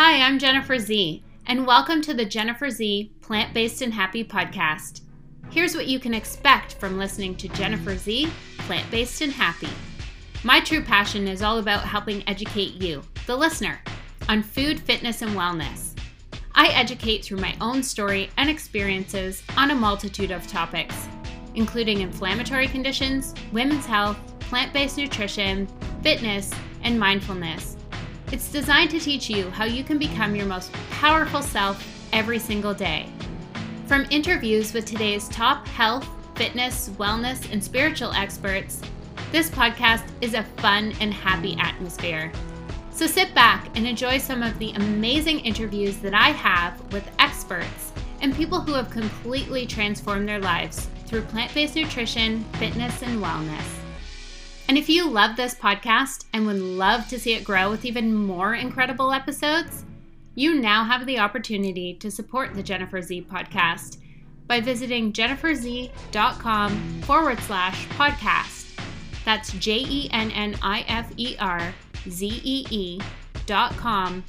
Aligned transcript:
Hi, 0.00 0.22
I'm 0.22 0.38
Jennifer 0.38 0.78
Z, 0.78 1.24
and 1.46 1.66
welcome 1.66 2.00
to 2.02 2.14
the 2.14 2.24
Jennifer 2.24 2.70
Z 2.70 3.10
Plant 3.20 3.52
Based 3.52 3.82
and 3.82 3.92
Happy 3.92 4.22
podcast. 4.22 5.00
Here's 5.50 5.74
what 5.74 5.88
you 5.88 5.98
can 5.98 6.14
expect 6.14 6.74
from 6.74 6.98
listening 6.98 7.34
to 7.34 7.48
Jennifer 7.48 7.96
Z 7.96 8.30
Plant 8.58 8.88
Based 8.92 9.22
and 9.22 9.32
Happy. 9.32 9.70
My 10.44 10.60
true 10.60 10.84
passion 10.84 11.26
is 11.26 11.42
all 11.42 11.58
about 11.58 11.82
helping 11.82 12.22
educate 12.28 12.74
you, 12.74 13.02
the 13.26 13.34
listener, 13.34 13.80
on 14.28 14.44
food, 14.44 14.78
fitness, 14.78 15.22
and 15.22 15.32
wellness. 15.32 15.98
I 16.54 16.68
educate 16.68 17.24
through 17.24 17.38
my 17.38 17.56
own 17.60 17.82
story 17.82 18.30
and 18.36 18.48
experiences 18.48 19.42
on 19.56 19.72
a 19.72 19.74
multitude 19.74 20.30
of 20.30 20.46
topics, 20.46 21.08
including 21.56 22.02
inflammatory 22.02 22.68
conditions, 22.68 23.34
women's 23.50 23.84
health, 23.84 24.16
plant 24.38 24.72
based 24.72 24.96
nutrition, 24.96 25.66
fitness, 26.04 26.52
and 26.84 27.00
mindfulness 27.00 27.77
it's 28.32 28.52
designed 28.52 28.90
to 28.90 29.00
teach 29.00 29.30
you 29.30 29.50
how 29.50 29.64
you 29.64 29.82
can 29.82 29.98
become 29.98 30.34
your 30.36 30.46
most 30.46 30.72
powerful 30.90 31.42
self 31.42 31.84
every 32.12 32.38
single 32.38 32.74
day. 32.74 33.08
From 33.86 34.06
interviews 34.10 34.74
with 34.74 34.84
today's 34.84 35.28
top 35.28 35.66
health, 35.66 36.06
fitness, 36.34 36.90
wellness, 36.90 37.50
and 37.52 37.62
spiritual 37.62 38.12
experts, 38.12 38.82
this 39.32 39.50
podcast 39.50 40.04
is 40.20 40.34
a 40.34 40.42
fun 40.58 40.92
and 41.00 41.12
happy 41.12 41.56
atmosphere. 41.58 42.30
So 42.90 43.06
sit 43.06 43.34
back 43.34 43.76
and 43.76 43.86
enjoy 43.86 44.18
some 44.18 44.42
of 44.42 44.58
the 44.58 44.72
amazing 44.72 45.40
interviews 45.40 45.98
that 45.98 46.14
I 46.14 46.30
have 46.30 46.80
with 46.92 47.08
experts 47.18 47.92
and 48.20 48.34
people 48.34 48.60
who 48.60 48.74
have 48.74 48.90
completely 48.90 49.66
transformed 49.66 50.28
their 50.28 50.40
lives 50.40 50.88
through 51.06 51.22
plant 51.22 51.54
based 51.54 51.76
nutrition, 51.76 52.44
fitness, 52.54 53.02
and 53.02 53.22
wellness. 53.22 53.77
And 54.68 54.76
if 54.76 54.88
you 54.90 55.08
love 55.08 55.34
this 55.34 55.54
podcast 55.54 56.26
and 56.34 56.46
would 56.46 56.60
love 56.60 57.08
to 57.08 57.18
see 57.18 57.32
it 57.32 57.42
grow 57.42 57.70
with 57.70 57.86
even 57.86 58.14
more 58.14 58.54
incredible 58.54 59.12
episodes, 59.12 59.84
you 60.34 60.60
now 60.60 60.84
have 60.84 61.06
the 61.06 61.18
opportunity 61.18 61.94
to 61.94 62.10
support 62.10 62.54
the 62.54 62.62
Jennifer 62.62 63.00
Z 63.00 63.26
podcast 63.30 63.96
by 64.46 64.60
visiting 64.60 65.12
jenniferzee.com 65.12 67.00
forward 67.02 67.40
slash 67.40 67.86
podcast. 67.88 68.66
That's 69.24 69.52
J 69.54 69.84
E 69.88 70.10
N 70.12 70.30
N 70.32 70.54
I 70.62 70.84
F 70.86 71.12
E 71.16 71.36
R 71.40 71.74
Z 72.08 72.40
E 72.44 72.66
E 72.70 73.00
dot 73.46 73.74
com 73.76 74.22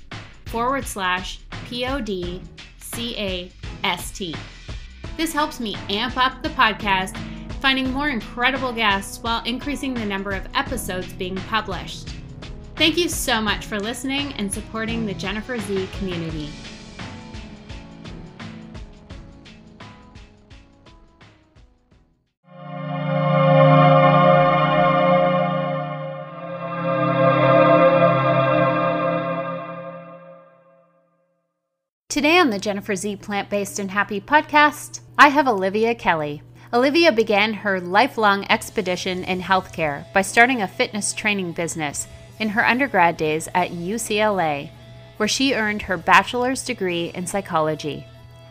forward 0.45 0.85
slash 0.85 1.41
P 1.65 1.85
O 1.85 1.99
D 1.99 2.41
C 2.77 3.15
A 3.17 3.51
S 3.83 4.11
T. 4.11 4.33
This 5.17 5.33
helps 5.33 5.59
me 5.59 5.75
amp 5.89 6.17
up 6.17 6.41
the 6.41 6.49
podcast 6.49 7.15
finding 7.59 7.91
more 7.91 8.09
incredible 8.09 8.71
guests 8.71 9.19
while 9.21 9.43
increasing 9.43 9.93
the 9.93 10.05
number 10.05 10.31
of 10.31 10.47
episodes 10.55 11.11
being 11.13 11.35
published. 11.35 12.09
Thank 12.75 12.97
you 12.97 13.09
so 13.09 13.41
much 13.41 13.65
for 13.65 13.79
listening 13.79 14.33
and 14.33 14.51
supporting 14.51 15.05
the 15.05 15.13
Jennifer 15.13 15.57
Z 15.57 15.89
community. 15.97 16.49
Today 32.07 32.39
on 32.39 32.49
the 32.49 32.59
Jennifer 32.59 32.95
Z 32.95 33.17
Plant 33.17 33.49
Based 33.49 33.77
and 33.77 33.91
Happy 33.91 34.19
podcast, 34.19 35.01
I 35.17 35.27
have 35.27 35.47
Olivia 35.47 35.93
Kelly. 35.93 36.41
Olivia 36.71 37.11
began 37.11 37.51
her 37.51 37.81
lifelong 37.81 38.45
expedition 38.47 39.23
in 39.23 39.41
healthcare 39.41 40.05
by 40.13 40.21
starting 40.21 40.61
a 40.61 40.67
fitness 40.67 41.13
training 41.13 41.51
business 41.51 42.07
in 42.37 42.49
her 42.49 42.63
undergrad 42.63 43.17
days 43.17 43.49
at 43.55 43.71
UCLA, 43.71 44.69
where 45.17 45.27
she 45.27 45.55
earned 45.55 45.81
her 45.81 45.97
bachelor's 45.97 46.63
degree 46.63 47.11
in 47.15 47.25
psychology. 47.25 48.05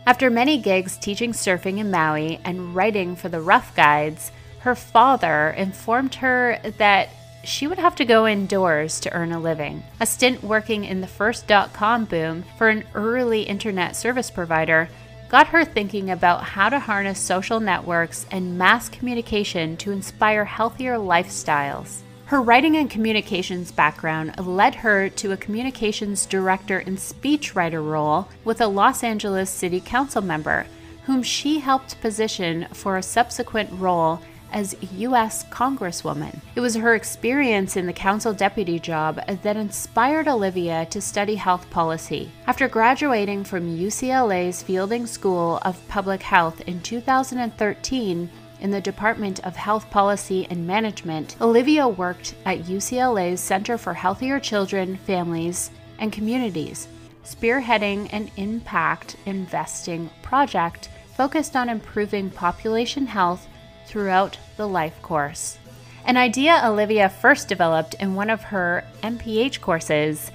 After 0.05 0.30
many 0.30 0.58
gigs 0.58 0.97
teaching 0.97 1.33
surfing 1.33 1.78
in 1.78 1.92
Maui 1.92 2.41
and 2.42 2.75
writing 2.75 3.15
for 3.15 3.28
the 3.28 3.41
Rough 3.41 3.76
Guides, 3.76 4.32
her 4.60 4.75
father 4.75 5.50
informed 5.50 6.16
her 6.16 6.59
that 6.78 7.10
she 7.44 7.69
would 7.69 7.78
have 7.78 7.94
to 7.94 8.04
go 8.04 8.26
indoors 8.26 8.98
to 8.98 9.12
earn 9.12 9.31
a 9.31 9.38
living. 9.38 9.84
A 10.00 10.06
stint 10.06 10.42
working 10.42 10.84
in 10.84 11.00
the 11.00 11.06
first 11.06 11.47
dot 11.47 11.72
com 11.72 12.04
boom 12.04 12.44
for 12.56 12.69
an 12.69 12.82
early 12.94 13.42
internet 13.42 13.94
service 13.94 14.28
provider 14.28 14.88
got 15.28 15.49
her 15.49 15.65
thinking 15.65 16.11
about 16.11 16.43
how 16.43 16.69
to 16.69 16.78
harness 16.78 17.19
social 17.19 17.61
networks 17.61 18.27
and 18.31 18.56
mass 18.56 18.89
communication 18.89 19.77
to 19.77 19.93
inspire 19.93 20.44
healthier 20.44 20.97
lifestyles. 20.97 22.00
Her 22.27 22.43
writing 22.43 22.77
and 22.77 22.91
communications 22.91 23.72
background 23.72 24.39
led 24.39 24.75
her 24.75 25.09
to 25.09 25.33
a 25.33 25.37
communications 25.37 26.27
director 26.27 26.78
and 26.78 26.99
speechwriter 26.99 27.83
role 27.84 28.28
with 28.44 28.61
a 28.61 28.66
Los 28.66 29.03
Angeles 29.03 29.49
City 29.49 29.81
Council 29.81 30.21
member, 30.21 30.66
whom 31.05 31.22
she 31.22 31.59
helped 31.59 32.00
position 32.03 32.66
for 32.72 32.97
a 32.97 33.03
subsequent 33.03 33.71
role 33.72 34.21
as 34.53 34.76
U.S. 34.97 35.44
Congresswoman. 35.44 36.38
It 36.54 36.60
was 36.60 36.75
her 36.75 36.94
experience 36.94 37.76
in 37.76 37.86
the 37.86 37.92
council 37.92 38.32
deputy 38.32 38.78
job 38.78 39.20
that 39.42 39.56
inspired 39.56 40.28
Olivia 40.28 40.86
to 40.86 41.00
study 41.00 41.34
health 41.34 41.69
policy. 41.70 42.31
After 42.47 42.69
graduating 42.69 43.44
from 43.44 43.76
UCLA's 43.76 44.62
Fielding 44.62 45.06
School 45.06 45.59
of 45.62 45.86
Public 45.88 46.22
Health 46.22 46.60
in 46.62 46.81
2013, 46.81 48.31
in 48.60 48.70
the 48.70 48.81
Department 48.81 49.38
of 49.47 49.54
Health 49.54 49.88
Policy 49.91 50.47
and 50.50 50.66
Management, 50.66 51.36
Olivia 51.41 51.86
worked 51.86 52.34
at 52.44 52.65
UCLA's 52.65 53.41
Center 53.41 53.78
for 53.78 53.94
Healthier 53.94 54.41
Children, 54.41 54.97
Families, 54.97 55.70
and 55.98 56.12
Communities, 56.12 56.88
spearheading 57.25 58.09
an 58.12 58.30
impact 58.36 59.16
investing 59.26 60.10
project 60.22 60.88
focused 61.16 61.56
on 61.56 61.69
improving 61.69 62.30
population 62.30 63.06
health 63.06 63.47
throughout 63.88 64.38
the 64.56 64.69
life 64.69 65.00
course. 65.03 65.59
An 66.04 66.16
idea 66.16 66.62
Olivia 66.65 67.09
first 67.09 67.49
developed 67.49 67.94
in 67.94 68.15
one 68.15 68.31
of 68.31 68.43
her 68.43 68.84
MPH 69.03 69.60
courses 69.60 70.31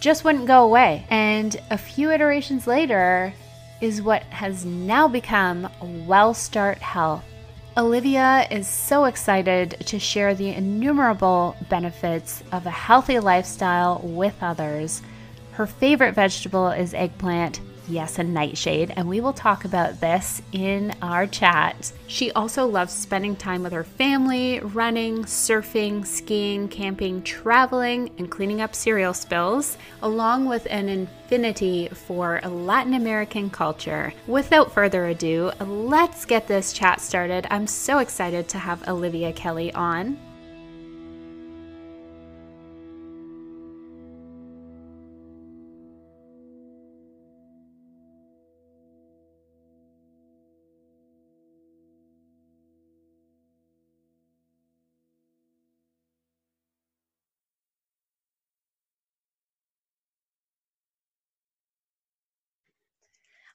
just 0.00 0.24
wouldn't 0.24 0.46
go 0.46 0.64
away, 0.64 1.06
and 1.08 1.60
a 1.70 1.78
few 1.78 2.10
iterations 2.10 2.66
later 2.66 3.32
is 3.80 4.02
what 4.02 4.22
has 4.24 4.64
now 4.64 5.08
become 5.08 5.68
WellStart 5.80 6.78
Health. 6.78 7.24
Olivia 7.76 8.46
is 8.50 8.68
so 8.68 9.04
excited 9.04 9.76
to 9.86 9.98
share 9.98 10.34
the 10.34 10.50
innumerable 10.50 11.56
benefits 11.68 12.42
of 12.52 12.66
a 12.66 12.70
healthy 12.70 13.18
lifestyle 13.18 14.00
with 14.04 14.36
others. 14.40 15.02
Her 15.52 15.66
favorite 15.66 16.14
vegetable 16.14 16.68
is 16.68 16.94
eggplant, 16.94 17.60
yes, 17.88 18.18
a 18.18 18.24
nightshade, 18.24 18.92
and 18.96 19.08
we 19.08 19.20
will 19.20 19.32
talk 19.32 19.64
about 19.64 20.00
this 20.00 20.42
in 20.52 20.94
our 21.02 21.26
chat. 21.26 21.92
She 22.06 22.30
also 22.32 22.66
loves 22.66 22.92
spending 22.92 23.36
time 23.36 23.62
with 23.62 23.72
her 23.72 23.84
family, 23.84 24.60
running, 24.60 25.24
surfing, 25.24 26.06
skiing, 26.06 26.68
camping, 26.68 27.22
traveling, 27.22 28.10
and 28.18 28.30
cleaning 28.30 28.60
up 28.60 28.74
cereal 28.74 29.14
spills, 29.14 29.76
along 30.02 30.46
with 30.46 30.66
an 30.70 30.88
infinity 30.88 31.88
for 31.88 32.40
Latin 32.42 32.94
American 32.94 33.50
culture. 33.50 34.12
Without 34.26 34.72
further 34.72 35.06
ado, 35.06 35.50
let's 35.60 36.24
get 36.24 36.46
this 36.46 36.72
chat 36.72 37.00
started. 37.00 37.46
I'm 37.50 37.66
so 37.66 37.98
excited 37.98 38.48
to 38.48 38.58
have 38.58 38.86
Olivia 38.88 39.32
Kelly 39.32 39.72
on. 39.74 40.18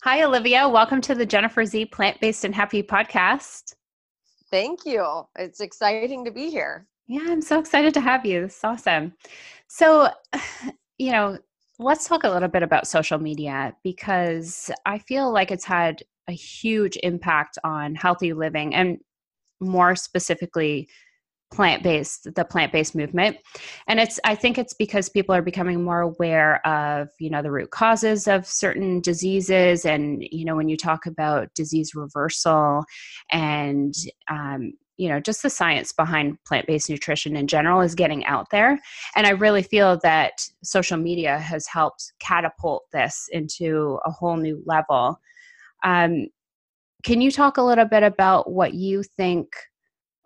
Hi, 0.04 0.24
Olivia. 0.24 0.70
Welcome 0.70 1.02
to 1.02 1.14
the 1.14 1.26
Jennifer 1.26 1.66
Z 1.66 1.88
Plant 1.88 2.22
Based 2.22 2.46
and 2.46 2.56
Happy 2.56 2.82
podcast. 2.82 3.76
Thank 4.50 4.86
you. 4.86 5.24
It's 5.38 5.60
exciting 5.60 6.24
to 6.24 6.32
be 6.32 6.50
here. 6.50 6.88
Yeah, 7.08 7.26
I'm 7.28 7.42
so 7.42 7.60
excited 7.60 7.94
to 7.96 8.00
have 8.00 8.26
you. 8.26 8.44
This 8.44 8.56
is 8.56 8.64
awesome. 8.64 9.12
So, 9.68 10.08
you 10.98 11.12
know, 11.12 11.38
let's 11.80 12.08
talk 12.08 12.24
a 12.24 12.30
little 12.30 12.48
bit 12.48 12.64
about 12.64 12.88
social 12.88 13.20
media 13.20 13.76
because 13.84 14.72
I 14.86 15.00
feel 15.00 15.34
like 15.34 15.52
it's 15.52 15.66
had 15.66 16.02
a 16.30 16.32
huge 16.32 16.98
impact 17.04 17.58
on 17.66 17.94
healthy 17.94 18.32
living 18.32 18.74
and 18.74 19.00
more 19.60 19.98
specifically 19.98 20.88
plant-based 21.52 22.34
the 22.36 22.46
plant-based 22.46 22.96
movement. 22.96 23.38
And 23.88 24.00
it's 24.00 24.20
i 24.24 24.36
think 24.36 24.58
it's 24.58 24.74
because 24.74 25.10
people 25.10 25.34
are 25.34 25.42
becoming 25.42 25.84
more 25.84 26.02
aware 26.02 26.66
of 26.66 27.10
you 27.20 27.30
know 27.30 27.42
the 27.42 27.52
root 27.52 27.72
causes 27.72 28.28
of 28.28 28.46
certain 28.46 29.02
diseases. 29.02 29.86
And 29.86 30.24
you 30.32 30.46
know 30.46 30.56
when 30.56 30.70
you 30.70 30.78
talk 30.78 31.06
about 31.06 31.54
disease 31.56 31.96
reversal 31.96 32.84
and 33.32 33.94
um, 34.30 34.74
you 34.98 35.10
know 35.10 35.20
just 35.20 35.42
the 35.42 35.50
science 35.50 35.92
behind 35.92 36.38
plant-based 36.46 36.90
nutrition 36.90 37.36
in 37.36 37.48
general 37.48 37.82
is 37.82 37.96
getting 37.96 38.26
out 38.26 38.50
there. 38.52 38.80
And 39.16 39.26
i 39.26 39.32
really 39.32 39.64
feel 39.64 40.00
that 40.04 40.34
social 40.64 40.98
media 40.98 41.40
has 41.40 41.66
helped 41.68 42.14
catapult 42.20 42.86
this 42.92 43.28
into 43.32 44.00
a 44.06 44.12
whole 44.12 44.38
new 44.38 44.62
level. 44.66 45.20
Um, 45.84 46.28
can 47.04 47.22
you 47.22 47.32
talk 47.32 47.58
a 47.58 47.64
little 47.64 47.86
bit 47.86 48.04
about 48.04 48.52
what 48.52 48.74
you 48.74 49.04
think 49.04 49.56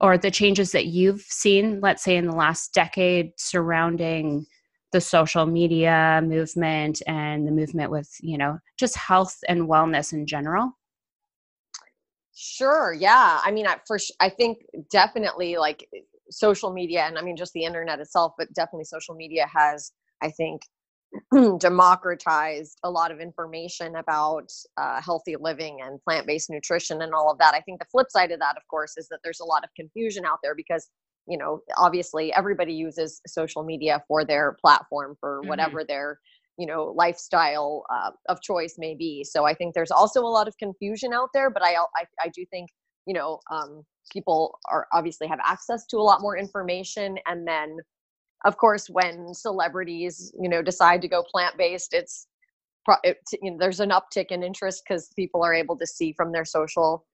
or 0.04 0.18
the 0.18 0.30
changes 0.30 0.72
that 0.74 0.86
you've 0.88 1.22
seen 1.22 1.80
let's 1.82 2.04
say 2.04 2.16
in 2.16 2.28
the 2.28 2.36
last 2.36 2.74
decade 2.74 3.32
surrounding 3.38 4.46
the 4.92 5.02
social 5.02 5.48
media 5.48 6.22
movement 6.24 7.02
and 7.08 7.48
the 7.48 7.52
movement 7.52 7.90
with 7.90 8.10
you 8.22 8.38
know 8.38 8.60
just 8.78 8.96
health 8.96 9.38
and 9.48 9.68
wellness 9.68 10.14
in 10.14 10.28
general 10.28 10.74
Sure. 12.36 12.94
Yeah. 12.94 13.40
I 13.44 13.52
mean, 13.52 13.68
I, 13.68 13.78
for 13.88 13.98
I 14.20 14.30
think 14.30 14.66
definitely 14.92 15.58
like 15.58 15.88
social 16.32 16.74
media, 16.74 17.02
and 17.02 17.18
I 17.18 17.22
mean 17.22 17.38
just 17.38 17.54
the 17.54 17.64
internet 17.64 18.00
itself, 18.00 18.34
but 18.38 18.52
definitely 18.54 18.86
social 18.86 19.16
media 19.16 19.46
has, 19.54 19.92
I 20.22 20.32
think, 20.32 20.64
democratized 21.60 22.78
a 22.84 22.90
lot 22.90 23.12
of 23.12 23.20
information 23.20 23.96
about 23.98 24.52
uh, 24.78 25.02
healthy 25.02 25.36
living 25.40 25.80
and 25.84 26.02
plant-based 26.04 26.50
nutrition 26.50 27.02
and 27.02 27.14
all 27.14 27.32
of 27.32 27.38
that. 27.38 27.54
I 27.54 27.62
think 27.62 27.80
the 27.80 27.86
flip 27.92 28.08
side 28.10 28.32
of 28.32 28.40
that, 28.40 28.58
of 28.58 28.64
course, 28.70 28.94
is 28.98 29.08
that 29.10 29.20
there's 29.24 29.40
a 29.40 29.46
lot 29.46 29.64
of 29.64 29.70
confusion 29.76 30.26
out 30.26 30.40
there 30.44 30.56
because 30.56 30.90
you 31.28 31.38
know 31.38 31.62
obviously 31.78 32.34
everybody 32.34 32.74
uses 32.74 33.22
social 33.28 33.64
media 33.64 34.04
for 34.08 34.26
their 34.26 34.58
platform 34.62 35.16
for 35.20 35.40
mm-hmm. 35.40 35.50
whatever 35.50 35.80
mm-hmm. 35.80 35.88
their 35.88 36.20
you 36.58 36.68
know 36.68 36.94
lifestyle 36.96 37.86
uh, 37.90 38.12
of 38.30 38.42
choice 38.42 38.76
may 38.78 38.94
be 38.94 39.24
so 39.24 39.46
i 39.46 39.54
think 39.54 39.74
there's 39.74 39.92
also 39.92 40.22
a 40.22 40.28
lot 40.28 40.48
of 40.48 40.58
confusion 40.58 41.14
out 41.14 41.30
there 41.34 41.50
but 41.50 41.64
i 41.64 41.76
i, 41.76 42.06
I 42.22 42.30
do 42.36 42.46
think 42.52 42.70
you 43.06 43.14
know 43.14 43.40
um, 43.52 43.84
people 44.12 44.60
are 44.70 44.88
obviously 44.92 45.28
have 45.28 45.40
access 45.44 45.86
to 45.88 45.98
a 45.98 46.04
lot 46.04 46.22
more 46.22 46.38
information 46.38 47.18
and 47.26 47.48
then 47.48 47.78
of 48.44 48.58
course 48.58 48.90
when 48.90 49.34
celebrities 49.34 50.34
you 50.40 50.50
know 50.50 50.62
decide 50.62 51.02
to 51.02 51.08
go 51.08 51.24
plant-based 51.24 51.94
it's 51.94 52.28
it, 53.04 53.18
you 53.42 53.52
know, 53.52 53.58
there's 53.58 53.80
an 53.80 53.92
uptick 53.92 54.28
in 54.28 54.44
interest 54.44 54.84
because 54.86 55.10
people 55.16 55.42
are 55.42 55.54
able 55.54 55.78
to 55.78 55.88
see 55.88 56.12
from 56.14 56.32
their 56.32 56.46
social 56.46 57.06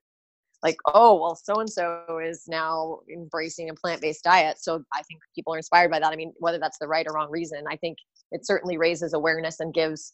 like 0.63 0.77
oh 0.93 1.15
well 1.15 1.35
so 1.35 1.59
and 1.59 1.69
so 1.69 2.19
is 2.23 2.45
now 2.47 2.99
embracing 3.13 3.69
a 3.69 3.73
plant-based 3.73 4.23
diet. 4.23 4.57
So 4.59 4.83
i 4.93 5.01
think 5.03 5.19
people 5.35 5.53
are 5.53 5.57
inspired 5.57 5.91
by 5.91 5.99
that. 5.99 6.11
I 6.11 6.15
mean 6.15 6.33
whether 6.39 6.59
that's 6.59 6.79
the 6.79 6.87
right 6.87 7.05
or 7.07 7.13
wrong 7.13 7.29
reason 7.29 7.63
i 7.69 7.75
think 7.75 7.97
it 8.31 8.45
certainly 8.45 8.77
raises 8.77 9.13
awareness 9.13 9.59
and 9.59 9.73
gives 9.73 10.13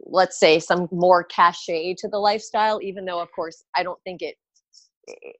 let's 0.00 0.38
say 0.38 0.58
some 0.58 0.88
more 0.92 1.24
cachet 1.24 1.94
to 1.98 2.08
the 2.08 2.18
lifestyle 2.18 2.80
even 2.82 3.04
though 3.04 3.20
of 3.20 3.28
course 3.32 3.64
i 3.74 3.82
don't 3.82 4.00
think 4.04 4.22
it 4.22 4.36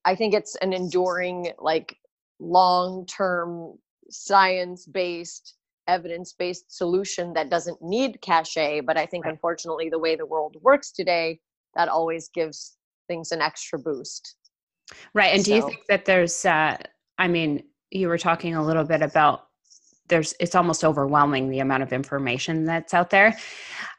i 0.05 0.15
think 0.15 0.35
it's 0.35 0.57
an 0.57 0.73
enduring 0.73 1.53
like 1.59 1.97
long 2.41 3.07
term 3.07 3.79
science 4.11 4.87
based 4.87 5.55
evidence 5.89 6.33
based 6.33 6.77
solution 6.77 7.33
that 7.33 7.51
doesn't 7.51 7.81
need 7.81 8.21
cachet 8.21 8.81
but 8.81 8.97
i 8.97 9.07
think 9.07 9.25
right. 9.25 9.33
unfortunately 9.33 9.89
the 9.89 9.99
way 9.99 10.17
the 10.17 10.27
world 10.27 10.57
works 10.63 10.91
today 10.91 11.39
that 11.75 11.89
always 11.89 12.29
gives 12.29 12.77
things 13.09 13.31
an 13.31 13.41
extra 13.41 13.79
boost 13.79 14.37
right 15.15 15.35
and 15.35 15.45
so. 15.45 15.51
do 15.51 15.57
you 15.57 15.63
think 15.63 15.83
that 15.89 16.05
there's 16.05 16.45
uh 16.45 16.77
i 17.19 17.29
mean 17.29 17.63
you 17.91 18.09
were 18.09 18.19
talking 18.19 18.57
a 18.57 18.65
little 18.65 18.85
bit 18.85 19.03
about 19.03 19.47
there's 20.09 20.35
it's 20.39 20.55
almost 20.55 20.85
overwhelming 20.85 21.51
the 21.51 21.61
amount 21.61 21.83
of 21.83 21.93
information 21.93 22.65
that's 22.65 22.95
out 22.95 23.11
there 23.11 23.37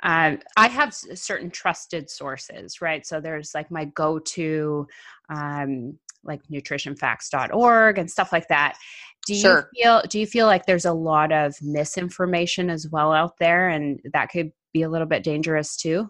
um, 0.04 0.40
i 0.58 0.68
have 0.68 0.94
certain 0.94 1.50
trusted 1.50 2.10
sources 2.10 2.82
right 2.82 3.06
so 3.06 3.20
there's 3.20 3.54
like 3.54 3.70
my 3.72 3.86
go-to 3.86 4.88
um, 5.30 5.98
like 6.24 6.42
nutritionfacts.org 6.52 7.98
and 7.98 8.10
stuff 8.10 8.32
like 8.32 8.48
that 8.48 8.78
do 9.28 9.36
you 9.36 9.42
sure. 9.42 9.70
feel 9.76 10.02
do 10.10 10.20
you 10.20 10.26
feel 10.26 10.48
like 10.48 10.66
there's 10.66 10.86
a 10.86 10.94
lot 10.94 11.32
of 11.32 11.56
misinformation 11.62 12.70
as 12.70 12.88
well 12.90 13.12
out 13.12 13.34
there 13.40 13.70
and 13.70 14.00
that 14.14 14.30
could 14.30 14.52
be 14.74 14.82
a 14.82 14.90
little 14.90 15.08
bit 15.08 15.24
dangerous 15.24 15.78
too 15.78 16.10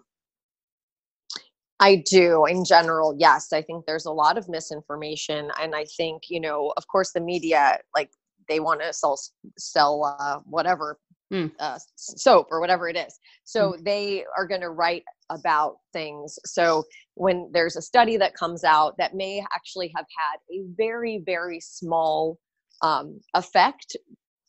I 1.80 2.02
do 2.10 2.44
in 2.46 2.64
general. 2.64 3.14
Yes, 3.18 3.52
I 3.52 3.62
think 3.62 3.86
there's 3.86 4.06
a 4.06 4.10
lot 4.10 4.36
of 4.36 4.48
misinformation 4.48 5.50
and 5.60 5.74
I 5.74 5.84
think, 5.96 6.24
you 6.28 6.40
know, 6.40 6.72
of 6.76 6.86
course 6.88 7.12
the 7.12 7.20
media 7.20 7.78
like 7.94 8.10
they 8.48 8.60
want 8.60 8.80
to 8.80 8.92
sell 8.92 9.18
sell 9.58 10.16
uh, 10.18 10.40
whatever 10.44 10.98
mm. 11.32 11.50
uh, 11.60 11.78
soap 11.96 12.48
or 12.50 12.60
whatever 12.60 12.88
it 12.88 12.96
is. 12.96 13.18
So 13.44 13.72
mm. 13.72 13.84
they 13.84 14.24
are 14.36 14.46
going 14.46 14.62
to 14.62 14.70
write 14.70 15.04
about 15.30 15.76
things. 15.92 16.38
So 16.46 16.82
when 17.14 17.50
there's 17.52 17.76
a 17.76 17.82
study 17.82 18.16
that 18.16 18.34
comes 18.34 18.64
out 18.64 18.96
that 18.98 19.14
may 19.14 19.44
actually 19.54 19.92
have 19.94 20.06
had 20.16 20.38
a 20.50 20.64
very 20.76 21.22
very 21.24 21.60
small 21.60 22.38
um, 22.82 23.20
effect 23.34 23.96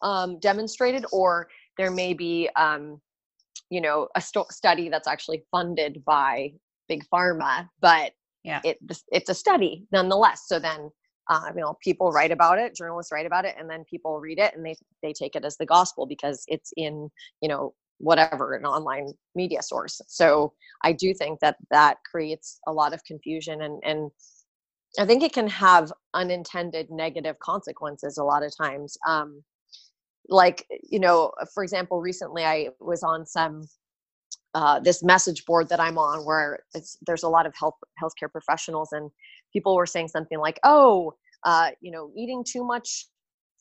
um, 0.01 0.39
demonstrated, 0.39 1.05
or 1.11 1.47
there 1.77 1.91
may 1.91 2.13
be 2.13 2.49
um, 2.55 2.99
you 3.69 3.81
know 3.81 4.07
a 4.15 4.21
st- 4.21 4.51
study 4.51 4.89
that's 4.89 5.07
actually 5.07 5.43
funded 5.51 6.03
by 6.05 6.51
big 6.87 7.03
pharma, 7.13 7.67
but 7.81 8.11
yeah. 8.43 8.61
it 8.63 8.77
it's 9.11 9.29
a 9.29 9.33
study 9.33 9.85
nonetheless. 9.91 10.43
So 10.47 10.59
then 10.59 10.89
uh, 11.29 11.51
you 11.55 11.61
know 11.61 11.77
people 11.81 12.11
write 12.11 12.31
about 12.31 12.57
it 12.57 12.75
journalists 12.75 13.11
write 13.11 13.25
about 13.25 13.45
it 13.45 13.55
and 13.57 13.69
then 13.69 13.83
people 13.89 14.19
read 14.19 14.39
it 14.39 14.55
and 14.55 14.65
they 14.65 14.75
they 15.01 15.13
take 15.13 15.35
it 15.35 15.45
as 15.45 15.55
the 15.57 15.65
gospel 15.65 16.05
because 16.05 16.43
it's 16.47 16.73
in 16.75 17.09
you 17.41 17.47
know 17.47 17.73
whatever 17.99 18.55
an 18.55 18.65
online 18.65 19.13
media 19.35 19.61
source 19.61 20.01
so 20.07 20.51
i 20.83 20.91
do 20.91 21.13
think 21.13 21.39
that 21.39 21.57
that 21.69 21.97
creates 22.09 22.59
a 22.67 22.73
lot 22.73 22.93
of 22.93 23.03
confusion 23.03 23.61
and 23.61 23.81
and 23.83 24.09
i 24.97 25.05
think 25.05 25.23
it 25.23 25.33
can 25.33 25.47
have 25.47 25.91
unintended 26.13 26.89
negative 26.89 27.37
consequences 27.39 28.17
a 28.17 28.23
lot 28.23 28.43
of 28.43 28.51
times 28.55 28.97
um 29.07 29.43
like 30.27 30.65
you 30.83 30.99
know 30.99 31.31
for 31.53 31.63
example 31.63 32.01
recently 32.01 32.43
i 32.43 32.69
was 32.79 33.03
on 33.03 33.25
some 33.25 33.63
uh, 34.55 34.79
this 34.79 35.03
message 35.03 35.45
board 35.45 35.69
that 35.69 35.79
I'm 35.79 35.97
on 35.97 36.25
where 36.25 36.59
there's 37.05 37.23
a 37.23 37.29
lot 37.29 37.45
of 37.45 37.53
health 37.55 37.75
healthcare 38.01 38.31
professionals 38.31 38.89
and 38.91 39.11
people 39.53 39.75
were 39.75 39.85
saying 39.85 40.07
something 40.07 40.39
like, 40.39 40.59
"Oh, 40.63 41.13
uh, 41.43 41.71
you 41.81 41.91
know, 41.91 42.11
eating 42.15 42.43
too 42.43 42.63
much 42.63 43.07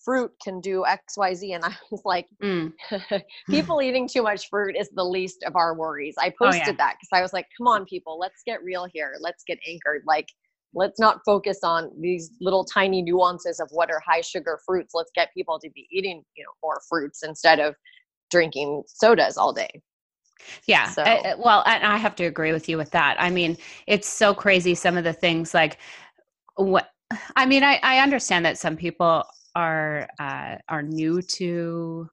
fruit 0.03 0.31
can 0.43 0.61
do 0.61 0.87
X, 0.87 1.17
Y, 1.17 1.35
Z," 1.35 1.53
and 1.53 1.65
I 1.65 1.77
was 1.91 2.03
like, 2.05 2.27
mm. 2.43 2.73
"People 3.51 3.83
eating 3.83 4.09
too 4.09 4.23
much 4.23 4.49
fruit 4.49 4.77
is 4.79 4.89
the 4.95 5.05
least 5.05 5.43
of 5.45 5.57
our 5.57 5.75
worries." 5.75 6.15
I 6.19 6.31
posted 6.31 6.63
oh, 6.63 6.71
yeah. 6.71 6.77
that 6.77 6.97
because 6.99 7.11
I 7.13 7.21
was 7.21 7.33
like, 7.33 7.47
"Come 7.57 7.67
on, 7.67 7.85
people, 7.85 8.19
let's 8.19 8.43
get 8.47 8.63
real 8.65 8.87
here. 8.93 9.17
Let's 9.21 9.45
get 9.47 9.59
anchored. 9.69 10.03
Like, 10.07 10.29
let's 10.75 11.01
not 11.01 11.21
focus 11.25 11.61
on 11.63 11.91
these 12.01 12.31
little 12.41 12.65
tiny 12.65 13.03
nuances 13.03 13.61
of 13.61 13.69
what 13.73 13.91
are 13.91 14.01
high 14.07 14.21
sugar 14.21 14.61
fruits. 14.67 14.95
Let's 14.95 15.11
get 15.15 15.33
people 15.35 15.59
to 15.61 15.71
be 15.71 15.87
eating, 15.91 16.23
you 16.37 16.45
know, 16.45 16.51
more 16.63 16.81
fruits 16.89 17.23
instead 17.23 17.61
of 17.61 17.75
drinking 18.31 18.83
sodas 18.87 19.37
all 19.37 19.53
day." 19.53 19.71
Yeah. 20.67 20.89
So. 20.91 21.03
Uh, 21.03 21.37
well, 21.39 21.63
and 21.67 21.85
I 21.85 21.97
have 21.97 22.15
to 22.17 22.25
agree 22.25 22.53
with 22.53 22.69
you 22.69 22.77
with 22.77 22.91
that. 22.93 23.17
I 23.19 23.31
mean, 23.31 23.57
it's 23.87 24.09
so 24.09 24.35
crazy 24.35 24.75
some 24.75 24.97
of 24.97 25.05
the 25.05 25.13
things 25.13 25.55
like 25.55 25.79
what 26.57 26.91
I 27.37 27.47
mean, 27.47 27.63
I, 27.65 27.81
I 27.83 27.99
understand 28.01 28.45
that 28.45 28.59
some 28.59 28.77
people 28.77 29.25
are 29.55 30.09
uh, 30.21 30.57
are 30.69 30.83
new 30.83 31.23
to 31.23 32.09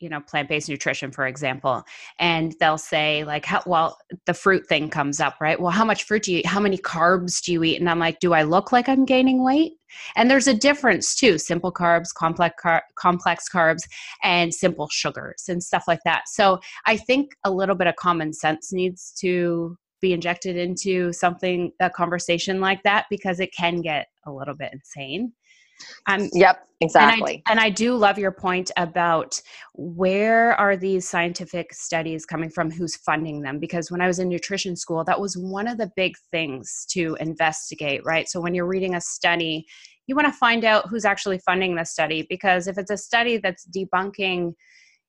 you 0.00 0.08
know 0.08 0.20
plant-based 0.20 0.68
nutrition 0.68 1.10
for 1.10 1.26
example 1.26 1.82
and 2.18 2.54
they'll 2.60 2.78
say 2.78 3.24
like 3.24 3.44
how, 3.44 3.62
well 3.66 3.98
the 4.26 4.34
fruit 4.34 4.66
thing 4.66 4.90
comes 4.90 5.20
up 5.20 5.36
right? 5.40 5.60
Well 5.60 5.70
how 5.70 5.84
much 5.84 6.04
fruit 6.04 6.24
do 6.24 6.32
you 6.32 6.38
eat 6.38 6.46
how 6.46 6.60
many 6.60 6.78
carbs 6.78 7.42
do 7.42 7.52
you 7.52 7.64
eat? 7.64 7.80
And 7.80 7.88
i'm 7.88 7.98
like 7.98 8.20
do 8.20 8.32
i 8.32 8.42
look 8.42 8.72
like 8.72 8.88
i'm 8.88 9.04
gaining 9.04 9.42
weight? 9.44 9.72
And 10.16 10.30
there's 10.30 10.48
a 10.48 10.54
difference 10.54 11.14
too 11.14 11.38
simple 11.38 11.72
carbs 11.72 12.12
complex 12.14 12.54
car- 12.60 12.84
complex 12.96 13.44
carbs 13.52 13.82
and 14.22 14.52
simple 14.52 14.88
sugars 14.90 15.44
and 15.48 15.62
stuff 15.62 15.84
like 15.88 16.00
that. 16.04 16.28
So 16.28 16.60
i 16.86 16.96
think 16.96 17.32
a 17.44 17.50
little 17.50 17.74
bit 17.74 17.86
of 17.86 17.96
common 17.96 18.32
sense 18.32 18.72
needs 18.72 19.12
to 19.20 19.76
be 20.02 20.12
injected 20.12 20.56
into 20.56 21.12
something 21.12 21.72
a 21.80 21.88
conversation 21.88 22.60
like 22.60 22.82
that 22.82 23.06
because 23.08 23.40
it 23.40 23.50
can 23.56 23.80
get 23.80 24.08
a 24.26 24.32
little 24.32 24.54
bit 24.54 24.70
insane 24.72 25.32
um, 26.08 26.28
yep 26.32 26.66
exactly 26.80 27.42
and 27.46 27.46
I, 27.46 27.50
and 27.52 27.60
I 27.60 27.70
do 27.70 27.96
love 27.96 28.18
your 28.18 28.32
point 28.32 28.70
about 28.76 29.40
where 29.74 30.52
are 30.54 30.76
these 30.76 31.08
scientific 31.08 31.72
studies 31.72 32.26
coming 32.26 32.50
from 32.50 32.70
who's 32.70 32.96
funding 32.96 33.40
them 33.42 33.58
because 33.58 33.90
when 33.90 34.00
i 34.00 34.06
was 34.06 34.18
in 34.18 34.28
nutrition 34.28 34.76
school 34.76 35.04
that 35.04 35.20
was 35.20 35.36
one 35.36 35.66
of 35.66 35.78
the 35.78 35.90
big 35.96 36.14
things 36.30 36.86
to 36.90 37.16
investigate 37.20 38.02
right? 38.04 38.28
So 38.28 38.40
when 38.40 38.54
you're 38.54 38.66
reading 38.66 38.94
a 38.94 39.00
study 39.00 39.66
you 40.06 40.14
want 40.14 40.26
to 40.26 40.32
find 40.32 40.64
out 40.64 40.88
who's 40.88 41.04
actually 41.04 41.38
funding 41.38 41.74
the 41.74 41.84
study 41.84 42.26
because 42.28 42.68
if 42.68 42.78
it's 42.78 42.90
a 42.90 42.96
study 42.96 43.38
that's 43.38 43.66
debunking 43.74 44.52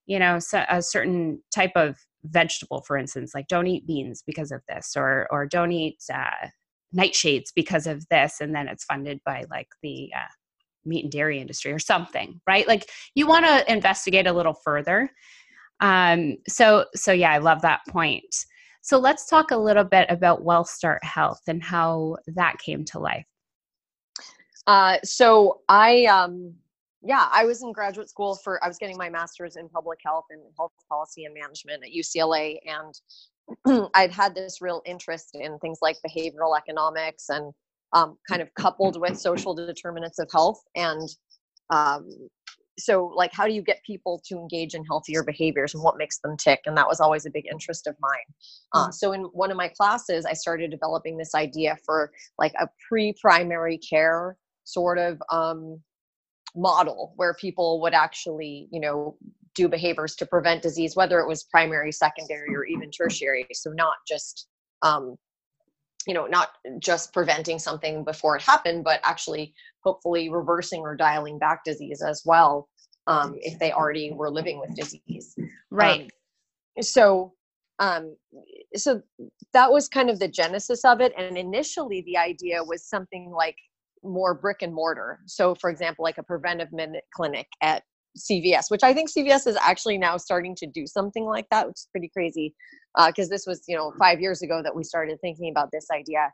you 0.05 0.19
know 0.19 0.39
a 0.69 0.81
certain 0.81 1.41
type 1.53 1.74
of 1.75 1.97
vegetable 2.24 2.81
for 2.81 2.97
instance 2.97 3.33
like 3.36 3.47
don't 3.47 3.67
eat 3.67 3.86
beans 3.86 4.24
because 4.25 4.51
of 4.51 4.62
this 4.67 4.93
or 4.95 5.27
or 5.29 5.45
don't 5.45 5.71
eat 5.71 5.97
uh, 6.13 6.47
nightshades 6.95 7.50
because 7.55 7.86
of 7.86 8.07
this 8.09 8.41
and 8.41 8.55
then 8.55 8.67
it's 8.67 8.86
funded 8.86 9.19
by 9.25 9.45
like 9.51 9.67
the 9.83 10.09
uh, 10.15 10.31
meat 10.88 11.03
and 11.03 11.12
dairy 11.12 11.39
industry 11.39 11.72
or 11.72 11.79
something 11.79 12.39
right? 12.48 12.67
Like 12.67 12.89
you 13.15 13.27
want 13.27 13.46
to 13.46 13.72
investigate 13.72 14.27
a 14.27 14.34
little 14.34 14.53
further. 14.53 15.12
Um 15.79 16.38
so 16.48 16.86
so 16.96 17.12
yeah 17.12 17.32
i 17.32 17.38
love 17.38 17.62
that 17.62 17.82
point. 17.88 18.34
So 18.88 18.98
let's 18.98 19.25
talk 19.25 19.51
a 19.51 19.58
little 19.58 19.84
bit 19.84 20.06
about 20.10 20.46
WellStart 20.46 21.03
Health 21.03 21.41
and 21.48 21.62
how 21.62 22.15
that 22.27 22.58
came 22.60 22.86
to 22.86 23.00
life. 23.00 23.25
Uh, 24.65 24.98
so 25.03 25.60
I, 25.67 26.06
um, 26.06 26.53
yeah, 27.03 27.27
I 27.29 27.44
was 27.44 27.63
in 27.63 27.74
graduate 27.74 28.10
school 28.10 28.36
for, 28.36 28.63
I 28.63 28.67
was 28.70 28.77
getting 28.77 28.96
my 28.96 29.10
master's 29.10 29.58
in 29.58 29.67
public 29.67 30.00
health 30.06 30.24
and 30.29 30.41
health 30.56 30.72
policy 30.88 31.25
and 31.25 31.34
management 31.34 31.84
at 31.84 31.91
UCLA. 31.91 32.60
And 33.65 33.89
I'd 33.94 34.12
had 34.12 34.34
this 34.34 34.62
real 34.62 34.82
interest 34.86 35.36
in 35.36 35.60
things 35.60 35.79
like 35.82 35.98
behavioral 36.08 36.58
economics 36.58 37.27
and 37.27 37.53
um, 37.94 38.17
kind 38.29 38.41
of 38.41 38.53
coupled 38.56 39.00
with 39.00 39.17
social 39.17 39.53
determinants 39.53 40.20
of 40.20 40.29
health. 40.32 40.62
And 40.75 41.10
um, 41.70 42.10
so 42.79 43.12
like 43.15 43.32
how 43.34 43.46
do 43.48 43.53
you 43.53 43.62
get 43.62 43.84
people 43.84 44.22
to 44.25 44.36
engage 44.36 44.74
in 44.74 44.84
healthier 44.86 45.24
behaviors 45.24 45.74
and 45.74 45.84
what 45.84 45.98
makes 45.98 46.20
them 46.20 46.38
tick 46.38 46.62
and 46.65 46.77
that 46.77 46.88
was 46.88 47.00
always 47.00 47.25
a 47.25 47.29
big 47.29 47.46
interest 47.51 47.88
of 47.88 47.96
mine 48.00 48.12
uh, 48.74 48.84
mm-hmm. 48.84 48.91
so 48.91 49.12
in 49.13 49.22
one 49.34 49.51
of 49.51 49.58
my 49.58 49.67
classes 49.67 50.25
i 50.25 50.34
started 50.34 50.72
developing 50.72 51.17
this 51.17 51.34
idea 51.36 51.75
for 51.86 52.12
like 52.38 52.53
a 52.60 52.67
pre-primary 52.88 53.77
care 53.77 54.38
sort 54.63 54.98
of 54.98 55.22
um, 55.32 55.82
model 56.56 57.13
where 57.15 57.34
people 57.36 57.82
would 57.82 57.94
actually 57.94 58.67
you 58.72 58.79
know 58.79 59.15
do 59.56 59.67
behaviors 59.67 60.15
to 60.15 60.25
prevent 60.25 60.62
disease 60.62 60.96
whether 60.96 61.20
it 61.20 61.27
was 61.27 61.46
primary 61.46 61.91
secondary 61.91 62.56
or 62.56 62.63
even 62.65 62.91
tertiary 62.91 63.48
so 63.53 63.72
not 63.72 63.96
just 64.08 64.48
um, 64.84 65.15
you 66.07 66.13
know 66.13 66.25
not 66.25 66.49
just 66.79 67.13
preventing 67.13 67.59
something 67.59 68.03
before 68.03 68.35
it 68.35 68.41
happened 68.41 68.83
but 68.83 68.99
actually 69.03 69.53
hopefully 69.81 70.29
reversing 70.29 70.81
or 70.81 70.95
dialing 70.95 71.37
back 71.37 71.63
disease 71.63 72.01
as 72.01 72.23
well 72.25 72.69
um, 73.07 73.35
if 73.41 73.57
they 73.57 73.71
already 73.71 74.11
were 74.11 74.29
living 74.29 74.59
with 74.59 74.75
disease. 74.75 75.35
Right. 75.71 76.01
Um, 76.01 76.83
so 76.83 77.33
um, 77.79 78.15
so 78.75 79.01
that 79.53 79.71
was 79.71 79.87
kind 79.87 80.09
of 80.09 80.19
the 80.19 80.27
genesis 80.27 80.83
of 80.83 80.99
it. 80.99 81.13
And 81.17 81.37
initially 81.37 82.01
the 82.01 82.17
idea 82.17 82.63
was 82.63 82.83
something 82.83 83.31
like 83.31 83.55
more 84.03 84.33
brick 84.33 84.61
and 84.61 84.73
mortar. 84.73 85.19
So 85.25 85.55
for 85.55 85.69
example 85.69 86.03
like 86.03 86.17
a 86.17 86.23
preventive 86.23 86.71
minute 86.71 87.03
clinic 87.13 87.47
at 87.61 87.83
CVS, 88.17 88.63
which 88.69 88.83
I 88.83 88.93
think 88.93 89.11
CVS 89.11 89.45
is 89.45 89.57
actually 89.61 89.99
now 89.99 90.17
starting 90.17 90.55
to 90.55 90.65
do 90.65 90.87
something 90.87 91.25
like 91.25 91.45
that, 91.51 91.67
which 91.67 91.75
is 91.75 91.87
pretty 91.91 92.09
crazy 92.09 92.55
because 93.05 93.27
uh, 93.27 93.33
this 93.33 93.45
was, 93.45 93.63
you 93.67 93.75
know, 93.75 93.93
five 93.99 94.19
years 94.19 94.41
ago 94.41 94.61
that 94.63 94.75
we 94.75 94.83
started 94.83 95.19
thinking 95.21 95.49
about 95.51 95.69
this 95.71 95.87
idea. 95.91 96.31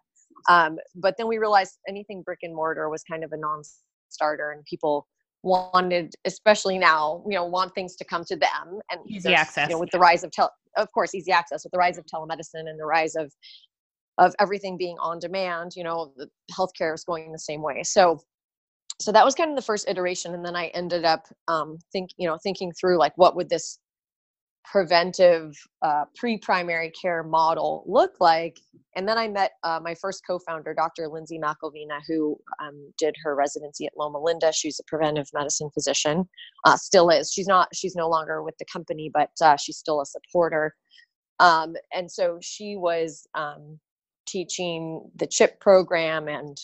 Um, 0.50 0.78
but 0.96 1.16
then 1.18 1.28
we 1.28 1.38
realized 1.38 1.78
anything 1.88 2.22
brick 2.24 2.40
and 2.42 2.56
mortar 2.56 2.90
was 2.90 3.04
kind 3.04 3.24
of 3.24 3.32
a 3.32 3.38
non-starter, 3.38 4.52
and 4.52 4.64
people 4.66 5.08
wanted, 5.44 6.14
especially 6.26 6.78
now, 6.78 7.24
you 7.28 7.36
know, 7.36 7.46
want 7.46 7.76
things 7.76 7.96
to 7.98 8.06
come 8.06 8.24
to 8.26 8.36
them 8.36 8.80
and 8.92 9.02
easy 9.08 9.34
access. 9.34 9.70
You 9.70 9.76
know, 9.76 9.80
with 9.80 9.92
the 9.92 10.00
rise 10.00 10.24
of 10.24 10.32
tel, 10.32 10.52
of 10.78 10.92
course, 10.94 11.14
easy 11.14 11.32
access 11.32 11.64
with 11.64 11.72
the 11.72 11.78
rise 11.78 11.98
of 11.98 12.06
telemedicine 12.06 12.70
and 12.70 12.80
the 12.80 12.86
rise 12.86 13.16
of 13.16 13.32
of 14.20 14.34
everything 14.40 14.78
being 14.78 14.98
on 15.00 15.20
demand. 15.20 15.74
You 15.76 15.84
know, 15.84 16.14
the 16.16 16.30
healthcare 16.52 16.94
is 16.94 17.04
going 17.04 17.32
the 17.32 17.40
same 17.40 17.62
way. 17.62 17.84
So 17.84 18.20
so 19.02 19.12
that 19.12 19.26
was 19.26 19.36
kind 19.36 19.50
of 19.50 19.56
the 19.56 19.62
first 19.62 19.90
iteration 19.90 20.34
and 20.34 20.46
then 20.46 20.56
i 20.56 20.68
ended 20.68 21.04
up 21.04 21.26
um, 21.48 21.78
think 21.92 22.12
you 22.18 22.28
know 22.28 22.38
thinking 22.42 22.72
through 22.72 22.98
like 22.98 23.14
what 23.16 23.36
would 23.36 23.50
this 23.50 23.80
preventive 24.64 25.56
uh, 25.82 26.06
pre-primary 26.16 26.92
care 27.00 27.24
model 27.24 27.84
look 27.86 28.14
like 28.20 28.60
and 28.96 29.08
then 29.08 29.18
i 29.18 29.28
met 29.28 29.52
uh, 29.64 29.80
my 29.84 29.94
first 29.96 30.24
co-founder 30.26 30.74
dr 30.74 31.08
lindsay 31.10 31.40
mcelvina 31.40 32.00
who 32.08 32.38
um, 32.62 32.92
did 32.98 33.16
her 33.24 33.36
residency 33.36 33.86
at 33.86 33.94
loma 33.98 34.20
linda. 34.20 34.52
She's 34.54 34.80
a 34.80 34.84
preventive 34.88 35.28
medicine 35.34 35.70
physician 35.74 36.28
uh, 36.66 36.78
still 36.78 37.10
is. 37.10 37.32
She's 37.32 37.48
not 37.48 37.68
she's 37.74 37.96
no 37.96 38.08
longer 38.10 38.42
with 38.44 38.58
the 38.58 38.66
company 38.72 39.12
but 39.14 39.30
uh, 39.42 39.58
she's 39.58 39.78
still 39.78 40.02
a 40.02 40.06
supporter. 40.06 40.74
Um, 41.40 41.76
and 41.94 42.10
so 42.10 42.38
she 42.42 42.76
was 42.78 43.28
um, 43.36 43.80
teaching 44.26 45.10
the 45.16 45.28
chip 45.28 45.60
program 45.60 46.28
and 46.28 46.58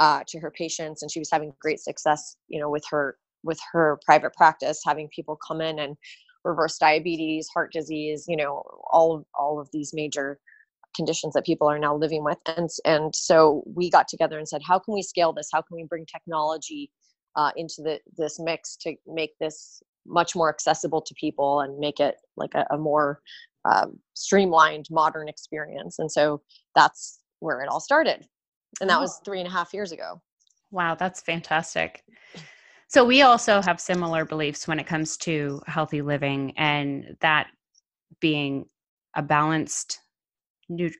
uh, 0.00 0.22
to 0.26 0.40
her 0.40 0.50
patients 0.50 1.02
and 1.02 1.10
she 1.10 1.20
was 1.20 1.30
having 1.30 1.52
great 1.60 1.78
success 1.78 2.36
you 2.48 2.58
know 2.58 2.68
with 2.68 2.84
her 2.90 3.16
with 3.44 3.60
her 3.72 4.00
private 4.04 4.32
practice 4.34 4.80
having 4.84 5.08
people 5.14 5.38
come 5.46 5.60
in 5.60 5.78
and 5.78 5.96
reverse 6.44 6.78
diabetes 6.78 7.48
heart 7.52 7.72
disease 7.72 8.24
you 8.28 8.36
know 8.36 8.62
all 8.92 9.16
of 9.16 9.24
all 9.34 9.58
of 9.58 9.68
these 9.72 9.92
major 9.94 10.38
conditions 10.94 11.34
that 11.34 11.44
people 11.44 11.68
are 11.68 11.78
now 11.78 11.94
living 11.94 12.24
with. 12.24 12.38
And 12.46 12.70
and 12.84 13.14
so 13.14 13.62
we 13.66 13.90
got 13.90 14.08
together 14.08 14.38
and 14.38 14.48
said 14.48 14.62
how 14.66 14.78
can 14.78 14.94
we 14.94 15.02
scale 15.02 15.32
this? 15.32 15.48
How 15.52 15.62
can 15.62 15.76
we 15.76 15.84
bring 15.84 16.06
technology 16.06 16.90
uh, 17.36 17.50
into 17.56 17.76
the 17.78 18.00
this 18.16 18.38
mix 18.38 18.76
to 18.78 18.94
make 19.06 19.32
this 19.40 19.82
much 20.06 20.36
more 20.36 20.48
accessible 20.48 21.02
to 21.02 21.14
people 21.18 21.60
and 21.60 21.78
make 21.78 21.98
it 21.98 22.16
like 22.36 22.54
a, 22.54 22.66
a 22.70 22.78
more 22.78 23.20
um, 23.64 23.98
streamlined 24.14 24.86
modern 24.90 25.28
experience? 25.28 25.98
And 25.98 26.10
so 26.10 26.42
that's 26.74 27.20
where 27.40 27.60
it 27.60 27.68
all 27.68 27.80
started. 27.80 28.26
And 28.80 28.90
that 28.90 28.98
oh. 28.98 29.02
was 29.02 29.20
three 29.24 29.40
and 29.40 29.48
a 29.48 29.52
half 29.52 29.74
years 29.74 29.92
ago. 29.92 30.20
Wow 30.70 30.94
that's 30.94 31.20
fantastic 31.20 32.02
so 32.88 33.04
we 33.04 33.22
also 33.22 33.60
have 33.60 33.80
similar 33.80 34.24
beliefs 34.24 34.68
when 34.68 34.78
it 34.78 34.86
comes 34.86 35.16
to 35.18 35.60
healthy 35.66 36.02
living 36.02 36.52
and 36.56 37.16
that 37.20 37.48
being 38.20 38.66
a 39.14 39.22
balanced 39.22 40.00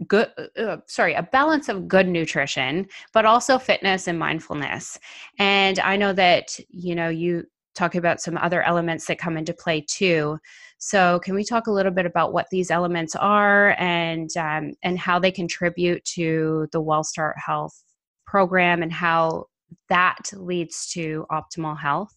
good 0.09 0.29
uh, 0.37 0.61
uh, 0.61 0.77
sorry 0.87 1.15
a 1.15 1.23
balance 1.23 1.71
of 1.71 1.89
good 1.89 2.07
nutrition 2.07 2.87
but 3.15 3.25
also 3.25 3.59
fitness 3.59 4.09
and 4.09 4.19
mindfulness. 4.19 4.99
And 5.39 5.79
i 5.79 5.97
know 5.97 6.13
that 6.13 6.59
you 6.69 6.95
know 6.95 7.09
you 7.09 7.45
talk 7.75 7.95
about 7.95 8.21
some 8.21 8.37
other 8.39 8.63
elements 8.63 9.07
that 9.07 9.19
come 9.19 9.37
into 9.37 9.53
play 9.53 9.81
too. 9.81 10.39
So, 10.79 11.19
can 11.21 11.35
we 11.35 11.45
talk 11.45 11.67
a 11.67 11.73
little 11.73 11.93
bit 11.93 12.07
about 12.07 12.33
what 12.33 12.47
these 12.51 12.71
elements 12.71 13.17
are 13.17 13.75
and 13.79 14.31
um, 14.37 14.73
and 14.83 14.99
how 14.99 15.19
they 15.19 15.33
contribute 15.33 16.05
to 16.05 16.69
the 16.73 16.83
WellStart 16.83 17.35
Health 17.45 17.83
program 18.27 18.83
and 18.83 18.93
how 18.93 19.47
that 19.89 20.31
leads 20.33 20.91
to 20.93 21.27
optimal 21.31 21.79
health? 21.79 22.15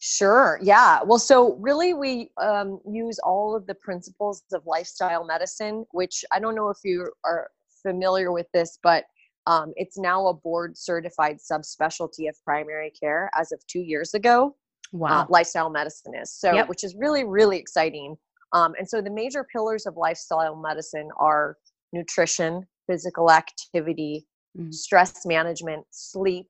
Sure. 0.00 0.60
Yeah. 0.62 1.00
Well, 1.04 1.18
so 1.18 1.56
really, 1.56 1.92
we 1.92 2.30
um, 2.40 2.80
use 2.88 3.18
all 3.24 3.56
of 3.56 3.66
the 3.66 3.74
principles 3.74 4.42
of 4.52 4.62
lifestyle 4.64 5.24
medicine, 5.24 5.84
which 5.90 6.24
I 6.32 6.38
don't 6.38 6.54
know 6.54 6.68
if 6.68 6.78
you 6.84 7.10
are 7.24 7.50
familiar 7.82 8.30
with 8.30 8.46
this, 8.54 8.78
but 8.82 9.04
um, 9.46 9.72
it's 9.76 9.98
now 9.98 10.28
a 10.28 10.34
board 10.34 10.78
certified 10.78 11.38
subspecialty 11.38 12.28
of 12.28 12.36
primary 12.44 12.92
care 12.98 13.30
as 13.36 13.50
of 13.50 13.60
two 13.66 13.80
years 13.80 14.14
ago. 14.14 14.54
Uh, 14.94 14.98
wow. 14.98 15.22
uh, 15.22 15.26
lifestyle 15.28 15.68
medicine 15.68 16.14
is. 16.14 16.32
So, 16.32 16.54
yep. 16.54 16.68
which 16.68 16.84
is 16.84 16.94
really, 16.96 17.24
really 17.24 17.58
exciting. 17.58 18.16
Um, 18.52 18.74
and 18.78 18.88
so 18.88 19.02
the 19.02 19.10
major 19.10 19.44
pillars 19.44 19.84
of 19.84 19.96
lifestyle 19.96 20.56
medicine 20.56 21.08
are 21.18 21.56
nutrition, 21.92 22.66
physical 22.86 23.30
activity, 23.30 24.26
mm-hmm. 24.56 24.70
stress 24.70 25.24
management, 25.26 25.84
sleep, 25.90 26.48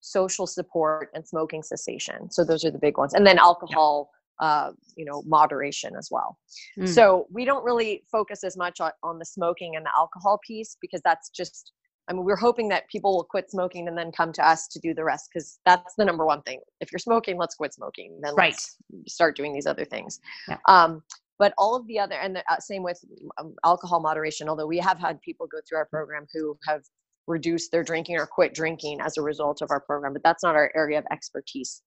social 0.00 0.46
support, 0.46 1.10
and 1.14 1.26
smoking 1.26 1.62
cessation. 1.62 2.30
So 2.30 2.44
those 2.44 2.64
are 2.64 2.70
the 2.70 2.78
big 2.78 2.98
ones. 2.98 3.14
And 3.14 3.26
then 3.26 3.38
alcohol, 3.38 4.10
yep. 4.40 4.48
uh, 4.48 4.70
you 4.96 5.04
know, 5.04 5.22
moderation 5.26 5.94
as 5.96 6.08
well. 6.10 6.38
Mm. 6.78 6.88
So 6.88 7.26
we 7.30 7.44
don't 7.44 7.64
really 7.64 8.04
focus 8.10 8.44
as 8.44 8.56
much 8.56 8.80
on, 8.80 8.92
on 9.02 9.18
the 9.18 9.24
smoking 9.24 9.76
and 9.76 9.84
the 9.84 9.90
alcohol 9.96 10.38
piece 10.46 10.76
because 10.80 11.00
that's 11.04 11.30
just 11.30 11.72
I 12.08 12.14
mean, 12.14 12.24
we're 12.24 12.36
hoping 12.36 12.68
that 12.70 12.88
people 12.88 13.14
will 13.14 13.24
quit 13.24 13.50
smoking 13.50 13.86
and 13.86 13.96
then 13.96 14.10
come 14.12 14.32
to 14.32 14.46
us 14.46 14.66
to 14.68 14.80
do 14.80 14.94
the 14.94 15.04
rest 15.04 15.28
because 15.32 15.58
that's 15.66 15.94
the 15.96 16.06
number 16.06 16.24
one 16.24 16.40
thing. 16.42 16.60
If 16.80 16.90
you're 16.90 16.98
smoking, 16.98 17.36
let's 17.36 17.54
quit 17.54 17.74
smoking. 17.74 18.18
Then 18.22 18.34
right. 18.34 18.52
let's 18.52 18.76
start 19.06 19.36
doing 19.36 19.52
these 19.52 19.66
other 19.66 19.84
things. 19.84 20.18
Yeah. 20.48 20.56
Um, 20.66 21.02
but 21.38 21.52
all 21.58 21.76
of 21.76 21.86
the 21.86 21.98
other, 21.98 22.14
and 22.14 22.36
the, 22.36 22.42
uh, 22.50 22.58
same 22.60 22.82
with 22.82 22.98
um, 23.38 23.54
alcohol 23.64 24.00
moderation, 24.00 24.48
although 24.48 24.66
we 24.66 24.78
have 24.78 24.98
had 24.98 25.20
people 25.20 25.46
go 25.46 25.58
through 25.68 25.78
our 25.78 25.86
program 25.86 26.26
who 26.32 26.56
have 26.66 26.82
reduced 27.28 27.70
their 27.70 27.84
drinking 27.84 28.16
or 28.16 28.26
quit 28.26 28.54
drinking 28.54 29.00
as 29.00 29.16
a 29.16 29.22
result 29.22 29.62
of 29.62 29.70
our 29.70 29.80
program, 29.80 30.12
but 30.12 30.22
that's 30.24 30.42
not 30.42 30.56
our 30.56 30.72
area 30.74 30.98
of 30.98 31.04
expertise 31.12 31.82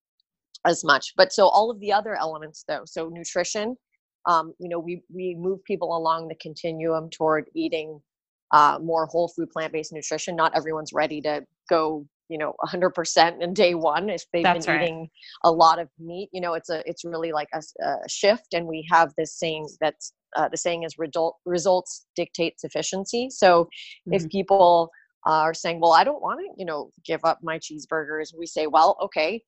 as 0.65 0.83
much. 0.83 1.13
But 1.17 1.33
so 1.33 1.47
all 1.47 1.69
of 1.69 1.79
the 1.79 1.91
other 1.91 2.15
elements, 2.15 2.63
though, 2.67 2.83
so 2.85 3.09
nutrition, 3.09 3.75
um, 4.27 4.53
you 4.59 4.69
know, 4.69 4.79
we, 4.79 5.01
we 5.13 5.35
move 5.37 5.63
people 5.63 5.97
along 5.97 6.27
the 6.27 6.35
continuum 6.35 7.09
toward 7.09 7.49
eating 7.55 7.99
uh, 8.51 8.79
more 8.81 9.05
whole 9.05 9.29
food 9.29 9.49
plant-based 9.49 9.93
nutrition 9.93 10.35
not 10.35 10.55
everyone's 10.55 10.91
ready 10.93 11.21
to 11.21 11.41
go 11.69 12.05
you 12.29 12.37
know 12.37 12.53
100% 12.65 13.41
in 13.41 13.53
day 13.53 13.75
one 13.75 14.09
if 14.09 14.23
they've 14.31 14.43
That's 14.43 14.65
been 14.65 14.75
right. 14.75 14.83
eating 14.83 15.09
a 15.43 15.51
lot 15.51 15.79
of 15.79 15.89
meat 15.99 16.29
you 16.31 16.41
know 16.41 16.53
it's 16.53 16.69
a 16.69 16.81
it's 16.89 17.03
really 17.03 17.31
like 17.31 17.49
a, 17.53 17.61
a 17.83 18.09
shift 18.09 18.53
and 18.53 18.67
we 18.67 18.85
have 18.91 19.13
this 19.17 19.37
saying 19.37 19.67
that's 19.79 20.13
uh, 20.37 20.47
the 20.47 20.55
saying 20.55 20.83
is 20.83 20.97
result, 20.97 21.37
results 21.45 22.07
dictate 22.15 22.59
sufficiency 22.59 23.29
so 23.29 23.63
mm-hmm. 23.63 24.13
if 24.13 24.29
people 24.29 24.89
are 25.25 25.53
saying 25.53 25.79
well 25.79 25.93
i 25.93 26.03
don't 26.03 26.21
want 26.21 26.39
to 26.39 26.47
you 26.57 26.65
know 26.65 26.89
give 27.05 27.21
up 27.23 27.39
my 27.41 27.57
cheeseburgers 27.59 28.33
we 28.37 28.45
say 28.45 28.67
well 28.67 28.97
okay 29.01 29.41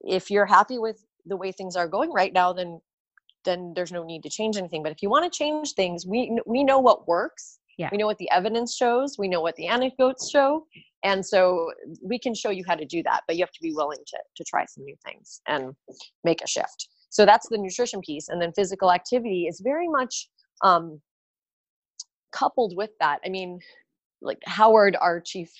if 0.00 0.30
you're 0.30 0.46
happy 0.46 0.78
with 0.78 1.04
the 1.26 1.36
way 1.36 1.52
things 1.52 1.76
are 1.76 1.88
going 1.88 2.12
right 2.12 2.32
now 2.32 2.52
then 2.52 2.80
then 3.44 3.72
there's 3.74 3.92
no 3.92 4.04
need 4.04 4.22
to 4.22 4.30
change 4.30 4.56
anything 4.56 4.82
but 4.82 4.92
if 4.92 5.02
you 5.02 5.10
want 5.10 5.30
to 5.30 5.36
change 5.36 5.72
things 5.72 6.06
we 6.06 6.38
we 6.46 6.62
know 6.62 6.78
what 6.78 7.08
works 7.08 7.58
yeah. 7.78 7.88
We 7.90 7.98
know 7.98 8.06
what 8.06 8.18
the 8.18 8.30
evidence 8.30 8.76
shows, 8.76 9.16
we 9.18 9.28
know 9.28 9.40
what 9.40 9.56
the 9.56 9.66
anecdotes 9.66 10.30
show. 10.30 10.66
And 11.04 11.24
so 11.24 11.72
we 12.02 12.18
can 12.18 12.34
show 12.34 12.50
you 12.50 12.64
how 12.66 12.74
to 12.74 12.84
do 12.84 13.02
that, 13.02 13.22
but 13.26 13.36
you 13.36 13.42
have 13.42 13.52
to 13.52 13.60
be 13.60 13.72
willing 13.72 13.98
to, 14.06 14.18
to 14.36 14.44
try 14.44 14.64
some 14.66 14.84
new 14.84 14.94
things 15.04 15.40
and 15.48 15.74
make 16.22 16.42
a 16.42 16.46
shift. 16.46 16.88
So 17.10 17.26
that's 17.26 17.48
the 17.48 17.58
nutrition 17.58 18.00
piece. 18.00 18.28
And 18.28 18.40
then 18.40 18.52
physical 18.52 18.92
activity 18.92 19.46
is 19.46 19.60
very 19.64 19.88
much 19.88 20.28
um, 20.62 21.00
coupled 22.30 22.76
with 22.76 22.90
that. 23.00 23.18
I 23.24 23.30
mean, 23.30 23.58
like 24.22 24.38
Howard, 24.46 24.96
our 25.00 25.20
chief 25.20 25.50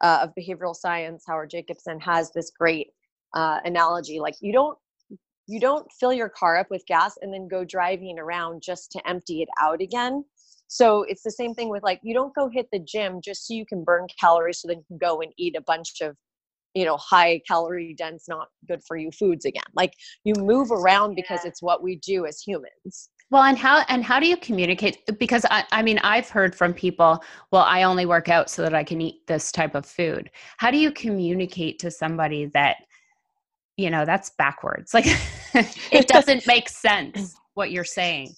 uh, 0.00 0.20
of 0.22 0.32
behavioral 0.38 0.74
science, 0.74 1.24
Howard 1.26 1.50
Jacobson, 1.50 2.00
has 2.00 2.32
this 2.32 2.50
great 2.50 2.88
uh, 3.34 3.60
analogy. 3.64 4.20
Like 4.20 4.34
you 4.40 4.52
don't 4.52 4.78
you 5.46 5.58
don't 5.58 5.90
fill 5.98 6.12
your 6.12 6.28
car 6.28 6.58
up 6.58 6.70
with 6.70 6.86
gas 6.86 7.14
and 7.22 7.32
then 7.32 7.48
go 7.48 7.64
driving 7.64 8.18
around 8.18 8.62
just 8.62 8.92
to 8.92 9.08
empty 9.08 9.42
it 9.42 9.48
out 9.60 9.80
again. 9.80 10.24
So 10.68 11.02
it's 11.02 11.24
the 11.24 11.30
same 11.32 11.54
thing 11.54 11.68
with 11.68 11.82
like 11.82 11.98
you 12.04 12.14
don't 12.14 12.34
go 12.34 12.48
hit 12.48 12.68
the 12.72 12.78
gym 12.78 13.20
just 13.20 13.46
so 13.46 13.54
you 13.54 13.66
can 13.66 13.82
burn 13.82 14.06
calories 14.20 14.60
so 14.60 14.68
then 14.68 14.78
you 14.78 14.84
can 14.86 14.98
go 14.98 15.20
and 15.20 15.32
eat 15.36 15.56
a 15.56 15.60
bunch 15.60 16.00
of 16.00 16.16
you 16.74 16.84
know 16.84 16.96
high 16.96 17.40
calorie 17.48 17.94
dense 17.98 18.28
not 18.28 18.48
good 18.68 18.80
for 18.86 18.96
you 18.96 19.10
foods 19.10 19.44
again 19.44 19.64
like 19.74 19.92
you 20.22 20.34
move 20.36 20.70
around 20.70 21.16
because 21.16 21.44
it's 21.44 21.60
what 21.60 21.82
we 21.82 21.96
do 21.96 22.26
as 22.26 22.40
humans 22.40 23.08
well 23.30 23.42
and 23.42 23.58
how 23.58 23.84
and 23.88 24.04
how 24.04 24.20
do 24.20 24.26
you 24.26 24.36
communicate 24.36 24.98
because 25.18 25.44
I, 25.50 25.64
I 25.72 25.82
mean 25.82 25.98
i've 25.98 26.28
heard 26.28 26.54
from 26.54 26.74
people 26.74 27.22
well 27.50 27.62
i 27.62 27.82
only 27.82 28.06
work 28.06 28.28
out 28.28 28.50
so 28.50 28.62
that 28.62 28.74
i 28.74 28.84
can 28.84 29.00
eat 29.00 29.26
this 29.26 29.52
type 29.52 29.74
of 29.74 29.86
food 29.86 30.30
how 30.58 30.70
do 30.70 30.78
you 30.78 30.92
communicate 30.92 31.78
to 31.80 31.90
somebody 31.90 32.46
that 32.46 32.76
you 33.76 33.90
know 33.90 34.04
that's 34.04 34.30
backwards 34.30 34.92
like 34.94 35.06
it 35.54 36.08
doesn't 36.08 36.46
make 36.46 36.68
sense 36.68 37.34
what 37.54 37.70
you're 37.70 37.84
saying 37.84 38.34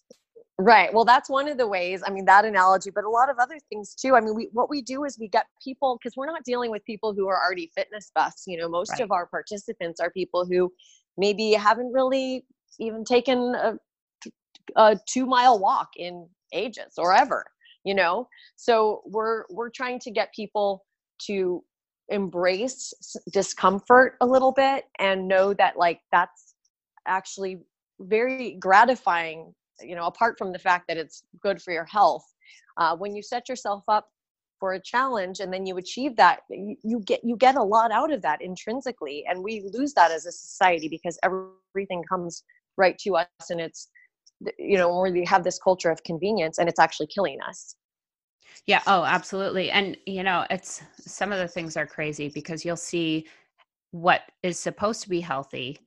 Right. 0.59 0.93
Well, 0.93 1.05
that's 1.05 1.29
one 1.29 1.49
of 1.49 1.57
the 1.57 1.67
ways. 1.67 2.03
I 2.07 2.11
mean, 2.11 2.25
that 2.27 2.45
analogy, 2.45 2.91
but 2.91 3.05
a 3.05 3.09
lot 3.09 3.31
of 3.31 3.39
other 3.41 3.59
things 3.69 3.95
too. 3.95 4.15
I 4.15 4.21
mean, 4.21 4.35
we 4.35 4.49
what 4.53 4.71
we 4.71 4.81
do 4.81 5.05
is 5.05 5.19
we 5.19 5.27
get 5.27 5.47
people 5.65 5.99
because 5.99 6.15
we're 6.17 6.27
not 6.27 6.45
dealing 6.45 6.71
with 6.71 6.85
people 6.85 7.15
who 7.15 7.27
are 7.27 7.43
already 7.43 7.73
fitness 7.75 8.13
buffs. 8.15 8.45
You 8.47 8.59
know, 8.59 8.69
most 8.69 8.93
right. 8.93 9.01
of 9.01 9.11
our 9.11 9.27
participants 9.27 9.99
are 9.99 10.11
people 10.11 10.45
who 10.45 10.71
maybe 11.17 11.53
haven't 11.53 11.91
really 11.93 12.45
even 12.79 13.03
taken 13.05 13.55
a, 13.57 13.77
a 14.77 14.99
two 15.07 15.27
mile 15.27 15.59
walk 15.59 15.91
in 15.97 16.29
ages 16.53 16.95
or 16.99 17.15
ever. 17.15 17.45
You 17.85 17.95
know, 17.95 18.29
so 18.57 19.03
we're 19.07 19.45
we're 19.51 19.71
trying 19.71 19.99
to 20.01 20.11
get 20.11 20.33
people 20.35 20.85
to 21.27 21.65
embrace 22.09 22.93
discomfort 23.33 24.17
a 24.21 24.27
little 24.27 24.53
bit 24.53 24.85
and 24.99 25.27
know 25.27 25.55
that 25.55 25.77
like 25.77 26.01
that's 26.13 26.55
actually 27.07 27.59
very 28.01 28.53
gratifying 28.61 29.55
you 29.81 29.95
know 29.95 30.07
apart 30.07 30.37
from 30.37 30.53
the 30.53 30.59
fact 30.59 30.87
that 30.89 30.97
it's 30.97 31.25
good 31.41 31.61
for 31.61 31.73
your 31.73 31.85
health 31.85 32.25
uh, 32.77 32.97
when 32.97 33.15
you 33.15 33.23
set 33.23 33.49
yourself 33.49 33.83
up 33.89 34.09
for 34.59 34.75
a 34.75 34.81
challenge 34.81 35.41
and 35.41 35.53
then 35.53 35.67
you 35.67 35.77
achieve 35.77 36.15
that 36.17 36.41
you, 36.51 36.77
you 36.85 37.01
get 37.01 37.21
you 37.25 37.37
get 37.37 37.57
a 37.57 37.63
lot 37.63 37.91
out 37.91 38.13
of 38.13 38.23
that 38.23 38.41
intrinsically 38.43 39.25
and 39.29 39.43
we 39.43 39.69
lose 39.73 39.93
that 39.95 40.11
as 40.11 40.27
a 40.27 40.33
society 40.33 40.89
because 40.89 41.19
everything 41.23 42.03
comes 42.09 42.45
right 42.77 42.99
to 42.99 43.17
us 43.17 43.27
and 43.51 43.61
it's 43.61 43.89
you 44.59 44.79
know 44.79 44.95
where 44.95 45.13
we 45.13 45.25
have 45.25 45.45
this 45.45 45.59
culture 45.59 45.91
of 45.91 46.03
convenience 46.05 46.59
and 46.59 46.69
it's 46.69 46.81
actually 46.81 47.07
killing 47.09 47.39
us. 47.49 47.77
Yeah 48.67 48.83
oh 48.87 49.05
absolutely 49.05 49.71
and 49.71 49.97
you 50.07 50.23
know 50.23 50.47
it's 50.51 50.83
some 51.01 51.33
of 51.33 51.39
the 51.39 51.49
things 51.49 51.77
are 51.77 51.87
crazy 51.87 52.29
because 52.29 52.65
you'll 52.65 52.77
see 52.77 53.27
what 53.91 54.23
is 54.43 54.59
supposed 54.59 55.03
to 55.03 55.09
be 55.09 55.21
healthy 55.21 55.79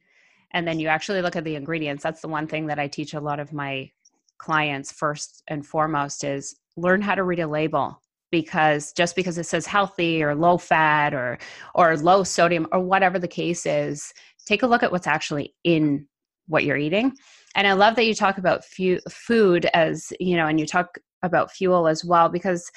and 0.52 0.68
then 0.68 0.80
you 0.80 0.88
actually 0.88 1.22
look 1.22 1.36
at 1.36 1.44
the 1.44 1.56
ingredients. 1.56 2.04
That's 2.04 2.22
the 2.22 2.28
one 2.28 2.48
thing 2.48 2.68
that 2.68 2.80
i 2.80 2.88
teach 2.88 3.14
a 3.14 3.20
lot 3.20 3.40
of 3.40 3.54
my 3.54 3.90
clients 4.38 4.92
first 4.92 5.44
and 5.48 5.66
foremost 5.66 6.24
is 6.24 6.56
learn 6.78 7.02
how 7.02 7.16
to 7.16 7.24
read 7.24 7.40
a 7.40 7.48
label 7.48 8.02
because 8.32 8.92
just 8.94 9.16
because 9.16 9.38
it 9.38 9.46
says 9.46 9.66
healthy 9.66 10.22
or 10.22 10.36
low 10.36 10.58
fat 10.58 11.14
or 11.14 11.38
or 11.74 11.96
low 11.98 12.24
sodium 12.24 12.68
or 12.72 12.80
whatever 12.80 13.18
the 13.18 13.28
case 13.28 13.66
is 13.66 14.14
take 14.46 14.64
a 14.64 14.68
look 14.68 14.84
at 14.84 14.92
what's 14.92 15.08
actually 15.08 15.56
in 15.64 16.06
what 16.48 16.64
you're 16.64 16.78
eating. 16.78 17.14
And 17.56 17.66
i 17.68 17.74
love 17.74 17.96
that 17.96 18.06
you 18.06 18.14
talk 18.14 18.38
about 18.38 18.66
fu- 18.66 19.00
food 19.10 19.66
as 19.74 20.12
you 20.20 20.36
know 20.36 20.48
and 20.48 20.60
you 20.60 20.66
talk 20.66 20.98
about 21.24 21.52
fuel 21.52 21.88
as 21.88 22.04
well 22.04 22.30
because 22.30 22.70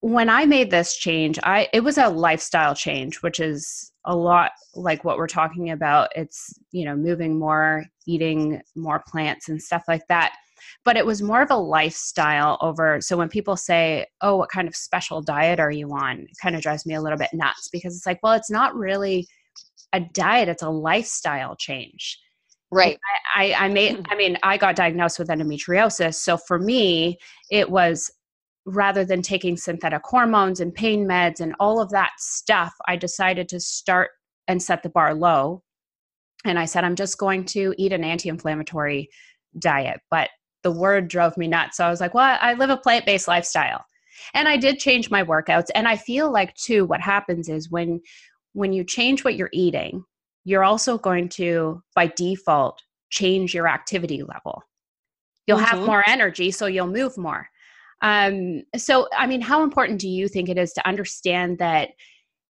when 0.00 0.28
i 0.28 0.44
made 0.44 0.70
this 0.70 0.96
change 0.96 1.38
i 1.44 1.68
it 1.72 1.80
was 1.80 1.96
a 1.96 2.08
lifestyle 2.08 2.74
change 2.74 3.22
which 3.22 3.40
is 3.40 3.92
a 4.04 4.14
lot 4.16 4.52
like 4.74 5.04
what 5.04 5.16
we're 5.16 5.26
talking 5.26 5.70
about. 5.70 6.10
It's 6.14 6.52
you 6.72 6.84
know 6.84 6.96
moving 6.96 7.38
more 7.38 7.84
eating 8.06 8.60
more 8.74 9.02
plants 9.06 9.48
and 9.48 9.60
stuff 9.60 9.84
like 9.88 10.06
that. 10.08 10.34
But 10.84 10.96
it 10.96 11.04
was 11.04 11.22
more 11.22 11.42
of 11.42 11.50
a 11.50 11.56
lifestyle 11.56 12.58
over 12.60 13.00
so 13.00 13.16
when 13.16 13.28
people 13.28 13.56
say 13.56 14.06
oh 14.20 14.36
what 14.36 14.50
kind 14.50 14.68
of 14.68 14.76
special 14.76 15.22
diet 15.22 15.60
are 15.60 15.70
you 15.70 15.90
on? 15.92 16.20
It 16.20 16.36
kind 16.42 16.56
of 16.56 16.62
drives 16.62 16.86
me 16.86 16.94
a 16.94 17.00
little 17.00 17.18
bit 17.18 17.30
nuts 17.32 17.68
because 17.72 17.96
it's 17.96 18.06
like 18.06 18.20
well 18.22 18.34
it's 18.34 18.50
not 18.50 18.74
really 18.74 19.26
a 19.92 20.00
diet 20.00 20.48
it's 20.48 20.62
a 20.62 20.70
lifestyle 20.70 21.56
change 21.56 22.18
right 22.74 22.98
I, 23.34 23.52
I, 23.52 23.64
I 23.64 23.68
made 23.68 23.98
mm. 23.98 24.06
i 24.10 24.16
mean 24.16 24.36
i 24.42 24.56
got 24.56 24.76
diagnosed 24.76 25.18
with 25.18 25.28
endometriosis 25.28 26.14
so 26.14 26.36
for 26.36 26.58
me 26.58 27.18
it 27.50 27.70
was 27.70 28.10
rather 28.66 29.04
than 29.04 29.22
taking 29.22 29.56
synthetic 29.56 30.02
hormones 30.04 30.60
and 30.60 30.74
pain 30.74 31.06
meds 31.06 31.40
and 31.40 31.54
all 31.60 31.80
of 31.80 31.90
that 31.90 32.12
stuff, 32.18 32.72
I 32.88 32.96
decided 32.96 33.48
to 33.50 33.60
start 33.60 34.10
and 34.48 34.62
set 34.62 34.82
the 34.82 34.88
bar 34.88 35.14
low. 35.14 35.62
And 36.44 36.58
I 36.58 36.64
said, 36.64 36.84
I'm 36.84 36.96
just 36.96 37.18
going 37.18 37.44
to 37.46 37.74
eat 37.78 37.92
an 37.92 38.04
anti 38.04 38.28
inflammatory 38.28 39.08
diet. 39.58 40.00
But 40.10 40.30
the 40.62 40.70
word 40.70 41.08
drove 41.08 41.36
me 41.36 41.46
nuts. 41.46 41.76
So 41.76 41.84
I 41.84 41.90
was 41.90 42.00
like, 42.00 42.14
well, 42.14 42.38
I 42.40 42.54
live 42.54 42.70
a 42.70 42.76
plant 42.76 43.06
based 43.06 43.28
lifestyle. 43.28 43.84
And 44.32 44.48
I 44.48 44.56
did 44.56 44.78
change 44.78 45.10
my 45.10 45.22
workouts. 45.22 45.68
And 45.74 45.86
I 45.88 45.96
feel 45.96 46.32
like, 46.32 46.54
too, 46.54 46.84
what 46.84 47.00
happens 47.00 47.48
is 47.48 47.70
when 47.70 48.00
when 48.52 48.72
you 48.72 48.84
change 48.84 49.24
what 49.24 49.34
you're 49.34 49.50
eating, 49.52 50.04
you're 50.44 50.64
also 50.64 50.98
going 50.98 51.28
to, 51.30 51.82
by 51.94 52.06
default, 52.08 52.82
change 53.10 53.54
your 53.54 53.68
activity 53.68 54.22
level. 54.22 54.62
You'll 55.46 55.58
mm-hmm. 55.58 55.76
have 55.76 55.86
more 55.86 56.04
energy, 56.06 56.50
so 56.50 56.66
you'll 56.66 56.86
move 56.86 57.16
more. 57.16 57.48
Um, 58.02 58.62
so, 58.76 59.08
I 59.16 59.26
mean, 59.26 59.40
how 59.40 59.62
important 59.62 60.00
do 60.00 60.08
you 60.08 60.28
think 60.28 60.48
it 60.48 60.58
is 60.58 60.72
to 60.74 60.86
understand 60.86 61.58
that 61.58 61.90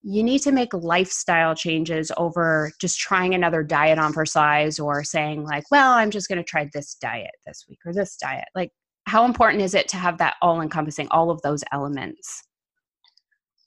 you 0.04 0.24
need 0.24 0.40
to 0.40 0.52
make 0.52 0.74
lifestyle 0.74 1.54
changes 1.54 2.12
over 2.18 2.72
just 2.80 3.00
trying 3.00 3.36
another 3.36 3.62
diet 3.62 4.00
on 4.00 4.14
for 4.14 4.26
size 4.26 4.80
or 4.80 5.04
saying, 5.04 5.44
like, 5.44 5.64
well, 5.70 5.92
I'm 5.92 6.10
just 6.10 6.28
going 6.28 6.38
to 6.38 6.44
try 6.44 6.70
this 6.74 6.96
diet 6.96 7.32
this 7.46 7.66
week 7.70 7.80
or 7.86 7.94
this 7.94 8.18
diet? 8.18 8.48
Like, 8.56 8.72
how 9.06 9.26
important 9.26 9.62
is 9.62 9.76
it 9.76 9.88
to 9.90 9.98
have 9.98 10.18
that 10.20 10.36
all 10.42 10.62
encompassing, 10.62 11.08
all 11.12 11.30
of 11.30 11.42
those 11.42 11.64
elements? 11.72 12.44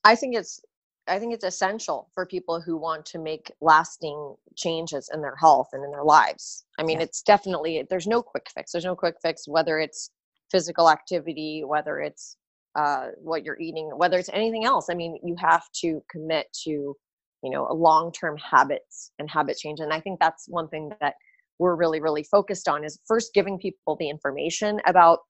I 0.04 0.16
think 0.16 0.34
it's 0.36 0.60
I 1.06 1.18
think 1.18 1.34
it's 1.34 1.44
essential 1.44 2.08
for 2.14 2.24
people 2.24 2.60
who 2.60 2.76
want 2.76 3.04
to 3.06 3.18
make 3.18 3.52
lasting 3.60 4.36
changes 4.56 5.10
in 5.12 5.20
their 5.20 5.36
health 5.36 5.68
and 5.72 5.84
in 5.84 5.90
their 5.90 6.04
lives. 6.04 6.64
I 6.78 6.82
mean, 6.82 6.98
yeah. 6.98 7.04
it's 7.04 7.22
definitely 7.22 7.86
there's 7.90 8.06
no 8.06 8.22
quick 8.22 8.46
fix. 8.54 8.72
There's 8.72 8.84
no 8.84 8.96
quick 8.96 9.16
fix 9.22 9.46
whether 9.46 9.78
it's 9.78 10.10
physical 10.50 10.90
activity, 10.90 11.62
whether 11.64 12.00
it's 12.00 12.36
uh, 12.76 13.08
what 13.18 13.44
you're 13.44 13.60
eating, 13.60 13.90
whether 13.96 14.18
it's 14.18 14.30
anything 14.32 14.64
else. 14.64 14.86
I 14.90 14.94
mean, 14.94 15.18
you 15.22 15.36
have 15.38 15.64
to 15.82 16.02
commit 16.10 16.46
to, 16.64 16.70
you 16.70 17.50
know, 17.50 17.66
a 17.68 17.74
long-term 17.74 18.36
habits 18.38 19.12
and 19.18 19.30
habit 19.30 19.56
change. 19.56 19.80
And 19.80 19.92
I 19.92 20.00
think 20.00 20.18
that's 20.20 20.46
one 20.48 20.68
thing 20.68 20.90
that 21.00 21.14
we're 21.58 21.76
really, 21.76 22.00
really 22.00 22.24
focused 22.24 22.68
on 22.68 22.84
is 22.84 22.98
first 23.06 23.32
giving 23.34 23.58
people 23.58 23.96
the 23.96 24.08
information 24.08 24.80
about 24.86 25.20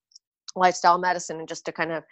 lifestyle 0.56 0.98
medicine 0.98 1.38
and 1.38 1.48
just 1.48 1.64
to 1.66 1.72
kind 1.72 1.92
of 1.92 2.04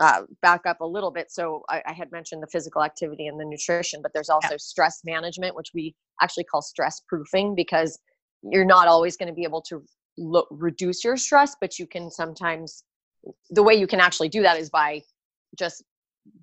uh, 0.00 0.22
back 0.42 0.62
up 0.66 0.80
a 0.80 0.86
little 0.86 1.10
bit. 1.10 1.30
So 1.30 1.62
I, 1.68 1.82
I, 1.86 1.92
had 1.92 2.10
mentioned 2.10 2.42
the 2.42 2.46
physical 2.46 2.82
activity 2.82 3.26
and 3.26 3.38
the 3.38 3.44
nutrition, 3.44 4.00
but 4.02 4.12
there's 4.14 4.30
also 4.30 4.52
yeah. 4.52 4.58
stress 4.58 5.02
management, 5.04 5.54
which 5.54 5.72
we 5.74 5.94
actually 6.22 6.44
call 6.44 6.62
stress 6.62 7.02
proofing 7.06 7.54
because 7.54 7.98
you're 8.42 8.64
not 8.64 8.88
always 8.88 9.16
going 9.16 9.28
to 9.28 9.34
be 9.34 9.44
able 9.44 9.60
to 9.62 9.84
look 10.18 10.46
reduce 10.50 11.02
your 11.04 11.16
stress 11.16 11.56
but 11.60 11.78
you 11.78 11.86
can 11.86 12.10
sometimes 12.10 12.84
the 13.50 13.62
way 13.62 13.74
you 13.74 13.86
can 13.86 14.00
actually 14.00 14.28
do 14.28 14.42
that 14.42 14.58
is 14.58 14.70
by 14.70 15.00
just 15.58 15.82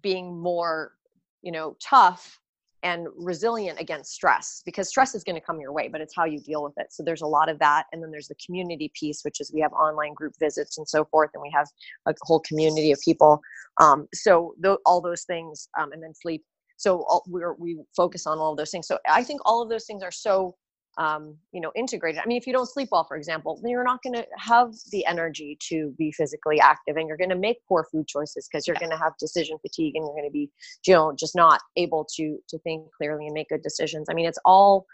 being 0.01 0.39
more 0.39 0.93
you 1.41 1.51
know 1.51 1.75
tough 1.81 2.39
and 2.83 3.07
resilient 3.15 3.79
against 3.79 4.11
stress 4.11 4.61
because 4.65 4.87
stress 4.87 5.15
is 5.15 5.23
going 5.23 5.35
to 5.35 5.41
come 5.41 5.59
your 5.59 5.71
way 5.71 5.87
but 5.87 6.01
it's 6.01 6.13
how 6.15 6.25
you 6.25 6.39
deal 6.39 6.63
with 6.63 6.73
it. 6.77 6.87
So 6.91 7.03
there's 7.03 7.21
a 7.21 7.27
lot 7.27 7.49
of 7.49 7.59
that 7.59 7.85
and 7.91 8.01
then 8.01 8.11
there's 8.11 8.27
the 8.27 8.35
community 8.45 8.91
piece 8.93 9.21
which 9.23 9.41
is 9.41 9.51
we 9.53 9.61
have 9.61 9.73
online 9.73 10.13
group 10.13 10.33
visits 10.39 10.77
and 10.77 10.87
so 10.87 11.05
forth 11.05 11.31
and 11.33 11.41
we 11.41 11.51
have 11.53 11.67
a 12.07 12.13
whole 12.21 12.39
community 12.41 12.91
of 12.91 12.99
people. 13.03 13.41
Um, 13.81 14.07
so 14.13 14.53
th- 14.63 14.77
all 14.85 15.01
those 15.01 15.23
things 15.23 15.69
um, 15.79 15.91
and 15.91 16.01
then 16.01 16.13
sleep. 16.13 16.43
So 16.77 17.03
all, 17.07 17.23
we're, 17.27 17.53
we 17.55 17.79
focus 17.95 18.27
on 18.27 18.37
all 18.37 18.51
of 18.51 18.57
those 18.57 18.71
things. 18.71 18.87
So 18.87 18.99
i 19.09 19.23
think 19.23 19.41
all 19.45 19.61
of 19.61 19.69
those 19.69 19.85
things 19.85 20.03
are 20.03 20.11
so 20.11 20.55
um, 20.97 21.35
you 21.51 21.61
know 21.61 21.71
integrated. 21.75 22.21
I 22.23 22.25
mean 22.25 22.37
if 22.37 22.47
you 22.47 22.53
don't 22.53 22.67
sleep 22.67 22.89
well 22.91 23.03
for 23.03 23.17
example 23.17 23.59
then 23.61 23.71
you're 23.71 23.83
not 23.83 24.01
going 24.01 24.15
to 24.15 24.25
have 24.37 24.73
the 24.91 25.05
energy 25.05 25.57
to 25.69 25.93
be 25.97 26.11
physically 26.11 26.59
active 26.59 26.97
and 26.97 27.07
you're 27.07 27.17
going 27.17 27.29
to 27.29 27.35
make 27.35 27.57
poor 27.67 27.85
food 27.91 28.07
choices 28.07 28.47
because 28.47 28.67
you're 28.67 28.75
yeah. 28.75 28.87
going 28.87 28.91
to 28.91 28.97
have 28.97 29.13
decision 29.19 29.57
fatigue 29.61 29.95
and 29.95 30.05
you're 30.05 30.15
going 30.15 30.27
to 30.27 30.31
be 30.31 30.49
you 30.85 30.93
know 30.93 31.13
just 31.17 31.35
not 31.35 31.61
able 31.75 32.05
to 32.15 32.37
to 32.49 32.57
think 32.59 32.83
clearly 32.97 33.25
and 33.25 33.33
make 33.33 33.49
good 33.49 33.61
decisions. 33.61 34.07
I 34.09 34.13
mean 34.13 34.25
it's 34.25 34.39
all 34.45 34.85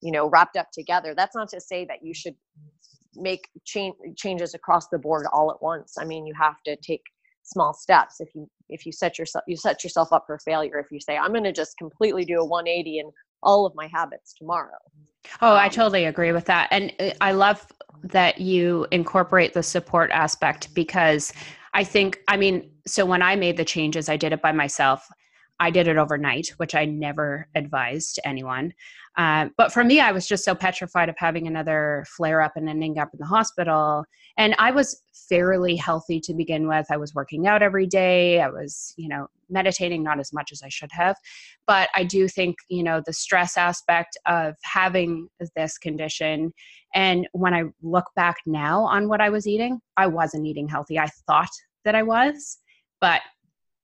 you 0.00 0.12
know 0.12 0.28
wrapped 0.28 0.56
up 0.56 0.70
together. 0.72 1.14
That's 1.14 1.36
not 1.36 1.48
to 1.50 1.60
say 1.60 1.84
that 1.86 2.02
you 2.02 2.14
should 2.14 2.34
make 3.16 3.48
change 3.64 3.94
changes 4.16 4.54
across 4.54 4.88
the 4.88 4.98
board 4.98 5.26
all 5.32 5.50
at 5.50 5.60
once. 5.62 5.96
I 5.98 6.04
mean 6.04 6.26
you 6.26 6.34
have 6.40 6.62
to 6.64 6.76
take 6.76 7.02
small 7.42 7.74
steps. 7.74 8.20
If 8.20 8.34
you 8.34 8.48
if 8.70 8.86
you 8.86 8.92
set 8.92 9.18
yourself 9.18 9.44
you 9.46 9.56
set 9.56 9.84
yourself 9.84 10.12
up 10.12 10.24
for 10.26 10.38
failure 10.38 10.78
if 10.78 10.86
you 10.90 11.00
say 11.00 11.16
i'm 11.16 11.32
going 11.32 11.44
to 11.44 11.52
just 11.52 11.76
completely 11.76 12.24
do 12.24 12.40
a 12.40 12.44
180 12.44 13.00
and 13.00 13.12
all 13.42 13.66
of 13.66 13.74
my 13.74 13.88
habits 13.92 14.32
tomorrow. 14.34 14.78
Oh, 15.42 15.52
um, 15.52 15.58
I 15.58 15.68
totally 15.68 16.04
agree 16.06 16.32
with 16.32 16.46
that. 16.46 16.68
And 16.70 16.92
uh, 16.98 17.10
I 17.20 17.32
love 17.32 17.66
that 18.04 18.40
you 18.40 18.86
incorporate 18.90 19.52
the 19.52 19.62
support 19.62 20.10
aspect 20.10 20.74
because 20.74 21.32
I 21.74 21.84
think, 21.84 22.18
I 22.28 22.36
mean, 22.36 22.70
so 22.86 23.04
when 23.04 23.22
I 23.22 23.36
made 23.36 23.56
the 23.56 23.64
changes, 23.64 24.08
I 24.08 24.16
did 24.16 24.32
it 24.32 24.42
by 24.42 24.52
myself. 24.52 25.06
I 25.60 25.70
did 25.70 25.86
it 25.86 25.98
overnight, 25.98 26.48
which 26.56 26.74
I 26.74 26.86
never 26.86 27.46
advised 27.54 28.14
to 28.16 28.26
anyone. 28.26 28.72
Um, 29.16 29.52
but 29.58 29.72
for 29.72 29.84
me, 29.84 30.00
I 30.00 30.10
was 30.10 30.26
just 30.26 30.44
so 30.44 30.54
petrified 30.54 31.10
of 31.10 31.16
having 31.18 31.46
another 31.46 32.06
flare 32.16 32.40
up 32.40 32.52
and 32.56 32.68
ending 32.68 32.98
up 32.98 33.10
in 33.12 33.18
the 33.20 33.26
hospital. 33.26 34.04
And 34.38 34.54
I 34.58 34.70
was 34.70 35.02
fairly 35.28 35.76
healthy 35.76 36.18
to 36.20 36.32
begin 36.32 36.66
with. 36.66 36.86
I 36.90 36.96
was 36.96 37.14
working 37.14 37.46
out 37.46 37.62
every 37.62 37.86
day. 37.86 38.40
I 38.40 38.48
was, 38.48 38.94
you 38.96 39.08
know, 39.08 39.26
meditating, 39.50 40.02
not 40.02 40.18
as 40.18 40.32
much 40.32 40.50
as 40.50 40.62
I 40.62 40.68
should 40.70 40.90
have. 40.92 41.16
But 41.66 41.90
I 41.94 42.04
do 42.04 42.26
think, 42.26 42.56
you 42.68 42.82
know, 42.82 43.02
the 43.04 43.12
stress 43.12 43.58
aspect 43.58 44.16
of 44.26 44.54
having 44.62 45.28
this 45.54 45.76
condition. 45.76 46.54
And 46.94 47.28
when 47.32 47.52
I 47.52 47.64
look 47.82 48.06
back 48.16 48.36
now 48.46 48.84
on 48.84 49.08
what 49.08 49.20
I 49.20 49.28
was 49.28 49.46
eating, 49.46 49.80
I 49.98 50.06
wasn't 50.06 50.46
eating 50.46 50.68
healthy. 50.68 50.98
I 50.98 51.08
thought 51.26 51.50
that 51.84 51.94
I 51.94 52.02
was, 52.02 52.58
but 53.00 53.20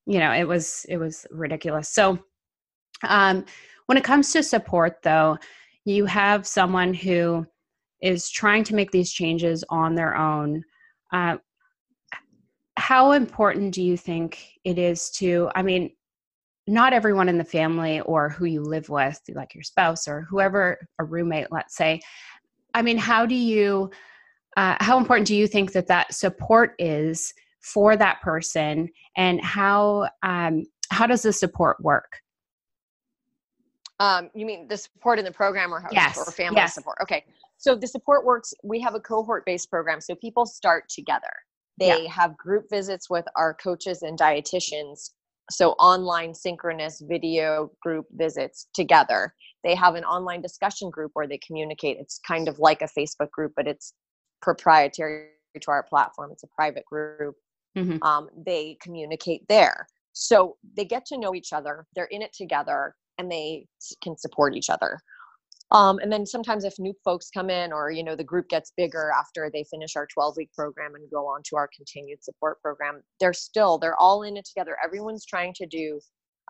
you 0.07 0.19
know, 0.19 0.33
it 0.33 0.47
was 0.47 0.87
it 0.89 0.99
was 0.99 1.27
ridiculous. 1.31 1.89
So 1.91 2.19
um 3.03 3.45
when 3.87 3.99
it 3.99 4.05
comes 4.05 4.33
to 4.33 4.43
support, 4.43 5.03
though, 5.03 5.39
you 5.85 6.07
have 6.07 6.47
someone 6.47 6.93
who 6.93 7.47
is 8.03 8.29
trying 8.29 8.65
to 8.65 8.75
make 8.75 8.91
these 8.91 9.13
changes 9.13 9.65
on 9.69 9.95
their 9.95 10.17
own. 10.17 10.65
Uh, 11.13 11.37
how 12.77 13.13
important 13.13 13.73
do 13.73 13.83
you 13.83 13.97
think 13.97 14.59
it 14.65 14.79
is 14.79 15.11
to, 15.11 15.51
I 15.55 15.63
mean, 15.63 15.93
not 16.67 16.93
everyone 16.93 17.29
in 17.29 17.39
the 17.39 17.45
family 17.45 18.01
or 18.01 18.29
who 18.29 18.45
you 18.45 18.63
live 18.63 18.89
with, 18.89 19.21
like 19.35 19.55
your 19.55 19.63
spouse 19.63 20.09
or 20.09 20.23
whoever, 20.23 20.77
a 20.99 21.05
roommate, 21.05 21.53
let's 21.53 21.77
say. 21.77 22.01
I 22.75 22.83
mean, 22.83 22.99
how 22.99 23.25
do 23.25 23.37
you, 23.37 23.91
uh, 24.57 24.77
how 24.81 24.99
important 24.99 25.29
do 25.29 25.37
you 25.37 25.47
think 25.47 25.73
that 25.73 25.87
that 25.87 26.13
support 26.13 26.75
is 26.79 27.33
for 27.73 27.97
that 27.97 28.21
person, 28.23 28.89
and 29.17 29.43
how 29.43 30.09
um, 30.23 30.65
how 30.91 31.07
does 31.07 31.23
the 31.23 31.33
support 31.33 31.81
work? 31.81 32.21
Um, 33.99 34.31
you 34.35 34.45
mean 34.45 34.69
the 34.69 34.77
support 34.77 35.19
in 35.19 35.25
the 35.25 35.33
program 35.33 35.73
or, 35.73 35.83
yes. 35.91 36.19
or 36.19 36.31
family 36.31 36.57
yes. 36.57 36.75
support? 36.75 36.99
Okay. 37.03 37.25
So 37.57 37.75
the 37.75 37.87
support 37.87 38.25
works, 38.25 38.53
we 38.63 38.81
have 38.81 38.95
a 38.95 39.01
cohort 39.01 39.47
based 39.47 39.71
program. 39.71 40.01
So 40.01 40.15
people 40.15 40.45
start 40.45 40.85
together. 40.89 41.33
They 41.79 42.05
yeah. 42.05 42.11
have 42.11 42.37
group 42.37 42.67
visits 42.71 43.09
with 43.09 43.25
our 43.37 43.55
coaches 43.55 44.03
and 44.03 44.19
dietitians. 44.19 45.11
So 45.51 45.71
online 45.73 46.35
synchronous 46.35 47.03
video 47.07 47.71
group 47.81 48.07
visits 48.13 48.69
together. 48.75 49.33
They 49.65 49.75
have 49.75 49.95
an 49.95 50.05
online 50.05 50.43
discussion 50.43 50.91
group 50.91 51.13
where 51.15 51.27
they 51.27 51.39
communicate. 51.39 51.97
It's 51.99 52.21
kind 52.27 52.49
of 52.49 52.59
like 52.59 52.83
a 52.83 52.89
Facebook 52.99 53.31
group, 53.31 53.53
but 53.57 53.67
it's 53.67 53.95
proprietary 54.43 55.29
to 55.61 55.71
our 55.71 55.83
platform. 55.83 56.31
It's 56.33 56.43
a 56.43 56.49
private 56.49 56.85
group. 56.85 57.35
Mm-hmm. 57.77 58.03
Um, 58.03 58.29
they 58.37 58.77
communicate 58.81 59.43
there. 59.49 59.87
So 60.13 60.57
they 60.77 60.85
get 60.85 61.05
to 61.07 61.19
know 61.19 61.35
each 61.35 61.53
other. 61.53 61.87
They're 61.95 62.07
in 62.07 62.23
it 62.23 62.33
together 62.33 62.95
and 63.19 63.31
they 63.31 63.67
can 64.03 64.17
support 64.17 64.55
each 64.55 64.71
other. 64.71 64.99
Um, 65.73 65.99
and 65.99 66.13
then 66.13 66.25
sometimes 66.27 66.65
if 66.65 66.79
new 66.79 66.95
folks 67.05 67.29
come 67.29 67.51
in 67.51 67.73
or 67.73 67.91
you 67.91 68.05
know 68.05 68.15
the 68.15 68.23
group 68.23 68.49
gets 68.49 68.73
bigger 68.77 69.11
after 69.19 69.51
they 69.53 69.65
finish 69.65 69.97
our 69.97 70.07
12 70.07 70.37
week 70.37 70.53
program 70.55 70.95
and 70.95 71.11
go 71.11 71.27
on 71.27 71.43
to 71.47 71.57
our 71.57 71.69
continued 71.75 72.23
support 72.23 72.63
program 72.63 73.03
they're 73.19 73.33
still 73.33 73.77
they're 73.77 74.01
all 74.01 74.23
in 74.23 74.37
it 74.37 74.45
together 74.45 74.77
everyone's 74.85 75.27
trying 75.27 75.53
to 75.55 75.67
do 75.67 76.01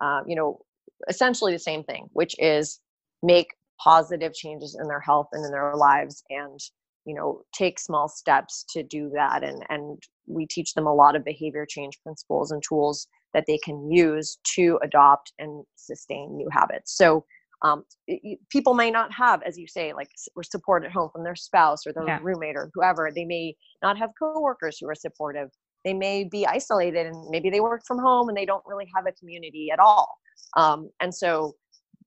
uh, 0.02 0.20
you 0.26 0.36
know 0.36 0.60
essentially 1.08 1.50
the 1.50 1.58
same 1.58 1.82
thing 1.82 2.08
which 2.12 2.34
is 2.38 2.78
make 3.22 3.48
positive 3.82 4.34
changes 4.34 4.76
in 4.78 4.86
their 4.86 5.00
health 5.00 5.28
and 5.32 5.46
in 5.46 5.50
their 5.50 5.76
lives 5.76 6.22
and 6.28 6.60
you 7.06 7.14
know 7.14 7.42
take 7.54 7.78
small 7.78 8.08
steps 8.08 8.64
to 8.68 8.82
do 8.82 9.10
that 9.14 9.42
and 9.42 9.64
and 9.70 10.02
we 10.26 10.46
teach 10.46 10.74
them 10.74 10.86
a 10.86 10.94
lot 10.94 11.16
of 11.16 11.24
behavior 11.24 11.64
change 11.66 11.98
principles 12.02 12.50
and 12.50 12.62
tools 12.62 13.06
that 13.36 13.44
they 13.46 13.58
can 13.58 13.90
use 13.90 14.38
to 14.54 14.78
adopt 14.82 15.32
and 15.38 15.64
sustain 15.76 16.36
new 16.36 16.48
habits. 16.50 16.96
So 16.96 17.24
um, 17.62 17.84
it, 18.06 18.38
people 18.50 18.74
may 18.74 18.90
not 18.90 19.12
have, 19.12 19.42
as 19.42 19.58
you 19.58 19.66
say, 19.66 19.92
like 19.92 20.08
support 20.42 20.84
at 20.84 20.90
home 20.90 21.10
from 21.12 21.22
their 21.22 21.36
spouse 21.36 21.86
or 21.86 21.92
their 21.92 22.06
yeah. 22.06 22.18
roommate 22.22 22.56
or 22.56 22.70
whoever. 22.74 23.10
They 23.14 23.24
may 23.24 23.54
not 23.82 23.98
have 23.98 24.10
coworkers 24.18 24.78
who 24.78 24.88
are 24.88 24.94
supportive. 24.94 25.50
They 25.84 25.94
may 25.94 26.24
be 26.24 26.46
isolated 26.46 27.06
and 27.06 27.28
maybe 27.30 27.50
they 27.50 27.60
work 27.60 27.82
from 27.86 27.98
home 27.98 28.28
and 28.28 28.36
they 28.36 28.46
don't 28.46 28.64
really 28.66 28.88
have 28.94 29.06
a 29.06 29.12
community 29.12 29.70
at 29.70 29.78
all. 29.78 30.18
Um, 30.56 30.90
and 31.00 31.14
so 31.14 31.54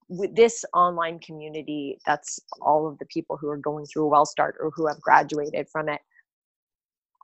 with 0.10 0.36
this 0.36 0.65
online 0.74 1.19
community, 1.19 2.00
that's 2.06 2.39
all 2.62 2.88
of 2.88 2.98
the 2.98 3.06
people 3.06 3.38
who 3.38 3.48
are 3.48 3.58
going 3.58 3.86
through 3.86 4.08
a 4.08 4.12
WellStart 4.12 4.54
or 4.60 4.72
who 4.76 4.88
have 4.88 5.00
graduated 5.00 5.67
from 5.69 5.88
it 5.88 6.02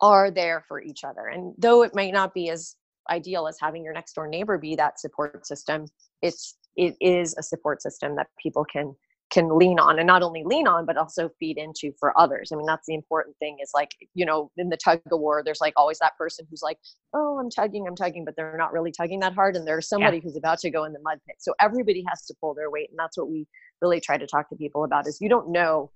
are 0.02 0.30
there 0.30 0.64
for 0.68 0.82
each 0.82 1.04
other. 1.04 1.28
And 1.28 1.54
though 1.58 1.84
it 1.84 1.96
might 1.96 2.14
not 2.14 2.34
be 2.34 2.50
as 2.50 2.76
ideal 3.10 3.48
as 3.48 3.58
having 3.60 3.84
your 3.84 3.94
next 3.94 4.14
door 4.14 4.28
neighbor 4.28 4.58
be 4.58 4.76
that 4.76 5.00
support 5.00 5.46
system 5.46 5.86
it's 6.22 6.58
it 6.76 6.96
is 7.00 7.36
a 7.38 7.44
support 7.44 7.82
system 7.82 8.16
that 8.16 8.28
people 8.42 8.66
can 8.66 8.96
can 9.32 9.58
lean 9.58 9.80
on 9.80 9.98
and 9.98 10.08
not 10.08 10.22
only 10.22 10.44
lean 10.46 10.68
on 10.68 10.86
but 10.86 10.98
also 10.98 11.30
feed 11.40 11.58
into 11.58 11.92
for 12.00 12.18
others 12.20 12.52
i 12.52 12.56
mean 12.56 12.66
that's 12.66 12.86
the 12.88 12.94
important 12.94 13.36
thing 13.38 13.58
is 13.62 13.72
like 13.74 13.90
you 14.14 14.26
know 14.26 14.52
in 14.58 14.70
the 14.70 14.78
tug 14.78 15.02
of 15.12 15.20
war 15.20 15.42
there's 15.44 15.62
like 15.62 15.74
always 15.76 15.98
that 16.00 16.16
person 16.18 16.46
who's 16.50 16.62
like 16.62 16.78
oh 17.14 17.40
i'm 17.40 17.50
tugging 17.50 17.88
i'm 17.88 17.96
tugging 17.96 18.24
but 18.24 18.36
they're 18.36 18.58
not 18.58 18.72
really 18.72 18.92
tugging 18.92 19.20
that 19.20 19.34
hard 19.34 19.56
and 19.56 19.68
there's 19.68 19.90
somebody 19.90 20.18
yeah. 20.18 20.24
who's 20.24 20.38
about 20.38 20.60
to 20.60 20.70
go 20.70 20.84
in 20.84 20.94
the 20.94 21.00
mud 21.00 21.20
pit 21.28 21.38
so 21.40 21.54
everybody 21.60 22.04
has 22.08 22.26
to 22.26 22.36
pull 22.40 22.54
their 22.54 22.70
weight 22.70 22.90
and 22.90 23.00
that's 23.00 23.18
what 23.18 23.30
we 23.30 23.48
really 23.82 24.00
try 24.00 24.18
to 24.18 24.28
talk 24.28 24.48
to 24.48 24.56
people 24.56 24.84
about 24.84 25.08
is 25.08 25.20
you 25.20 25.30
don't 25.30 25.50
know 25.50 25.90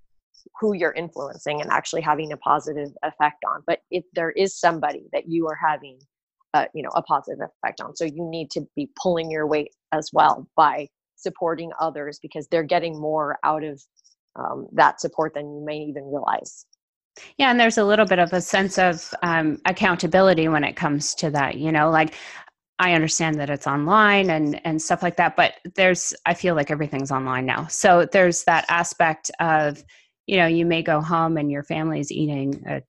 who 0.60 0.74
you're 0.74 0.92
influencing 0.92 1.60
and 1.60 1.70
actually 1.70 2.00
having 2.00 2.32
a 2.32 2.36
positive 2.36 2.90
effect 3.04 3.44
on 3.48 3.62
but 3.66 3.80
if 3.90 4.04
there 4.14 4.30
is 4.30 4.58
somebody 4.58 5.04
that 5.12 5.28
you 5.28 5.46
are 5.46 5.58
having 5.62 5.98
a, 6.54 6.66
you 6.74 6.82
know 6.82 6.90
a 6.94 7.02
positive 7.02 7.38
effect 7.62 7.80
on 7.80 7.94
so 7.94 8.04
you 8.04 8.28
need 8.28 8.50
to 8.50 8.66
be 8.74 8.90
pulling 9.00 9.30
your 9.30 9.46
weight 9.46 9.70
as 9.92 10.10
well 10.12 10.48
by 10.56 10.88
supporting 11.22 11.70
others 11.80 12.18
because 12.20 12.46
they're 12.48 12.62
getting 12.62 12.98
more 12.98 13.38
out 13.44 13.64
of 13.64 13.82
um, 14.36 14.68
that 14.72 15.00
support 15.00 15.34
than 15.34 15.52
you 15.52 15.64
may 15.64 15.78
even 15.78 16.04
realize. 16.04 16.66
Yeah 17.36 17.50
and 17.50 17.58
there's 17.58 17.78
a 17.78 17.84
little 17.84 18.06
bit 18.06 18.18
of 18.18 18.32
a 18.32 18.40
sense 18.40 18.78
of 18.78 19.12
um, 19.22 19.60
accountability 19.66 20.48
when 20.48 20.64
it 20.64 20.76
comes 20.76 21.14
to 21.16 21.28
that 21.30 21.56
you 21.56 21.72
know 21.72 21.90
like 21.90 22.14
i 22.78 22.92
understand 22.94 23.38
that 23.40 23.50
it's 23.50 23.66
online 23.66 24.30
and 24.30 24.64
and 24.64 24.80
stuff 24.80 25.02
like 25.02 25.16
that 25.16 25.34
but 25.34 25.54
there's 25.74 26.14
i 26.24 26.32
feel 26.32 26.54
like 26.54 26.70
everything's 26.70 27.10
online 27.10 27.44
now. 27.44 27.66
So 27.66 28.06
there's 28.10 28.44
that 28.44 28.64
aspect 28.68 29.30
of 29.40 29.84
you 30.26 30.36
know 30.36 30.46
you 30.46 30.64
may 30.64 30.82
go 30.82 31.00
home 31.00 31.36
and 31.36 31.50
your 31.50 31.64
family's 31.64 32.12
eating 32.12 32.62
a 32.68 32.80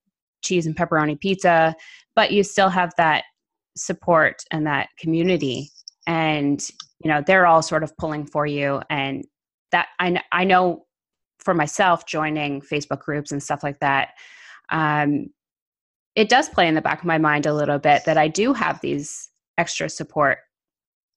cheese 0.43 0.67
and 0.67 0.75
pepperoni 0.75 1.19
pizza 1.19 1.75
but 2.15 2.31
you 2.31 2.43
still 2.43 2.69
have 2.69 2.93
that 2.97 3.23
support 3.75 4.43
and 4.51 4.65
that 4.67 4.89
community. 4.97 5.69
And 6.07 6.65
you 7.03 7.09
know 7.09 7.23
they're 7.25 7.47
all 7.47 7.61
sort 7.61 7.83
of 7.83 7.95
pulling 7.97 8.25
for 8.25 8.45
you 8.45 8.81
and 8.89 9.25
that 9.71 9.87
i, 9.99 10.21
I 10.31 10.43
know 10.43 10.85
for 11.39 11.53
myself 11.53 12.05
joining 12.05 12.61
facebook 12.61 12.99
groups 12.99 13.31
and 13.31 13.41
stuff 13.41 13.63
like 13.63 13.79
that 13.79 14.09
um, 14.69 15.27
it 16.15 16.29
does 16.29 16.47
play 16.49 16.67
in 16.67 16.75
the 16.75 16.81
back 16.81 16.99
of 16.99 17.05
my 17.05 17.17
mind 17.17 17.45
a 17.45 17.53
little 17.53 17.79
bit 17.79 18.05
that 18.05 18.17
i 18.17 18.27
do 18.27 18.53
have 18.53 18.79
these 18.81 19.29
extra 19.57 19.89
support 19.89 20.39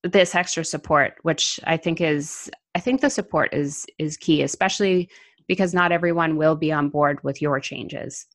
this 0.03 0.35
extra 0.35 0.65
support 0.65 1.15
which 1.23 1.61
i 1.65 1.77
think 1.77 2.01
is 2.01 2.51
i 2.75 2.81
think 2.81 3.01
the 3.01 3.11
support 3.11 3.53
is 3.53 3.87
is 3.99 4.17
key 4.17 4.43
especially 4.43 5.09
because 5.47 5.75
not 5.75 5.93
everyone 5.93 6.37
will 6.37 6.57
be 6.57 6.73
on 6.73 6.89
board 6.89 7.23
with 7.23 7.41
your 7.43 7.61
changes 7.61 8.27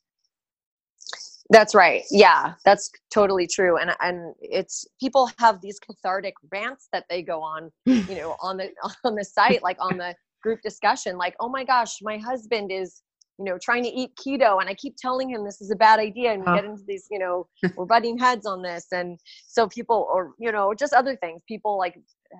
that's 1.50 1.74
right. 1.74 2.04
Yeah, 2.12 2.54
that's 2.64 2.92
totally 3.14 3.48
true. 3.48 3.78
And 3.78 3.92
and 4.02 4.36
it's 4.40 4.86
people 5.00 5.30
have 5.40 5.62
these 5.62 5.80
cathartic 5.80 6.36
rants 6.52 6.88
that 6.94 7.06
they 7.10 7.22
go 7.22 7.42
on, 7.42 7.72
you 7.86 8.16
know, 8.16 8.36
on 8.42 8.58
the 8.58 8.70
on 9.04 9.16
the 9.16 9.26
site, 9.26 9.64
like 9.64 9.78
on 9.80 9.98
the 9.98 10.14
group 10.42 10.62
discussion, 10.62 11.18
like, 11.18 11.36
oh 11.40 11.50
my 11.50 11.64
gosh, 11.64 11.98
my 12.02 12.18
husband 12.18 12.72
is, 12.72 13.02
you 13.38 13.46
know, 13.46 13.58
trying 13.62 13.84
to 13.84 13.90
eat 13.90 14.12
keto 14.16 14.60
and 14.60 14.70
I 14.70 14.74
keep 14.74 14.96
telling 14.98 15.30
him 15.30 15.44
this 15.44 15.62
is 15.62 15.72
a 15.72 15.76
bad 15.76 16.00
idea 16.00 16.32
and 16.34 16.42
we 16.42 16.48
uh-huh. 16.48 16.56
get 16.56 16.66
into 16.66 16.84
these, 16.88 17.08
you 17.12 17.20
know, 17.20 17.48
we're 17.76 17.86
butting 17.86 18.18
heads 18.18 18.46
on 18.46 18.62
this. 18.62 18.88
And 18.92 19.20
so 19.48 19.68
people 19.68 20.08
or, 20.12 20.34
you 20.40 20.52
know, 20.52 20.74
just 20.74 20.94
other 20.94 21.16
things, 21.16 21.42
people 21.48 21.78
like 21.78 21.96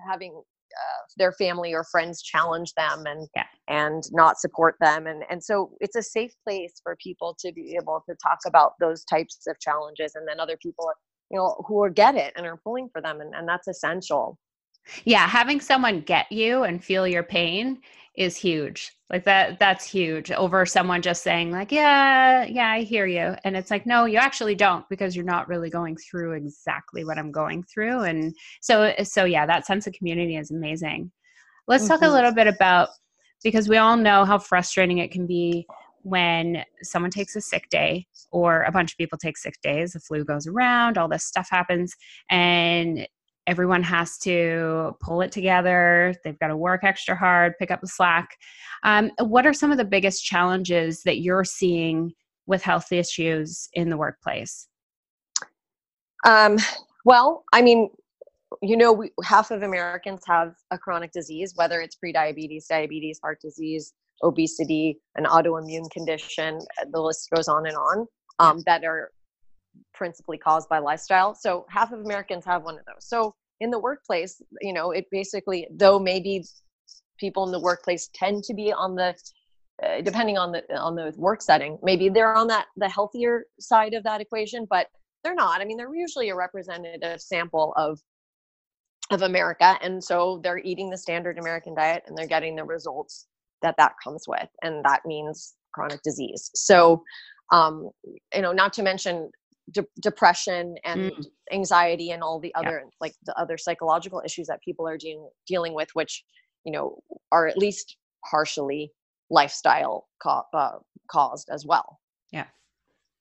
having 0.08 0.40
uh, 0.76 1.02
their 1.16 1.32
family 1.32 1.74
or 1.74 1.84
friends 1.84 2.22
challenge 2.22 2.72
them 2.74 3.04
and 3.06 3.28
yeah. 3.34 3.44
and 3.68 4.04
not 4.12 4.38
support 4.38 4.76
them 4.80 5.06
and 5.06 5.24
and 5.30 5.42
so 5.42 5.72
it's 5.80 5.96
a 5.96 6.02
safe 6.02 6.32
place 6.46 6.80
for 6.82 6.96
people 7.02 7.36
to 7.38 7.52
be 7.52 7.76
able 7.80 8.02
to 8.08 8.14
talk 8.22 8.38
about 8.46 8.72
those 8.80 9.04
types 9.04 9.46
of 9.48 9.58
challenges 9.60 10.14
and 10.14 10.26
then 10.28 10.40
other 10.40 10.56
people 10.62 10.90
you 11.30 11.38
know 11.38 11.62
who 11.66 11.82
are 11.82 11.90
get 11.90 12.14
it 12.14 12.32
and 12.36 12.46
are 12.46 12.60
pulling 12.62 12.88
for 12.92 13.00
them 13.00 13.20
and, 13.20 13.34
and 13.34 13.48
that's 13.48 13.68
essential 13.68 14.38
yeah 15.04 15.26
having 15.26 15.60
someone 15.60 16.00
get 16.00 16.30
you 16.30 16.64
and 16.64 16.84
feel 16.84 17.06
your 17.06 17.22
pain 17.22 17.78
is 18.16 18.36
huge 18.36 18.90
like 19.08 19.24
that 19.24 19.58
that's 19.60 19.84
huge 19.84 20.32
over 20.32 20.66
someone 20.66 21.00
just 21.00 21.22
saying 21.22 21.50
like 21.50 21.70
yeah 21.70 22.44
yeah 22.44 22.70
i 22.70 22.82
hear 22.82 23.06
you 23.06 23.34
and 23.44 23.56
it's 23.56 23.70
like 23.70 23.86
no 23.86 24.04
you 24.04 24.18
actually 24.18 24.54
don't 24.54 24.84
because 24.88 25.14
you're 25.14 25.24
not 25.24 25.48
really 25.48 25.70
going 25.70 25.96
through 25.96 26.32
exactly 26.32 27.04
what 27.04 27.18
i'm 27.18 27.30
going 27.30 27.62
through 27.62 28.00
and 28.00 28.34
so 28.60 28.92
so 29.04 29.24
yeah 29.24 29.46
that 29.46 29.64
sense 29.64 29.86
of 29.86 29.92
community 29.92 30.36
is 30.36 30.50
amazing 30.50 31.10
let's 31.68 31.84
mm-hmm. 31.84 31.92
talk 31.92 32.02
a 32.02 32.04
mm-hmm. 32.04 32.14
little 32.14 32.34
bit 32.34 32.48
about 32.48 32.88
because 33.44 33.68
we 33.68 33.76
all 33.76 33.96
know 33.96 34.24
how 34.24 34.38
frustrating 34.38 34.98
it 34.98 35.12
can 35.12 35.26
be 35.26 35.66
when 36.02 36.64
someone 36.82 37.10
takes 37.10 37.36
a 37.36 37.40
sick 37.40 37.68
day 37.70 38.06
or 38.32 38.62
a 38.62 38.72
bunch 38.72 38.92
of 38.92 38.98
people 38.98 39.18
take 39.18 39.36
sick 39.36 39.54
days 39.62 39.92
the 39.92 40.00
flu 40.00 40.24
goes 40.24 40.46
around 40.46 40.98
all 40.98 41.08
this 41.08 41.24
stuff 41.24 41.48
happens 41.50 41.94
and 42.28 43.06
everyone 43.50 43.82
has 43.82 44.16
to 44.16 44.96
pull 45.00 45.22
it 45.22 45.32
together. 45.32 46.14
They've 46.22 46.38
got 46.38 46.48
to 46.48 46.56
work 46.56 46.84
extra 46.84 47.16
hard, 47.16 47.54
pick 47.58 47.72
up 47.72 47.80
the 47.80 47.88
slack. 47.88 48.36
Um, 48.84 49.10
what 49.18 49.44
are 49.44 49.52
some 49.52 49.72
of 49.72 49.76
the 49.76 49.84
biggest 49.84 50.24
challenges 50.24 51.02
that 51.02 51.18
you're 51.18 51.44
seeing 51.44 52.12
with 52.46 52.62
health 52.62 52.92
issues 52.92 53.68
in 53.72 53.90
the 53.90 53.96
workplace? 53.96 54.68
Um, 56.24 56.58
well, 57.04 57.42
I 57.52 57.60
mean, 57.60 57.90
you 58.62 58.76
know, 58.76 58.92
we, 58.92 59.10
half 59.24 59.50
of 59.50 59.62
Americans 59.62 60.22
have 60.28 60.54
a 60.70 60.78
chronic 60.78 61.10
disease, 61.10 61.52
whether 61.56 61.80
it's 61.80 61.96
prediabetes, 62.02 62.68
diabetes, 62.68 63.18
heart 63.20 63.40
disease, 63.42 63.94
obesity, 64.22 65.00
an 65.16 65.24
autoimmune 65.24 65.90
condition. 65.90 66.60
The 66.92 67.00
list 67.00 67.28
goes 67.34 67.48
on 67.48 67.66
and 67.66 67.76
on 67.76 68.06
um, 68.38 68.62
that 68.66 68.84
are 68.84 69.10
principally 69.92 70.38
caused 70.38 70.68
by 70.68 70.78
lifestyle. 70.78 71.34
So 71.34 71.66
half 71.68 71.92
of 71.92 72.00
Americans 72.00 72.44
have 72.44 72.62
one 72.62 72.78
of 72.78 72.84
those. 72.86 73.06
So 73.06 73.34
in 73.60 73.70
the 73.70 73.78
workplace, 73.78 74.40
you 74.60 74.72
know, 74.72 74.90
it 74.90 75.06
basically, 75.10 75.66
though 75.70 75.98
maybe 75.98 76.44
people 77.18 77.44
in 77.44 77.52
the 77.52 77.60
workplace 77.60 78.08
tend 78.14 78.42
to 78.44 78.54
be 78.54 78.72
on 78.72 78.94
the 78.94 79.14
uh, 79.82 80.00
depending 80.02 80.36
on 80.36 80.52
the 80.52 80.62
on 80.76 80.94
the 80.94 81.12
work 81.16 81.40
setting 81.40 81.78
maybe 81.82 82.08
they're 82.08 82.34
on 82.34 82.46
that 82.46 82.66
the 82.76 82.88
healthier 82.88 83.44
side 83.60 83.94
of 83.94 84.02
that 84.02 84.20
equation 84.20 84.66
but 84.68 84.88
they're 85.22 85.34
not. 85.34 85.60
I 85.60 85.64
mean 85.64 85.76
they're 85.76 85.94
usually 85.94 86.30
a 86.30 86.34
representative 86.34 87.20
sample 87.20 87.72
of 87.76 88.00
of 89.10 89.22
america 89.22 89.76
and 89.82 90.02
so 90.02 90.40
they're 90.42 90.58
eating 90.58 90.88
the 90.88 90.96
standard 90.96 91.38
american 91.38 91.74
diet 91.74 92.02
and 92.06 92.16
they're 92.16 92.26
getting 92.26 92.56
the 92.56 92.64
results 92.64 93.26
that 93.62 93.74
that 93.76 93.92
comes 94.02 94.24
with 94.26 94.48
and 94.62 94.84
that 94.84 95.02
means 95.04 95.54
chronic 95.74 96.00
disease. 96.02 96.50
So 96.54 97.02
um 97.52 97.90
you 98.34 98.42
know 98.42 98.52
not 98.52 98.72
to 98.74 98.82
mention 98.82 99.30
de- 99.72 99.86
depression 100.00 100.76
and 100.84 101.12
mm. 101.12 101.26
anxiety 101.52 102.10
and 102.10 102.22
all 102.22 102.40
the 102.40 102.54
other 102.54 102.82
yeah. 102.84 102.90
like 103.00 103.14
the 103.24 103.38
other 103.38 103.56
psychological 103.56 104.22
issues 104.24 104.46
that 104.46 104.60
people 104.62 104.86
are 104.86 104.96
dealing 104.96 105.28
dealing 105.46 105.74
with 105.74 105.88
which 105.94 106.24
you 106.64 106.72
know 106.72 106.98
are 107.32 107.46
at 107.46 107.58
least 107.58 107.96
partially 108.28 108.92
lifestyle 109.30 110.08
co- 110.22 110.42
uh, 110.52 110.78
caused 111.10 111.48
as 111.50 111.64
well 111.66 112.00
yeah 112.32 112.46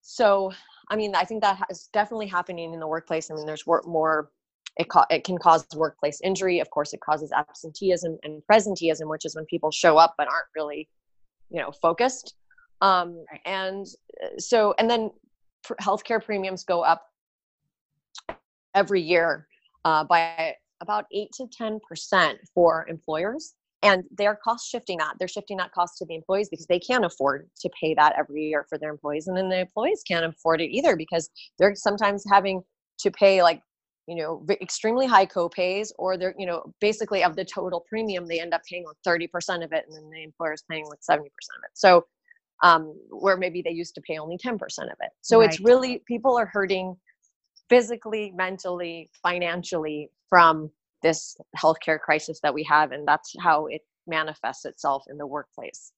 so 0.01 0.51
i 0.89 0.95
mean 0.95 1.15
i 1.15 1.23
think 1.23 1.41
that 1.41 1.61
is 1.69 1.89
definitely 1.93 2.27
happening 2.27 2.73
in 2.73 2.79
the 2.79 2.87
workplace 2.87 3.29
i 3.31 3.33
mean 3.33 3.45
there's 3.45 3.65
work 3.65 3.87
more 3.87 4.31
it, 4.77 4.89
co- 4.89 5.05
it 5.09 5.23
can 5.23 5.37
cause 5.37 5.65
workplace 5.75 6.19
injury 6.23 6.59
of 6.59 6.69
course 6.69 6.93
it 6.93 7.01
causes 7.01 7.31
absenteeism 7.31 8.17
and 8.23 8.41
presenteeism 8.51 9.09
which 9.09 9.25
is 9.25 9.35
when 9.35 9.45
people 9.45 9.71
show 9.71 9.97
up 9.97 10.15
but 10.17 10.27
aren't 10.27 10.47
really 10.55 10.87
you 11.49 11.59
know 11.59 11.71
focused 11.81 12.35
um, 12.81 13.25
right. 13.29 13.41
and 13.45 13.87
uh, 14.23 14.27
so 14.37 14.73
and 14.79 14.89
then 14.89 15.11
healthcare 15.81 16.23
premiums 16.23 16.63
go 16.63 16.81
up 16.81 17.03
every 18.75 19.01
year 19.01 19.47
uh, 19.85 20.03
by 20.03 20.55
about 20.81 21.05
8 21.11 21.29
to 21.33 21.47
10% 21.59 22.35
for 22.53 22.87
employers 22.87 23.55
and 23.81 24.03
they're 24.17 24.37
cost 24.43 24.69
shifting 24.69 24.97
that. 24.97 25.15
They're 25.19 25.27
shifting 25.27 25.57
that 25.57 25.71
cost 25.71 25.97
to 25.99 26.05
the 26.05 26.15
employees 26.15 26.49
because 26.49 26.67
they 26.67 26.79
can't 26.79 27.05
afford 27.05 27.49
to 27.61 27.69
pay 27.79 27.93
that 27.93 28.13
every 28.17 28.43
year 28.43 28.65
for 28.67 28.77
their 28.77 28.91
employees 28.91 29.27
and 29.27 29.37
then 29.37 29.49
the 29.49 29.59
employees 29.59 30.03
can't 30.05 30.25
afford 30.25 30.61
it 30.61 30.69
either 30.69 30.95
because 30.95 31.29
they're 31.57 31.75
sometimes 31.75 32.23
having 32.29 32.61
to 32.99 33.11
pay 33.11 33.41
like 33.41 33.61
you 34.07 34.15
know 34.15 34.43
extremely 34.61 35.05
high 35.05 35.25
copays 35.25 35.91
or 35.97 36.17
they're 36.17 36.35
you 36.37 36.45
know 36.45 36.73
basically 36.81 37.23
of 37.23 37.35
the 37.35 37.45
total 37.45 37.85
premium 37.87 38.25
they 38.25 38.39
end 38.41 38.53
up 38.53 38.61
paying 38.69 38.83
like 38.85 38.97
30% 39.07 39.63
of 39.63 39.71
it 39.71 39.85
and 39.87 39.95
then 39.95 40.09
the 40.09 40.23
employer 40.23 40.53
is 40.53 40.63
paying 40.69 40.85
like 40.87 40.99
70% 41.09 41.19
of 41.19 41.25
it. 41.63 41.71
So 41.73 42.05
um, 42.61 42.93
where 43.09 43.37
maybe 43.37 43.61
they 43.61 43.71
used 43.71 43.95
to 43.95 44.01
pay 44.01 44.17
only 44.17 44.37
10% 44.37 44.53
of 44.53 44.97
it. 45.01 45.11
So 45.21 45.39
right. 45.39 45.49
it's 45.49 45.59
really 45.59 46.03
people 46.07 46.37
are 46.37 46.45
hurting 46.45 46.95
physically, 47.69 48.33
mentally, 48.35 49.09
financially 49.21 50.09
from 50.27 50.71
this 51.01 51.37
healthcare 51.57 51.99
crisis 51.99 52.39
that 52.43 52.53
we 52.53 52.63
have. 52.63 52.91
And 52.91 53.07
that's 53.07 53.33
how 53.39 53.67
it 53.67 53.81
manifests 54.07 54.65
itself 54.65 55.03
in 55.09 55.17
the 55.17 55.27
workplace. 55.27 55.91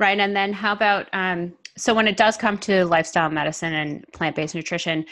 Right. 0.00 0.18
And 0.18 0.34
then 0.34 0.52
how 0.52 0.72
about 0.72 1.08
um, 1.12 1.52
so 1.76 1.92
when 1.92 2.06
it 2.08 2.16
does 2.16 2.36
come 2.36 2.58
to 2.58 2.84
lifestyle 2.84 3.30
medicine 3.30 3.74
and 3.74 4.04
plant 4.12 4.36
based 4.36 4.54
nutrition, 4.54 5.04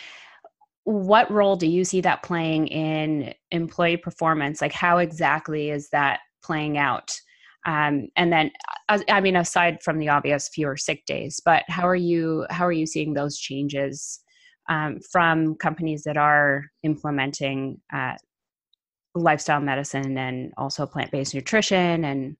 what 0.84 1.28
role 1.30 1.56
do 1.56 1.66
you 1.66 1.84
see 1.84 2.00
that 2.02 2.22
playing 2.22 2.68
in 2.68 3.34
employee 3.50 3.96
performance? 3.96 4.60
Like, 4.60 4.72
how 4.72 4.98
exactly 4.98 5.70
is 5.70 5.88
that 5.90 6.20
playing 6.44 6.78
out? 6.78 7.20
Um, 7.66 8.08
and 8.16 8.32
then, 8.32 8.52
uh, 8.88 9.00
I 9.08 9.20
mean, 9.20 9.36
aside 9.36 9.82
from 9.82 9.98
the 9.98 10.08
obvious 10.08 10.48
fewer 10.48 10.76
sick 10.76 11.04
days, 11.04 11.40
but 11.44 11.64
how 11.68 11.86
are 11.86 11.96
you 11.96 12.46
how 12.48 12.64
are 12.64 12.72
you 12.72 12.86
seeing 12.86 13.12
those 13.12 13.38
changes 13.38 14.20
um, 14.68 15.00
from 15.10 15.56
companies 15.56 16.04
that 16.04 16.16
are 16.16 16.66
implementing 16.84 17.80
uh, 17.92 18.14
lifestyle 19.16 19.60
medicine 19.60 20.16
and 20.16 20.52
also 20.56 20.86
plant 20.86 21.10
based 21.10 21.34
nutrition 21.34 22.04
and 22.04 22.36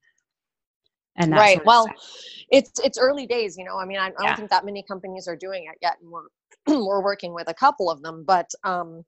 and 1.17 1.33
right? 1.33 1.55
Sort 1.55 1.61
of 1.63 1.67
well, 1.67 1.85
stuff? 1.87 2.47
it's 2.51 2.81
it's 2.85 2.99
early 2.99 3.27
days. 3.27 3.57
You 3.59 3.65
know, 3.65 3.79
I 3.79 3.85
mean, 3.85 3.99
I, 3.99 4.13
I 4.19 4.27
don't 4.27 4.37
think 4.37 4.51
that 4.51 4.65
many 4.65 4.85
companies 4.85 5.27
are 5.27 5.37
doing 5.37 5.65
it 5.65 5.77
yet, 5.83 5.97
and 6.01 6.11
we're 6.11 6.29
we're 6.87 7.03
working 7.03 7.35
with 7.35 7.49
a 7.51 7.55
couple 7.55 7.91
of 7.91 8.01
them, 8.01 8.23
but 8.25 8.49
um, 8.63 9.03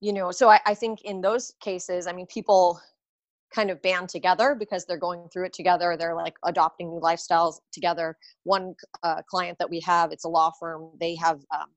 you 0.00 0.12
know, 0.12 0.30
so 0.30 0.48
I, 0.48 0.60
I 0.66 0.74
think 0.74 1.02
in 1.02 1.20
those 1.20 1.52
cases, 1.60 2.06
I 2.06 2.12
mean, 2.12 2.26
people 2.26 2.80
kind 3.54 3.70
of 3.70 3.80
band 3.82 4.08
together 4.08 4.56
because 4.58 4.84
they're 4.84 4.98
going 4.98 5.28
through 5.32 5.46
it 5.46 5.52
together. 5.52 5.96
They're 5.96 6.14
like 6.14 6.34
adopting 6.44 6.90
new 6.90 7.00
lifestyles 7.00 7.60
together. 7.72 8.16
One 8.44 8.74
uh, 9.02 9.22
client 9.28 9.58
that 9.58 9.70
we 9.70 9.80
have 9.80 10.12
it's 10.12 10.24
a 10.24 10.28
law 10.28 10.52
firm. 10.58 10.90
They 11.00 11.14
have 11.16 11.40
um, 11.54 11.68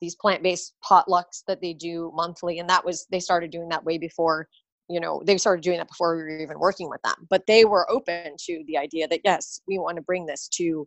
these 0.00 0.16
plant-based 0.16 0.74
potlucks 0.84 1.42
that 1.46 1.60
they 1.60 1.72
do 1.72 2.12
monthly 2.14 2.58
and 2.58 2.68
that 2.68 2.84
was 2.84 3.06
they 3.10 3.20
started 3.20 3.50
doing 3.50 3.68
that 3.68 3.84
way 3.84 3.98
before 3.98 4.48
you 4.88 4.98
know 4.98 5.22
they 5.24 5.38
started 5.38 5.62
doing 5.62 5.78
that 5.78 5.88
before 5.88 6.16
we 6.16 6.22
were 6.22 6.38
even 6.40 6.58
working 6.58 6.88
with 6.88 7.02
them. 7.02 7.26
But 7.30 7.46
they 7.46 7.64
were 7.64 7.90
open 7.90 8.36
to 8.46 8.64
the 8.66 8.76
idea 8.78 9.08
that 9.08 9.20
yes 9.24 9.60
we 9.66 9.78
want 9.78 9.96
to 9.96 10.02
bring 10.02 10.26
this 10.26 10.48
to 10.54 10.86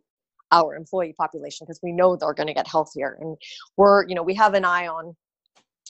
our 0.52 0.76
employee 0.76 1.14
population 1.18 1.64
because 1.66 1.80
we 1.82 1.92
know 1.92 2.14
they're 2.14 2.32
going 2.32 2.46
to 2.46 2.54
get 2.54 2.68
healthier. 2.68 3.18
And 3.20 3.36
we're 3.76 4.06
you 4.06 4.14
know 4.14 4.22
we 4.22 4.34
have 4.34 4.54
an 4.54 4.64
eye 4.64 4.86
on 4.86 5.16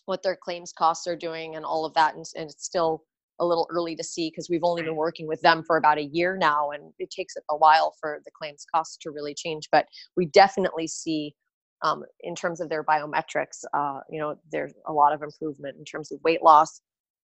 what 0.05 0.23
their 0.23 0.37
claims 0.37 0.73
costs 0.73 1.07
are 1.07 1.17
doing 1.17 1.57
and 1.57 1.65
all 1.65 1.85
of 1.85 1.95
that 1.95 2.15
and, 2.15 2.25
and 2.37 2.49
it's 2.49 2.65
still 2.65 3.03
a 3.39 3.47
little 3.47 3.67
early 3.71 3.95
to 3.97 4.05
see 4.05 4.31
because 4.31 4.49
we've 4.49 4.65
only 4.65 4.83
been 4.83 4.97
working 4.97 5.27
with 5.27 5.41
them 5.43 5.63
for 5.63 5.77
about 5.77 5.99
a 5.99 6.05
year 6.05 6.37
now 6.37 6.71
and 6.71 6.93
it 6.99 7.11
takes 7.11 7.35
a 7.51 7.57
while 7.57 7.95
for 8.01 8.21
the 8.25 8.31
claims 8.31 8.65
costs 8.75 8.97
to 9.01 9.11
really 9.11 9.35
change 9.35 9.69
but 9.71 9.87
we 10.17 10.27
definitely 10.27 10.87
see 10.87 11.35
um, 11.83 12.03
in 12.21 12.35
terms 12.35 12.61
of 12.61 12.69
their 12.69 12.83
biometrics 12.83 13.65
uh, 13.75 14.01
you 14.11 14.19
know 14.19 14.37
there's 14.51 14.73
a 14.87 14.93
lot 14.93 15.13
of 15.13 15.23
improvement 15.23 15.77
in 15.79 15.85
terms 15.85 16.11
of 16.11 16.19
weight 16.25 16.43
loss 16.43 16.81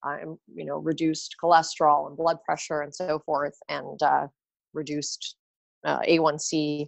uh, 0.07 0.17
you 0.55 0.65
know 0.65 0.79
reduced 0.79 1.37
cholesterol 1.43 2.09
and 2.09 2.17
blood 2.17 2.39
pressure 2.45 2.81
and 2.83 2.95
so 2.95 3.19
forth 3.25 3.57
and 3.69 4.03
uh, 4.03 4.27
reduced 4.73 5.37
uh, 5.85 6.01
a1c 6.01 6.87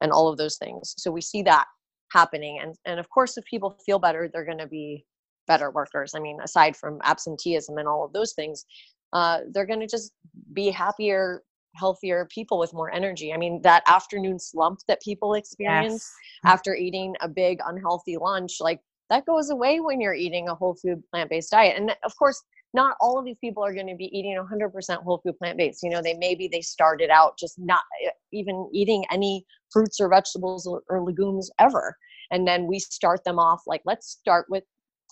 and 0.00 0.12
all 0.12 0.28
of 0.28 0.36
those 0.36 0.56
things. 0.58 0.94
So 0.98 1.10
we 1.10 1.20
see 1.20 1.42
that 1.42 1.66
happening 2.12 2.60
and 2.62 2.74
and 2.84 3.00
of 3.00 3.10
course 3.10 3.36
if 3.36 3.44
people 3.46 3.76
feel 3.84 3.98
better 3.98 4.30
they're 4.32 4.44
going 4.44 4.56
to 4.56 4.66
be 4.68 5.04
better 5.46 5.70
workers. 5.70 6.14
I 6.14 6.20
mean, 6.20 6.38
aside 6.42 6.76
from 6.76 6.98
absenteeism 7.04 7.78
and 7.78 7.88
all 7.88 8.04
of 8.04 8.12
those 8.12 8.32
things, 8.32 8.64
uh, 9.12 9.40
they're 9.50 9.66
going 9.66 9.80
to 9.80 9.86
just 9.86 10.12
be 10.52 10.70
happier, 10.70 11.42
healthier 11.74 12.28
people 12.30 12.58
with 12.58 12.74
more 12.74 12.92
energy. 12.92 13.32
I 13.32 13.36
mean, 13.36 13.62
that 13.62 13.82
afternoon 13.86 14.38
slump 14.38 14.80
that 14.88 15.02
people 15.02 15.34
experience 15.34 15.92
yes. 15.92 16.12
After 16.44 16.74
eating 16.74 17.14
a 17.20 17.28
big 17.28 17.58
unhealthy 17.64 18.16
lunch, 18.16 18.56
like 18.60 18.80
that 19.10 19.26
goes 19.26 19.50
away 19.50 19.80
when 19.80 20.00
you're 20.00 20.14
eating 20.14 20.48
a 20.48 20.54
whole 20.54 20.74
food 20.74 21.02
plant 21.10 21.30
based 21.30 21.50
diet. 21.50 21.76
And 21.78 21.94
of 22.04 22.16
course, 22.16 22.42
not 22.74 22.96
all 23.00 23.18
of 23.18 23.24
these 23.24 23.38
people 23.38 23.64
are 23.64 23.74
going 23.74 23.86
to 23.86 23.94
be 23.94 24.16
eating 24.16 24.36
100% 24.36 25.02
whole 25.02 25.20
food 25.24 25.38
plant 25.38 25.56
based. 25.56 25.82
You 25.82 25.90
know, 25.90 26.02
they 26.02 26.14
maybe 26.14 26.48
they 26.48 26.60
started 26.60 27.10
out 27.10 27.38
just 27.38 27.58
not 27.58 27.82
eh, 28.04 28.10
even 28.32 28.68
eating 28.72 29.04
any 29.10 29.44
fruits 29.72 30.00
or 30.00 30.08
vegetables 30.08 30.66
or, 30.66 30.82
or 30.88 31.02
legumes 31.02 31.50
ever. 31.58 31.96
And 32.30 32.46
then 32.46 32.66
we 32.66 32.78
start 32.78 33.24
them 33.24 33.38
off 33.38 33.62
like, 33.66 33.82
let's 33.84 34.08
start 34.08 34.46
with 34.48 34.64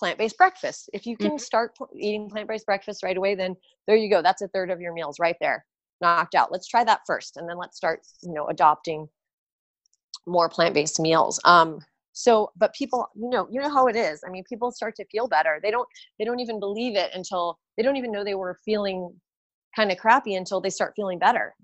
plant-based 0.05 0.37
breakfast. 0.37 0.91
If 0.93 1.07
you 1.07 1.17
can 1.17 1.29
mm-hmm. 1.29 1.39
start 1.39 1.73
eating 1.99 2.29
plant-based 2.29 2.67
breakfast 2.67 3.03
right 3.03 3.17
away 3.17 3.35
then 3.35 3.57
there 3.87 3.97
you 3.97 4.11
go 4.11 4.21
that's 4.21 4.43
a 4.43 4.49
third 4.49 4.71
of 4.71 4.79
your 4.79 4.93
meals 4.93 5.17
right 5.19 5.37
there 5.41 5.65
knocked 6.03 6.35
out. 6.35 6.53
Let's 6.53 6.69
try 6.69 6.85
that 6.85 7.01
first 7.07 7.39
and 7.39 7.49
then 7.49 7.57
let's 7.57 7.79
start 7.79 8.01
you 8.23 8.35
know 8.35 8.47
adopting 8.49 9.09
more 10.27 10.51
plant-based 10.51 11.01
meals. 11.01 11.41
Um 11.45 11.79
so 12.13 12.51
but 12.55 12.75
people 12.75 13.09
you 13.17 13.31
know 13.31 13.49
you 13.51 13.63
know 13.63 13.71
how 13.71 13.87
it 13.87 13.97
is. 13.97 14.23
I 14.27 14.31
mean 14.31 14.45
people 14.47 14.71
start 14.71 14.95
to 14.97 15.07
feel 15.07 15.27
better. 15.27 15.59
They 15.63 15.71
don't 15.71 15.89
they 16.19 16.27
don't 16.27 16.41
even 16.41 16.61
believe 16.61 16.97
it 16.97 17.11
until 17.15 17.59
they 17.79 17.83
don't 17.83 17.97
even 17.97 18.13
know 18.13 18.25
they 18.25 18.35
were 18.35 18.59
feeling 18.63 19.09
kind 19.75 19.91
of 19.91 19.97
crappy 19.97 20.35
until 20.35 20.61
they 20.61 20.71
start 20.71 20.93
feeling 20.95 21.19
better. 21.19 21.55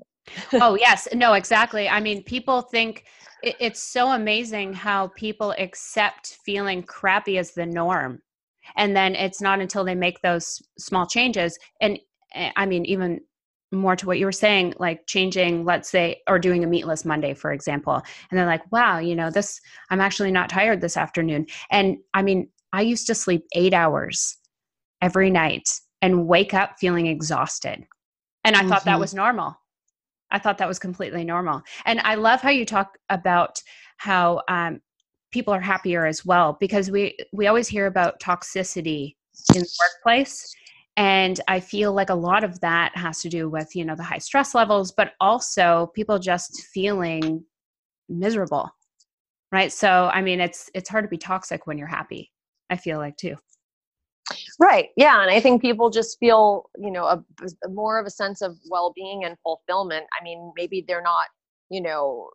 Oh 0.54 0.76
yes. 0.80 1.08
No 1.14 1.34
exactly. 1.34 1.90
I 1.90 2.00
mean 2.00 2.22
people 2.24 2.62
think 2.62 3.04
it's 3.42 3.82
so 3.82 4.12
amazing 4.12 4.72
how 4.72 5.08
people 5.08 5.54
accept 5.58 6.38
feeling 6.44 6.82
crappy 6.82 7.36
as 7.36 7.52
the 7.52 7.66
norm 7.66 8.22
and 8.76 8.96
then 8.96 9.14
it's 9.14 9.40
not 9.40 9.60
until 9.60 9.84
they 9.84 9.94
make 9.94 10.20
those 10.22 10.62
small 10.78 11.06
changes 11.06 11.58
and 11.80 11.98
eh, 12.34 12.50
i 12.56 12.66
mean 12.66 12.84
even 12.84 13.20
more 13.72 13.94
to 13.94 14.06
what 14.06 14.18
you 14.18 14.26
were 14.26 14.32
saying 14.32 14.74
like 14.78 15.06
changing 15.06 15.64
let's 15.64 15.88
say 15.88 16.20
or 16.26 16.38
doing 16.38 16.64
a 16.64 16.66
meatless 16.66 17.04
monday 17.04 17.32
for 17.32 17.52
example 17.52 18.02
and 18.30 18.38
they're 18.38 18.46
like 18.46 18.70
wow 18.72 18.98
you 18.98 19.14
know 19.14 19.30
this 19.30 19.60
i'm 19.90 20.00
actually 20.00 20.32
not 20.32 20.48
tired 20.48 20.80
this 20.80 20.96
afternoon 20.96 21.46
and 21.70 21.96
i 22.14 22.22
mean 22.22 22.48
i 22.72 22.82
used 22.82 23.06
to 23.06 23.14
sleep 23.14 23.44
eight 23.54 23.72
hours 23.72 24.36
every 25.00 25.30
night 25.30 25.68
and 26.02 26.26
wake 26.26 26.54
up 26.54 26.78
feeling 26.78 27.06
exhausted. 27.06 27.86
And 28.44 28.56
I 28.56 28.60
mm-hmm. 28.60 28.68
thought 28.68 28.84
that 28.84 28.92
mm-hmm. 28.92 29.00
was 29.00 29.14
normal. 29.14 29.56
I 30.30 30.38
thought 30.38 30.58
that 30.58 30.68
was 30.68 30.78
completely 30.78 31.24
normal. 31.24 31.62
And 31.84 32.00
I 32.00 32.14
love 32.14 32.40
how 32.40 32.50
you 32.50 32.64
talk 32.64 32.96
about 33.08 33.62
how 33.96 34.42
um, 34.48 34.80
people 35.30 35.54
are 35.54 35.60
happier 35.60 36.06
as 36.06 36.24
well 36.24 36.56
because 36.60 36.90
we 36.90 37.16
we 37.32 37.46
always 37.46 37.68
hear 37.68 37.86
about 37.86 38.20
toxicity 38.20 39.16
in 39.54 39.62
the 39.62 39.78
workplace 39.80 40.54
and 40.96 41.40
i 41.48 41.60
feel 41.60 41.92
like 41.92 42.10
a 42.10 42.14
lot 42.14 42.44
of 42.44 42.60
that 42.60 42.96
has 42.96 43.20
to 43.20 43.28
do 43.28 43.48
with 43.48 43.74
you 43.74 43.84
know 43.84 43.94
the 43.94 44.02
high 44.02 44.18
stress 44.18 44.54
levels 44.54 44.92
but 44.92 45.12
also 45.20 45.90
people 45.94 46.18
just 46.18 46.62
feeling 46.72 47.44
miserable 48.08 48.70
right? 49.52 49.72
So 49.72 50.10
i 50.12 50.20
mean 50.20 50.40
it's 50.40 50.70
it's 50.74 50.88
hard 50.88 51.04
to 51.04 51.08
be 51.08 51.18
toxic 51.18 51.66
when 51.66 51.78
you're 51.78 51.88
happy 51.88 52.32
i 52.70 52.76
feel 52.76 52.98
like 52.98 53.16
too. 53.16 53.36
Right 54.60 54.90
yeah 54.96 55.22
and 55.22 55.30
i 55.30 55.40
think 55.40 55.60
people 55.60 55.90
just 55.90 56.18
feel 56.20 56.70
you 56.78 56.90
know 56.90 57.04
a, 57.04 57.24
a 57.64 57.68
more 57.68 57.98
of 57.98 58.06
a 58.06 58.10
sense 58.10 58.42
of 58.42 58.56
well-being 58.70 59.24
and 59.24 59.36
fulfillment. 59.42 60.06
I 60.18 60.22
mean 60.22 60.52
maybe 60.56 60.84
they're 60.86 61.02
not 61.02 61.26
you 61.68 61.80
know 61.80 62.30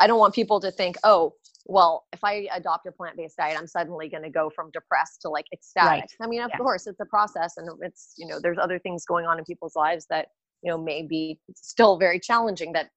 i 0.00 0.06
don't 0.06 0.18
want 0.18 0.34
people 0.34 0.60
to 0.60 0.70
think 0.70 0.96
oh 1.04 1.32
well, 1.66 2.04
if 2.12 2.22
I 2.22 2.46
adopt 2.54 2.86
a 2.86 2.92
plant 2.92 3.16
based 3.16 3.36
diet, 3.36 3.58
I'm 3.58 3.66
suddenly 3.66 4.08
going 4.08 4.22
to 4.22 4.30
go 4.30 4.50
from 4.54 4.70
depressed 4.72 5.22
to 5.22 5.28
like 5.28 5.46
ecstatic. 5.52 6.02
Right. 6.02 6.10
I 6.20 6.26
mean, 6.26 6.42
of 6.42 6.50
yeah. 6.52 6.58
course, 6.58 6.86
it's 6.86 7.00
a 7.00 7.06
process 7.06 7.54
and 7.56 7.68
it's, 7.80 8.14
you 8.18 8.26
know, 8.26 8.38
there's 8.42 8.58
other 8.58 8.78
things 8.78 9.04
going 9.06 9.26
on 9.26 9.38
in 9.38 9.44
people's 9.44 9.74
lives 9.74 10.06
that, 10.10 10.28
you 10.62 10.70
know, 10.70 10.78
may 10.78 11.02
be 11.02 11.38
still 11.54 11.98
very 11.98 12.20
challenging 12.20 12.72
that 12.72 12.90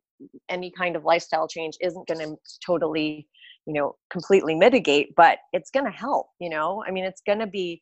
any 0.50 0.72
kind 0.72 0.96
of 0.96 1.06
lifestyle 1.06 1.48
change 1.48 1.76
isn't 1.82 2.08
going 2.08 2.20
to 2.20 2.36
totally, 2.66 3.28
you 3.66 3.74
know, 3.74 3.96
completely 4.10 4.56
mitigate, 4.56 5.16
but 5.16 5.38
it's 5.54 5.70
going 5.70 5.86
to 5.86 5.92
help, 5.92 6.28
you 6.40 6.50
know? 6.50 6.84
I 6.86 6.92
mean, 6.92 7.06
it's 7.06 7.22
going 7.26 7.40
to 7.40 7.48
be, 7.48 7.82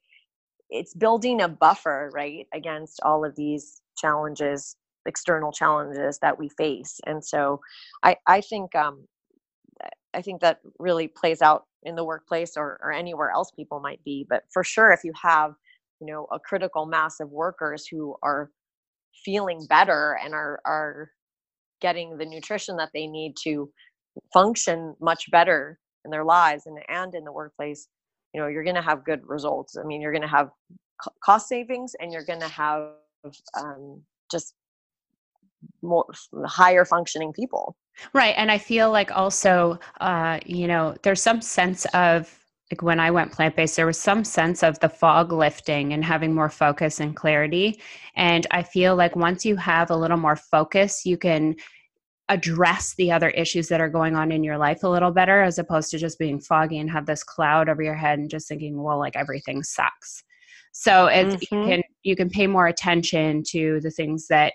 it's 0.70 0.94
building 0.94 1.42
a 1.42 1.48
buffer, 1.48 2.12
right, 2.14 2.46
against 2.54 3.00
all 3.04 3.26
of 3.26 3.36
these 3.36 3.82
challenges 3.98 4.76
external 5.08 5.52
challenges 5.52 6.18
that 6.20 6.40
we 6.40 6.50
face 6.58 7.00
and 7.06 7.24
so 7.24 7.60
i 8.02 8.16
i 8.26 8.42
think 8.42 8.74
um 8.74 9.06
I 10.16 10.22
think 10.22 10.42
that 10.42 10.60
really 10.80 11.08
plays 11.08 11.42
out 11.42 11.66
in 11.84 11.96
the 11.96 12.04
workplace 12.04 12.58
or, 12.58 12.80
or 12.82 12.92
anywhere 12.92 13.32
else 13.32 13.52
people 13.52 13.80
might 13.80 14.04
be. 14.04 14.26
But 14.28 14.44
for 14.52 14.64
sure, 14.64 14.92
if 14.92 15.04
you 15.04 15.14
have, 15.22 15.54
you 16.00 16.08
know, 16.08 16.28
a 16.32 16.40
critical 16.40 16.86
mass 16.86 17.20
of 17.20 17.30
workers 17.30 17.86
who 17.86 18.16
are 18.24 18.50
feeling 19.24 19.66
better 19.70 20.18
and 20.24 20.34
are 20.34 20.60
are 20.66 21.12
getting 21.82 22.18
the 22.18 22.26
nutrition 22.26 22.76
that 22.78 22.90
they 22.94 23.08
need 23.08 23.36
to 23.44 23.70
function 24.34 24.96
much 25.02 25.30
better 25.32 25.80
in 26.06 26.12
their 26.12 26.24
lives 26.24 26.66
and 26.66 26.80
and 26.90 27.14
in 27.16 27.24
the 27.24 27.32
workplace, 27.32 27.88
you 28.34 28.42
know, 28.42 28.48
you're 28.48 28.64
going 28.64 28.76
to 28.76 28.82
have 28.82 29.06
good 29.06 29.22
results. 29.26 29.78
I 29.78 29.84
mean, 29.84 30.02
you're 30.02 30.12
going 30.12 30.22
to 30.22 30.28
have 30.28 30.50
cost 31.24 31.48
savings 31.50 31.96
and 32.00 32.12
you're 32.12 32.26
going 32.26 32.40
to 32.40 32.48
have 32.48 32.90
um, 33.58 34.02
just 34.32 34.54
more 35.86 36.06
higher 36.46 36.86
functioning 36.86 37.34
people. 37.34 37.76
Right 38.14 38.36
and 38.38 38.52
i 38.52 38.58
feel 38.58 38.92
like 38.92 39.16
also 39.16 39.80
uh 40.02 40.40
you 40.46 40.68
know 40.68 40.96
there's 41.04 41.22
some 41.22 41.42
sense 41.42 41.86
of 41.94 42.38
like 42.72 42.82
when 42.82 43.00
i 43.00 43.10
went 43.10 43.32
plant-based 43.32 43.78
there 43.78 43.86
was 43.86 43.98
some 43.98 44.26
sense 44.26 44.64
of 44.64 44.78
the 44.80 44.90
fog 44.90 45.32
lifting 45.32 45.94
and 45.94 46.04
having 46.04 46.34
more 46.34 46.50
focus 46.50 47.00
and 47.00 47.16
clarity. 47.16 47.80
And 48.16 48.46
i 48.52 48.64
feel 48.64 48.96
like 48.96 49.16
once 49.16 49.46
you 49.46 49.56
have 49.56 49.92
a 49.92 49.96
little 49.96 50.18
more 50.18 50.36
focus 50.36 51.06
you 51.06 51.18
can 51.18 51.56
address 52.30 52.96
the 52.96 53.12
other 53.12 53.30
issues 53.30 53.68
that 53.68 53.80
are 53.80 53.90
going 53.90 54.16
on 54.16 54.32
in 54.32 54.44
your 54.44 54.58
life 54.58 54.84
a 54.84 54.90
little 54.90 55.12
better 55.12 55.44
as 55.44 55.60
opposed 55.60 55.92
to 55.92 55.98
just 55.98 56.18
being 56.18 56.40
foggy 56.40 56.80
and 56.80 56.90
have 56.90 57.06
this 57.06 57.24
cloud 57.24 57.70
over 57.70 57.84
your 57.84 57.96
head 57.96 58.18
and 58.18 58.30
just 58.32 58.48
thinking 58.48 58.82
well 58.82 58.98
like 58.98 59.16
everything 59.16 59.62
sucks. 59.62 60.24
So 60.72 61.06
it's 61.06 61.36
mm-hmm. 61.36 61.56
you 61.56 61.68
can 61.68 61.84
you 62.04 62.16
can 62.16 62.30
pay 62.30 62.48
more 62.48 62.68
attention 62.68 63.44
to 63.52 63.80
the 63.82 63.92
things 63.92 64.28
that 64.28 64.54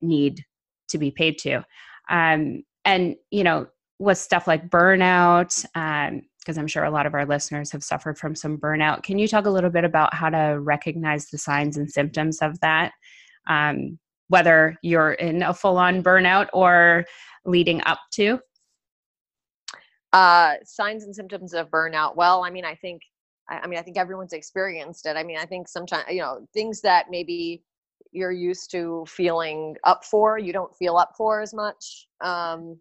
need 0.00 0.44
to 0.88 0.98
be 0.98 1.10
paid 1.10 1.38
to. 1.38 1.64
Um, 2.08 2.64
and, 2.84 3.16
you 3.30 3.44
know, 3.44 3.66
with 3.98 4.18
stuff 4.18 4.46
like 4.46 4.70
burnout, 4.70 5.64
because 5.74 6.56
um, 6.56 6.60
I'm 6.60 6.66
sure 6.66 6.84
a 6.84 6.90
lot 6.90 7.06
of 7.06 7.14
our 7.14 7.26
listeners 7.26 7.70
have 7.72 7.84
suffered 7.84 8.18
from 8.18 8.34
some 8.34 8.58
burnout, 8.58 9.02
can 9.02 9.18
you 9.18 9.28
talk 9.28 9.46
a 9.46 9.50
little 9.50 9.70
bit 9.70 9.84
about 9.84 10.14
how 10.14 10.30
to 10.30 10.58
recognize 10.58 11.26
the 11.26 11.38
signs 11.38 11.76
and 11.76 11.90
symptoms 11.90 12.38
of 12.40 12.58
that? 12.60 12.92
Um, 13.46 13.98
whether 14.28 14.76
you're 14.82 15.12
in 15.12 15.42
a 15.42 15.52
full 15.52 15.76
on 15.76 16.02
burnout 16.02 16.48
or 16.52 17.04
leading 17.44 17.82
up 17.84 17.98
to? 18.12 18.40
Uh, 20.12 20.54
signs 20.64 21.04
and 21.04 21.14
symptoms 21.14 21.52
of 21.52 21.68
burnout. 21.68 22.16
Well, 22.16 22.42
I 22.44 22.50
mean, 22.50 22.64
I 22.64 22.74
think, 22.74 23.02
I, 23.48 23.58
I 23.58 23.66
mean, 23.66 23.78
I 23.78 23.82
think 23.82 23.98
everyone's 23.98 24.32
experienced 24.32 25.06
it. 25.06 25.16
I 25.16 25.24
mean, 25.24 25.36
I 25.36 25.44
think 25.44 25.68
sometimes, 25.68 26.04
you 26.08 26.20
know, 26.20 26.46
things 26.54 26.80
that 26.80 27.06
maybe 27.10 27.62
you're 28.12 28.32
used 28.32 28.70
to 28.70 29.04
feeling 29.08 29.76
up 29.84 30.04
for 30.04 30.38
you 30.38 30.52
don't 30.52 30.74
feel 30.76 30.96
up 30.96 31.12
for 31.16 31.40
as 31.40 31.54
much 31.54 32.06
um, 32.22 32.78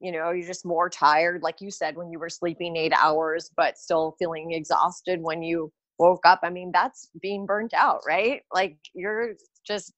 you 0.00 0.12
know 0.12 0.30
you're 0.30 0.46
just 0.46 0.66
more 0.66 0.88
tired 0.88 1.42
like 1.42 1.60
you 1.60 1.70
said 1.70 1.96
when 1.96 2.10
you 2.10 2.18
were 2.18 2.28
sleeping 2.28 2.76
eight 2.76 2.92
hours 2.92 3.50
but 3.56 3.78
still 3.78 4.14
feeling 4.18 4.52
exhausted 4.52 5.20
when 5.20 5.42
you 5.42 5.72
woke 5.98 6.24
up. 6.24 6.40
I 6.42 6.50
mean 6.50 6.70
that's 6.72 7.10
being 7.20 7.46
burnt 7.46 7.74
out 7.74 8.00
right? 8.06 8.42
Like 8.52 8.78
you're 8.94 9.34
just 9.66 9.92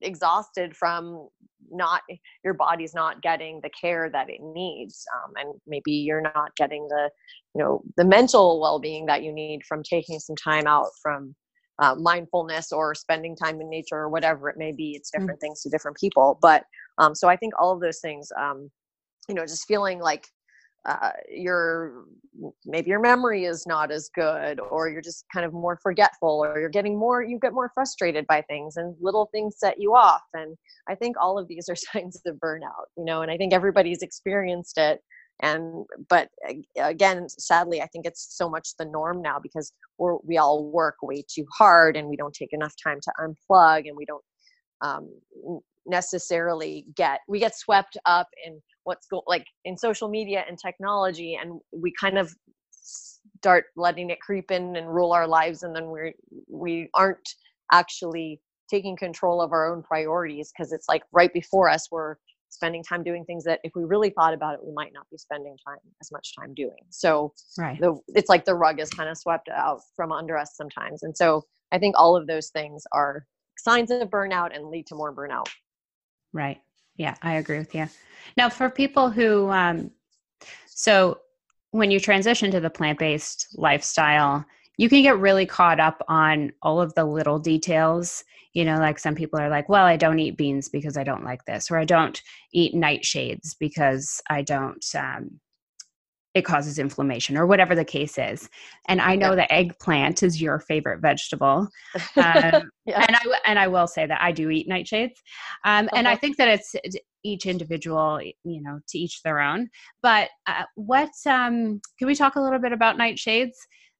exhausted 0.00 0.76
from 0.76 1.28
not 1.70 2.02
your 2.44 2.54
body's 2.54 2.94
not 2.94 3.22
getting 3.22 3.60
the 3.62 3.70
care 3.70 4.10
that 4.10 4.28
it 4.28 4.40
needs 4.42 5.04
um, 5.16 5.32
and 5.36 5.54
maybe 5.66 5.92
you're 5.92 6.20
not 6.20 6.54
getting 6.56 6.86
the 6.88 7.08
you 7.54 7.62
know 7.62 7.82
the 7.96 8.04
mental 8.04 8.60
well-being 8.60 9.06
that 9.06 9.22
you 9.22 9.32
need 9.32 9.62
from 9.66 9.82
taking 9.82 10.18
some 10.18 10.36
time 10.36 10.66
out 10.66 10.88
from 11.00 11.34
uh, 11.78 11.94
mindfulness 11.96 12.72
or 12.72 12.94
spending 12.94 13.34
time 13.36 13.60
in 13.60 13.68
nature 13.68 13.96
or 13.96 14.08
whatever 14.08 14.48
it 14.48 14.56
may 14.56 14.72
be 14.72 14.92
it's 14.92 15.10
mm. 15.10 15.18
different 15.18 15.38
mm-hmm. 15.38 15.46
things 15.46 15.62
to 15.62 15.70
different 15.70 15.96
people 15.96 16.38
but 16.40 16.64
um, 16.98 17.14
so 17.14 17.28
i 17.28 17.36
think 17.36 17.52
all 17.58 17.72
of 17.72 17.80
those 17.80 18.00
things 18.00 18.30
um, 18.38 18.70
you 19.28 19.34
know 19.34 19.42
just 19.42 19.66
feeling 19.66 19.98
like 19.98 20.26
uh, 20.86 21.10
your 21.30 22.04
maybe 22.66 22.90
your 22.90 23.00
memory 23.00 23.44
is 23.44 23.66
not 23.66 23.90
as 23.90 24.10
good 24.14 24.60
or 24.60 24.88
you're 24.90 25.00
just 25.00 25.24
kind 25.32 25.46
of 25.46 25.52
more 25.52 25.78
forgetful 25.82 26.44
or 26.44 26.58
you're 26.58 26.68
getting 26.68 26.98
more 26.98 27.22
you 27.22 27.38
get 27.38 27.54
more 27.54 27.70
frustrated 27.72 28.26
by 28.26 28.42
things 28.42 28.76
and 28.76 28.94
little 29.00 29.28
things 29.32 29.54
set 29.58 29.80
you 29.80 29.94
off 29.94 30.22
and 30.34 30.56
i 30.88 30.94
think 30.94 31.16
all 31.18 31.38
of 31.38 31.48
these 31.48 31.68
are 31.70 31.76
signs 31.92 32.20
of 32.26 32.36
burnout 32.36 32.86
you 32.98 33.04
know 33.04 33.22
and 33.22 33.30
i 33.30 33.36
think 33.36 33.54
everybody's 33.54 34.02
experienced 34.02 34.76
it 34.76 35.00
and 35.40 35.84
but 36.08 36.28
again 36.78 37.28
sadly 37.28 37.82
i 37.82 37.86
think 37.86 38.06
it's 38.06 38.36
so 38.36 38.48
much 38.48 38.70
the 38.78 38.84
norm 38.84 39.20
now 39.20 39.38
because 39.38 39.72
we're, 39.98 40.16
we 40.24 40.38
all 40.38 40.64
work 40.70 40.96
way 41.02 41.24
too 41.28 41.44
hard 41.56 41.96
and 41.96 42.08
we 42.08 42.16
don't 42.16 42.34
take 42.34 42.52
enough 42.52 42.74
time 42.82 42.98
to 43.02 43.12
unplug 43.20 43.88
and 43.88 43.96
we 43.96 44.04
don't 44.04 44.24
um, 44.80 45.10
necessarily 45.86 46.86
get 46.96 47.20
we 47.28 47.38
get 47.38 47.56
swept 47.56 47.96
up 48.06 48.28
in 48.46 48.60
what's 48.84 49.06
go 49.06 49.22
like 49.26 49.46
in 49.64 49.76
social 49.76 50.08
media 50.08 50.44
and 50.48 50.58
technology 50.58 51.38
and 51.40 51.60
we 51.72 51.92
kind 52.00 52.18
of 52.18 52.34
start 52.70 53.66
letting 53.76 54.10
it 54.10 54.20
creep 54.20 54.50
in 54.50 54.76
and 54.76 54.94
rule 54.94 55.12
our 55.12 55.26
lives 55.26 55.62
and 55.62 55.74
then 55.74 55.86
we're 55.86 56.12
we 56.48 56.88
aren't 56.94 57.28
actually 57.72 58.40
taking 58.70 58.96
control 58.96 59.40
of 59.42 59.52
our 59.52 59.70
own 59.70 59.82
priorities 59.82 60.52
because 60.56 60.72
it's 60.72 60.88
like 60.88 61.02
right 61.12 61.32
before 61.32 61.68
us 61.68 61.88
we're 61.90 62.16
spending 62.54 62.82
time 62.82 63.02
doing 63.02 63.24
things 63.24 63.44
that 63.44 63.60
if 63.64 63.72
we 63.74 63.84
really 63.84 64.10
thought 64.10 64.32
about 64.32 64.54
it 64.54 64.60
we 64.64 64.72
might 64.72 64.92
not 64.92 65.06
be 65.10 65.18
spending 65.18 65.56
time 65.66 65.78
as 66.00 66.10
much 66.12 66.34
time 66.38 66.54
doing. 66.54 66.84
So 66.90 67.32
right. 67.58 67.78
the, 67.80 67.98
it's 68.08 68.28
like 68.28 68.44
the 68.44 68.54
rug 68.54 68.80
is 68.80 68.90
kind 68.90 69.08
of 69.08 69.18
swept 69.18 69.48
out 69.48 69.80
from 69.96 70.12
under 70.12 70.36
us 70.36 70.56
sometimes. 70.56 71.02
And 71.02 71.16
so 71.16 71.42
i 71.72 71.78
think 71.78 71.94
all 71.98 72.16
of 72.16 72.26
those 72.26 72.50
things 72.50 72.84
are 72.92 73.26
signs 73.58 73.90
of 73.90 74.08
burnout 74.08 74.54
and 74.54 74.68
lead 74.68 74.86
to 74.86 74.94
more 74.94 75.14
burnout. 75.14 75.46
Right. 76.32 76.60
Yeah 76.96 77.14
i 77.22 77.34
agree 77.34 77.58
with 77.58 77.74
you. 77.74 77.88
Now 78.36 78.48
for 78.48 78.70
people 78.70 79.10
who 79.10 79.50
um 79.50 79.90
so 80.66 81.18
when 81.70 81.90
you 81.90 81.98
transition 81.98 82.50
to 82.52 82.60
the 82.60 82.70
plant-based 82.70 83.48
lifestyle 83.58 84.44
you 84.76 84.88
can 84.88 85.02
get 85.02 85.18
really 85.18 85.46
caught 85.46 85.80
up 85.80 86.02
on 86.08 86.52
all 86.62 86.80
of 86.80 86.94
the 86.94 87.04
little 87.04 87.38
details 87.38 88.24
you 88.52 88.64
know 88.64 88.78
like 88.78 88.98
some 88.98 89.14
people 89.14 89.38
are 89.38 89.48
like 89.48 89.68
well 89.68 89.84
i 89.84 89.96
don't 89.96 90.18
eat 90.18 90.36
beans 90.36 90.68
because 90.68 90.96
i 90.96 91.04
don't 91.04 91.24
like 91.24 91.44
this 91.44 91.70
or 91.70 91.78
i 91.78 91.84
don't 91.84 92.22
eat 92.52 92.74
nightshades 92.74 93.54
because 93.58 94.20
i 94.30 94.42
don't 94.42 94.84
um, 94.94 95.40
it 96.34 96.44
causes 96.44 96.80
inflammation 96.80 97.36
or 97.36 97.46
whatever 97.46 97.74
the 97.74 97.84
case 97.84 98.18
is 98.18 98.48
and 98.88 99.00
i 99.00 99.14
know 99.14 99.30
yeah. 99.30 99.36
that 99.36 99.52
eggplant 99.52 100.22
is 100.22 100.40
your 100.40 100.58
favorite 100.58 101.00
vegetable 101.00 101.68
um, 102.16 102.70
yeah. 102.86 103.04
and 103.06 103.16
i 103.16 103.20
and 103.46 103.58
i 103.58 103.68
will 103.68 103.86
say 103.86 104.06
that 104.06 104.20
i 104.20 104.32
do 104.32 104.50
eat 104.50 104.68
nightshades 104.68 105.16
um, 105.64 105.88
and 105.94 106.08
i 106.08 106.12
uh-huh. 106.12 106.20
think 106.20 106.36
that 106.36 106.48
it's 106.48 106.74
each 107.26 107.46
individual 107.46 108.20
you 108.22 108.60
know 108.62 108.78
to 108.86 108.98
each 108.98 109.22
their 109.22 109.40
own 109.40 109.68
but 110.02 110.28
uh, 110.46 110.64
what 110.74 111.10
um, 111.26 111.80
can 111.98 112.06
we 112.06 112.14
talk 112.14 112.36
a 112.36 112.40
little 112.40 112.58
bit 112.58 112.72
about 112.72 112.98
nightshades 112.98 113.54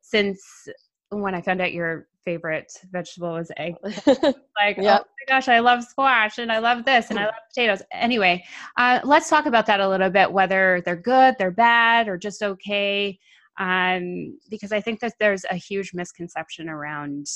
since 0.04 0.68
when 1.10 1.34
I 1.34 1.40
found 1.40 1.60
out 1.60 1.72
your 1.72 2.06
favorite 2.24 2.72
vegetable 2.92 3.32
was 3.32 3.50
egg, 3.56 3.74
like, 3.84 4.76
yeah. 4.76 4.98
oh 5.00 5.04
my 5.04 5.26
gosh, 5.28 5.48
I 5.48 5.60
love 5.60 5.82
squash 5.84 6.38
and 6.38 6.52
I 6.52 6.58
love 6.58 6.84
this 6.84 7.10
and 7.10 7.18
I 7.18 7.24
love 7.26 7.34
potatoes. 7.48 7.82
Anyway, 7.92 8.44
uh, 8.76 9.00
let's 9.04 9.28
talk 9.30 9.46
about 9.46 9.66
that 9.66 9.80
a 9.80 9.88
little 9.88 10.10
bit, 10.10 10.30
whether 10.30 10.82
they're 10.84 10.96
good, 10.96 11.36
they're 11.38 11.50
bad, 11.50 12.08
or 12.08 12.18
just 12.18 12.42
okay. 12.42 13.18
Um, 13.58 14.38
because 14.50 14.72
I 14.72 14.80
think 14.80 15.00
that 15.00 15.14
there's 15.20 15.44
a 15.50 15.56
huge 15.56 15.92
misconception 15.94 16.68
around 16.68 17.26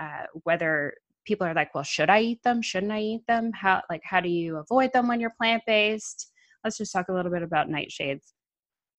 uh, 0.00 0.24
whether 0.44 0.94
people 1.24 1.46
are 1.46 1.54
like, 1.54 1.74
well, 1.74 1.84
should 1.84 2.10
I 2.10 2.20
eat 2.20 2.42
them? 2.42 2.62
Shouldn't 2.62 2.92
I 2.92 3.00
eat 3.00 3.26
them? 3.26 3.50
How 3.52 3.82
like 3.90 4.02
how 4.04 4.20
do 4.20 4.28
you 4.28 4.58
avoid 4.58 4.92
them 4.92 5.08
when 5.08 5.20
you're 5.20 5.34
plant 5.38 5.62
based? 5.66 6.30
Let's 6.62 6.78
just 6.78 6.92
talk 6.92 7.08
a 7.08 7.12
little 7.12 7.30
bit 7.30 7.42
about 7.42 7.68
nightshades. 7.68 8.32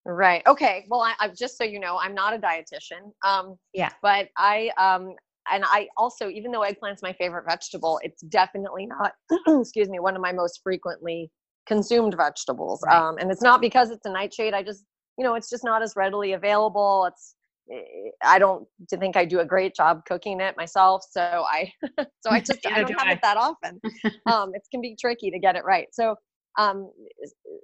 Right. 0.05 0.43
Okay. 0.45 0.85
Well, 0.89 1.01
I, 1.01 1.13
I 1.19 1.29
just 1.29 1.57
so 1.57 1.63
you 1.63 1.79
know, 1.79 1.97
I'm 1.99 2.13
not 2.13 2.33
a 2.33 2.37
dietitian. 2.37 3.11
Um, 3.23 3.57
yeah. 3.73 3.89
But 4.01 4.29
I 4.37 4.71
um, 4.77 5.15
and 5.51 5.63
I 5.65 5.87
also, 5.97 6.29
even 6.29 6.51
though 6.51 6.61
eggplant's 6.61 7.01
my 7.01 7.13
favorite 7.13 7.45
vegetable, 7.47 7.99
it's 8.03 8.21
definitely 8.23 8.87
not. 8.87 9.13
excuse 9.61 9.89
me, 9.89 9.99
one 9.99 10.15
of 10.15 10.21
my 10.21 10.31
most 10.31 10.61
frequently 10.63 11.31
consumed 11.67 12.15
vegetables. 12.15 12.81
Right. 12.85 12.95
Um, 12.95 13.17
and 13.17 13.31
it's 13.31 13.41
not 13.41 13.61
because 13.61 13.89
it's 13.89 14.05
a 14.05 14.11
nightshade. 14.11 14.53
I 14.53 14.63
just, 14.63 14.85
you 15.17 15.23
know, 15.23 15.35
it's 15.35 15.49
just 15.49 15.63
not 15.63 15.81
as 15.81 15.95
readily 15.95 16.33
available. 16.33 17.05
It's 17.05 17.35
eh, 17.71 18.09
I 18.23 18.39
don't 18.39 18.67
think 18.89 19.15
I 19.15 19.25
do 19.25 19.39
a 19.39 19.45
great 19.45 19.75
job 19.75 20.01
cooking 20.05 20.39
it 20.39 20.55
myself, 20.57 21.03
so 21.09 21.21
I 21.21 21.71
so 22.21 22.29
I 22.31 22.39
just 22.41 22.59
I 22.65 22.81
don't 22.81 22.87
do 22.87 22.95
have 22.97 23.07
I. 23.07 23.13
it 23.13 23.19
that 23.21 23.37
often. 23.37 23.81
Um, 24.27 24.55
it 24.55 24.63
can 24.71 24.81
be 24.81 24.97
tricky 24.99 25.29
to 25.29 25.37
get 25.37 25.55
it 25.55 25.63
right. 25.65 25.87
So 25.91 26.15
um, 26.57 26.91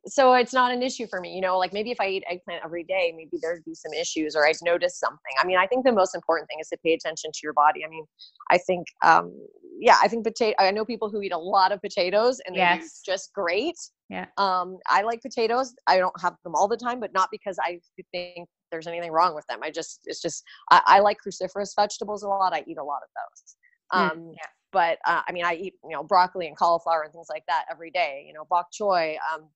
so 0.06 0.34
it's 0.34 0.54
not 0.54 0.72
an 0.72 0.82
issue 0.82 1.06
for 1.08 1.20
me 1.20 1.34
you 1.34 1.42
know 1.42 1.58
like 1.58 1.74
maybe 1.74 1.92
if 1.92 2.00
i 2.00 2.08
eat 2.08 2.24
eggplant 2.30 2.64
every 2.64 2.84
day 2.84 3.14
maybe 3.16 3.38
there'd 3.42 3.64
be 3.66 3.74
some 3.74 3.94
issues 3.94 4.36
or 4.36 4.48
i'd 4.48 4.56
notice 4.64 5.00
something. 5.00 5.34
I 5.42 5.46
mean 5.46 5.58
i 5.58 5.68
think 5.68 5.86
the 5.86 5.92
most 5.92 6.16
important 6.16 6.50
thing 6.50 6.58
is 6.60 6.68
to 6.70 6.78
pay 6.84 6.94
attention 6.94 7.32
to 7.32 7.40
your 7.44 7.54
body. 7.54 7.86
I 7.86 7.90
mean 7.90 8.06
i 8.50 8.58
think 8.58 8.88
um, 9.04 9.34
yeah 9.80 9.98
i 10.02 10.08
think 10.08 10.26
potato 10.26 10.56
i 10.60 10.72
know 10.72 10.86
people 10.86 11.10
who 11.10 11.22
eat 11.22 11.34
a 11.34 11.38
lot 11.38 11.72
of 11.72 11.82
potatoes 11.82 12.40
and 12.46 12.56
they're 12.56 12.76
yes. 12.76 13.02
just 13.06 13.34
great. 13.34 13.76
Yeah. 14.10 14.26
Um, 14.38 14.78
i 14.88 15.04
like 15.04 15.22
potatoes. 15.22 15.74
I 15.88 15.98
don't 15.98 16.20
have 16.22 16.36
them 16.44 16.56
all 16.56 16.68
the 16.68 16.78
time 16.78 17.00
but 17.00 17.14
not 17.14 17.30
because 17.32 17.58
i 17.62 17.80
think 18.12 18.48
there's 18.72 18.88
anything 18.88 19.12
wrong 19.12 19.36
with 19.36 19.46
them. 19.48 19.60
I 19.64 19.72
just 19.72 20.02
it's 20.06 20.22
just 20.22 20.44
i, 20.72 20.82
I 20.86 21.00
like 21.00 21.18
cruciferous 21.26 21.74
vegetables 21.78 22.24
a 22.24 22.28
lot. 22.28 22.54
I 22.54 22.64
eat 22.68 22.78
a 22.78 22.84
lot 22.84 23.02
of 23.04 23.10
those. 23.16 23.56
Mm, 23.94 24.12
um, 24.12 24.32
yeah 24.34 24.48
but 24.72 25.00
uh, 25.06 25.22
I 25.28 25.32
mean, 25.32 25.46
I 25.46 25.56
eat 25.56 25.76
you 25.84 25.92
know 25.92 26.04
broccoli 26.04 26.48
and 26.48 26.58
cauliflower 26.58 27.04
and 27.04 27.12
things 27.12 27.28
like 27.30 27.44
that 27.48 27.66
every 27.70 27.92
day. 27.92 28.24
You 28.28 28.34
know, 28.34 28.46
bok 28.50 28.68
choy, 28.72 29.16
um, 29.34 29.50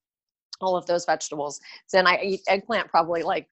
all 0.61 0.75
of 0.75 0.85
those 0.85 1.05
vegetables. 1.05 1.59
And 1.93 2.07
I 2.07 2.19
eat 2.21 2.41
eggplant 2.47 2.89
probably 2.89 3.23
like 3.23 3.47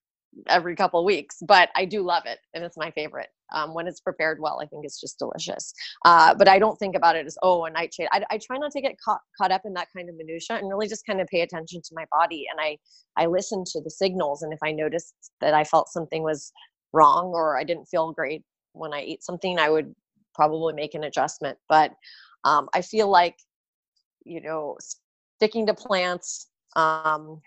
every 0.48 0.76
couple 0.76 1.00
of 1.00 1.06
weeks, 1.06 1.38
but 1.48 1.70
I 1.76 1.86
do 1.86 2.02
love 2.02 2.24
it, 2.26 2.40
and 2.54 2.64
it's 2.64 2.78
my 2.78 2.92
favorite. 2.92 3.30
Um, 3.54 3.76
when 3.76 3.88
it's 3.88 4.00
prepared 4.00 4.40
well, 4.42 4.60
I 4.64 4.66
think 4.66 4.84
it's 4.84 5.00
just 5.00 5.20
delicious. 5.20 5.74
Uh, 6.06 6.34
but 6.34 6.48
I 6.48 6.58
don't 6.58 6.78
think 6.80 6.96
about 6.96 7.16
it 7.16 7.28
as 7.28 7.38
oh 7.44 7.66
a 7.66 7.70
nightshade. 7.70 8.08
I, 8.12 8.24
I 8.32 8.40
try 8.40 8.58
not 8.58 8.72
to 8.72 8.82
get 8.82 8.96
caught 9.04 9.22
caught 9.40 9.52
up 9.52 9.62
in 9.66 9.74
that 9.74 9.90
kind 9.96 10.10
of 10.10 10.16
minutia 10.16 10.58
and 10.58 10.68
really 10.68 10.88
just 10.88 11.06
kind 11.06 11.22
of 11.22 11.28
pay 11.28 11.42
attention 11.42 11.82
to 11.84 11.94
my 11.94 12.06
body. 12.12 12.46
And 12.52 12.60
I 12.60 12.78
I 13.16 13.28
listen 13.28 13.64
to 13.68 13.82
the 13.82 13.92
signals, 13.92 14.42
and 14.42 14.54
if 14.54 14.60
I 14.64 14.72
noticed 14.72 15.14
that 15.42 15.54
I 15.54 15.64
felt 15.64 15.90
something 15.90 16.24
was 16.24 16.52
wrong 16.94 17.28
or 17.34 17.58
I 17.58 17.64
didn't 17.64 17.86
feel 17.86 18.12
great 18.12 18.44
when 18.74 18.94
I 18.94 19.02
eat 19.04 19.24
something, 19.24 19.60
I 19.60 19.70
would 19.70 19.94
probably 20.34 20.74
make 20.74 20.94
an 20.94 21.04
adjustment. 21.04 21.58
But 21.70 21.94
um, 22.44 22.70
I 22.74 22.82
feel 22.82 23.10
like, 23.10 23.38
you 24.26 24.42
know, 24.42 24.78
sticking 25.38 25.66
to 25.68 25.74
plants, 25.74 26.48
um, 26.76 27.42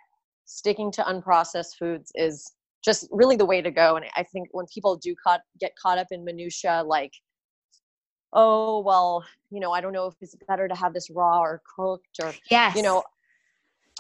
sticking 0.45 0.91
to 0.93 1.03
unprocessed 1.03 1.77
foods 1.79 2.13
is 2.15 2.53
just 2.85 3.09
really 3.11 3.37
the 3.37 3.45
way 3.45 3.61
to 3.61 3.71
go. 3.71 3.97
And 3.97 4.07
I 4.17 4.23
think 4.23 4.49
when 4.53 4.67
people 4.73 4.97
do 4.97 5.15
caught, 5.23 5.41
get 5.61 5.73
caught 5.81 5.99
up 5.99 6.09
in 6.11 6.25
minutia, 6.25 6.83
like, 6.87 7.13
oh 8.33 8.81
well, 8.81 9.25
you 9.51 9.61
know, 9.61 9.73
I 9.73 9.81
don't 9.81 9.93
know 9.93 10.07
if 10.07 10.15
it's 10.21 10.37
better 10.49 10.69
to 10.69 10.75
have 10.75 10.95
this 10.95 11.11
raw 11.11 11.41
or 11.41 11.63
cooked 11.77 12.19
or, 12.23 12.33
yes. 12.51 12.77
you 12.77 12.83
know, 12.83 13.03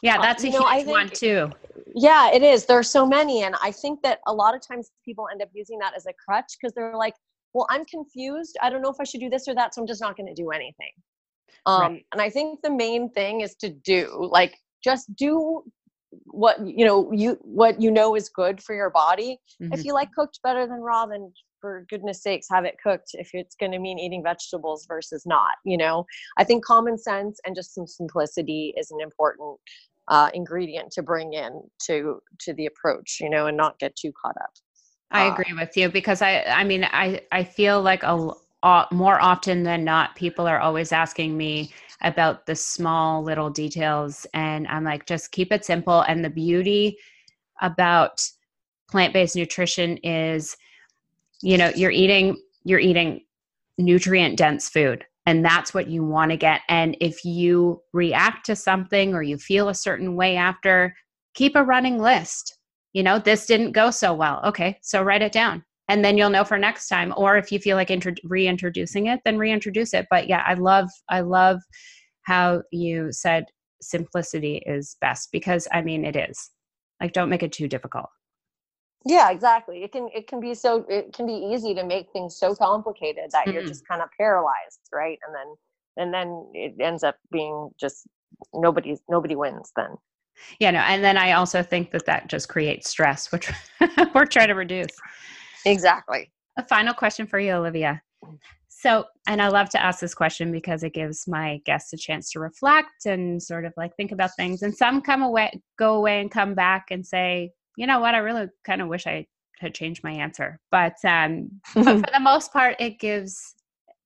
yeah, 0.03 0.19
uh, 0.19 0.23
that's 0.23 0.45
a 0.45 0.49
uh, 0.49 0.51
huge 0.51 0.63
know, 0.63 0.71
think, 0.71 0.89
one 0.89 1.09
too. 1.09 1.51
Yeah, 1.95 2.31
it 2.31 2.43
is. 2.43 2.67
There 2.67 2.79
are 2.79 2.83
so 2.83 3.07
many, 3.07 3.43
and 3.45 3.55
I 3.63 3.73
think 3.73 4.03
that 4.03 4.21
a 4.27 4.33
lot 4.33 4.55
of 4.55 4.61
times 4.61 4.91
people 5.05 5.27
end 5.33 5.41
up 5.41 5.49
using 5.55 5.79
that 5.79 5.95
as 5.97 6.07
a 6.07 6.13
crutch 6.13 6.57
because 6.61 6.75
they're 6.75 6.97
like, 6.97 7.15
well 7.57 7.67
i'm 7.71 7.85
confused 7.87 8.57
i 8.63 8.69
don't 8.69 8.83
know 8.83 8.91
if 8.91 9.01
i 9.01 9.05
should 9.05 9.21
do 9.21 9.31
this 9.31 9.49
or 9.49 9.55
that 9.55 9.75
so 9.75 9.81
i'm 9.81 9.87
just 9.87 10.01
not 10.01 10.17
going 10.17 10.27
to 10.27 10.35
do 10.35 10.51
anything 10.51 10.93
um, 11.65 11.81
right. 11.81 12.07
and 12.13 12.21
i 12.21 12.29
think 12.29 12.61
the 12.63 12.71
main 12.71 13.11
thing 13.11 13.41
is 13.41 13.55
to 13.55 13.71
do 13.71 14.29
like 14.31 14.59
just 14.85 15.15
do 15.17 15.63
what 16.25 16.57
you 16.65 16.85
know 16.85 17.11
you 17.13 17.39
what 17.43 17.81
you 17.81 17.91
know 17.91 18.15
is 18.15 18.29
good 18.29 18.63
for 18.63 18.75
your 18.75 18.91
body 18.91 19.39
mm-hmm. 19.61 19.73
if 19.73 19.85
you 19.85 19.93
like 19.93 20.13
cooked 20.13 20.39
better 20.43 20.67
than 20.67 20.81
raw 20.81 21.07
then 21.07 21.33
for 21.61 21.87
goodness 21.89 22.23
sakes 22.23 22.47
have 22.51 22.65
it 22.65 22.77
cooked 22.83 23.11
if 23.15 23.31
it's 23.33 23.57
going 23.57 23.73
to 23.73 23.79
mean 23.79 23.99
eating 23.99 24.23
vegetables 24.23 24.87
versus 24.87 25.25
not 25.27 25.57
you 25.65 25.77
know 25.77 26.05
i 26.37 26.45
think 26.45 26.65
common 26.65 26.97
sense 26.99 27.41
and 27.45 27.57
just 27.57 27.75
some 27.75 27.87
simplicity 27.87 28.75
is 28.77 28.91
an 28.91 29.01
important 29.01 29.59
uh, 30.09 30.31
ingredient 30.35 30.93
to 30.93 31.03
bring 31.03 31.33
in 31.33 31.61
to 31.85 32.21
to 32.39 32.55
the 32.55 32.67
approach 32.67 33.19
you 33.21 33.29
know 33.29 33.47
and 33.47 33.57
not 33.57 33.79
get 33.81 33.95
too 33.97 34.13
caught 34.23 34.37
up 34.41 34.53
I 35.11 35.29
uh, 35.29 35.33
agree 35.33 35.53
with 35.53 35.77
you 35.77 35.89
because 35.89 36.23
I 36.23 36.43
I 36.43 36.65
mean 36.65 36.85
I 36.85 37.21
I 37.33 37.45
feel 37.45 37.83
like 37.83 38.03
a 38.03 38.33
more 38.93 39.21
often 39.21 39.63
than 39.63 39.85
not 39.85 40.17
people 40.17 40.47
are 40.47 40.59
always 40.59 40.91
asking 40.93 41.37
me 41.37 41.71
about 42.03 42.47
the 42.47 42.55
small 42.57 43.23
little 43.23 43.49
details 43.51 44.27
and 44.35 44.67
I'm 44.69 44.85
like 44.85 45.07
just 45.07 45.33
keep 45.33 45.53
it 45.53 45.65
simple. 45.65 46.01
And 46.03 46.25
the 46.25 46.31
beauty 46.31 46.99
about 47.63 48.29
plant-based 48.89 49.37
nutrition 49.37 49.99
is 49.99 50.57
you 51.43 51.57
know 51.57 51.71
you're 51.75 51.91
eating 51.91 52.37
you're 52.65 52.81
eating 52.81 53.25
nutrient 53.79 54.37
dense 54.37 54.69
food 54.69 55.05
and 55.27 55.45
that's 55.45 55.75
what 55.75 55.89
you 55.89 56.05
want 56.05 56.31
to 56.31 56.37
get. 56.37 56.63
And 56.69 56.97
if 57.01 57.25
you 57.25 57.83
react 57.93 58.47
to 58.47 58.57
something 58.57 59.15
or 59.15 59.23
you 59.23 59.39
feel 59.39 59.69
a 59.69 59.75
certain 59.75 60.17
way 60.17 60.37
after 60.37 60.97
keep 61.35 61.57
a 61.57 61.65
running 61.65 61.99
list 61.99 62.56
you 62.97 63.03
know 63.03 63.19
this 63.19 63.45
didn't 63.45 63.73
go 63.73 63.91
so 63.91 64.15
well. 64.15 64.41
Okay 64.43 64.79
so 64.81 65.03
write 65.03 65.21
it 65.21 65.31
down. 65.31 65.63
And 65.89 66.03
then 66.03 66.17
you'll 66.17 66.31
know 66.31 66.45
for 66.45 66.57
next 66.57 66.89
time 66.89 67.13
or 67.15 67.37
if 67.37 67.53
you 67.53 67.59
feel 67.59 67.77
like 67.77 67.91
intro- 67.91 68.25
reintroducing 68.25 69.07
it 69.07 69.21
then 69.27 69.37
reintroduce 69.37 69.93
it. 69.93 70.07
But 70.11 70.29
yeah 70.29 70.43
i 70.47 70.55
love 70.55 70.89
i 71.11 71.21
love 71.21 71.61
how 72.23 72.63
you 72.73 73.13
said 73.13 73.45
simplicity 73.83 74.63
is 74.65 74.97
best 75.03 75.29
because 75.31 75.69
i 75.73 75.83
mean 75.83 76.07
it 76.07 76.17
is. 76.17 76.51
Like 76.99 77.13
don't 77.13 77.29
make 77.29 77.43
it 77.43 77.53
too 77.53 77.69
difficult. 77.69 78.09
Yeah 79.05 79.31
exactly. 79.31 79.83
It 79.85 79.93
can 79.93 80.09
it 80.15 80.27
can 80.27 80.41
be 80.41 80.55
so 80.55 80.87
it 80.89 81.13
can 81.13 81.27
be 81.27 81.35
easy 81.53 81.75
to 81.75 81.85
make 81.85 82.07
things 82.15 82.39
so 82.39 82.55
complicated 82.55 83.25
that 83.33 83.45
mm-hmm. 83.45 83.53
you're 83.53 83.67
just 83.67 83.87
kind 83.87 84.01
of 84.01 84.09
paralyzed 84.19 84.81
right? 84.91 85.19
And 85.27 85.35
then 85.37 85.55
and 85.99 86.15
then 86.15 86.51
it 86.55 86.75
ends 86.81 87.05
up 87.05 87.17
being 87.31 87.69
just 87.79 88.07
nobody's 88.55 89.03
nobody 89.07 89.37
wins 89.37 89.71
then 89.77 89.97
yeah 90.59 90.71
no 90.71 90.81
and 90.81 91.03
then 91.03 91.17
i 91.17 91.33
also 91.33 91.63
think 91.63 91.91
that 91.91 92.07
that 92.07 92.29
just 92.29 92.49
creates 92.49 92.89
stress 92.89 93.31
which 93.33 93.51
we're 94.15 94.27
trying 94.27 94.49
to 94.49 94.55
reduce. 94.55 94.91
Exactly. 95.65 96.31
A 96.59 96.65
final 96.67 96.95
question 96.95 97.27
for 97.27 97.39
you 97.39 97.53
olivia. 97.53 98.01
So 98.69 99.05
and 99.27 99.43
i 99.43 99.49
love 99.49 99.69
to 99.71 99.83
ask 99.83 100.01
this 100.01 100.15
question 100.15 100.53
because 100.53 100.83
it 100.83 100.95
gives 100.95 101.27
my 101.27 101.61
guests 101.65 101.93
a 101.93 101.97
chance 101.97 102.31
to 102.33 102.41
reflect 102.41 103.07
and 103.07 103.43
sort 103.43 103.65
of 103.65 103.73
like 103.77 103.95
think 103.97 104.13
about 104.13 104.31
things. 104.37 104.63
And 104.63 104.75
some 104.75 105.03
come 105.03 105.23
away 105.23 105.61
go 105.79 105.95
away 105.95 106.21
and 106.21 106.31
come 106.31 106.55
back 106.55 106.87
and 106.91 107.05
say 107.05 107.51
you 107.77 107.87
know 107.87 108.01
what? 108.01 108.15
I 108.15 108.19
really 108.19 108.47
kind 108.65 108.81
of 108.81 108.89
wish 108.89 109.07
i 109.07 109.27
had 109.59 109.75
changed 109.75 110.03
my 110.05 110.13
answer. 110.13 110.59
But 110.71 110.97
um 111.05 111.51
but 111.75 111.85
for 112.05 112.13
the 112.13 112.21
most 112.21 112.53
part 112.53 112.77
it 112.79 112.99
gives 112.99 113.55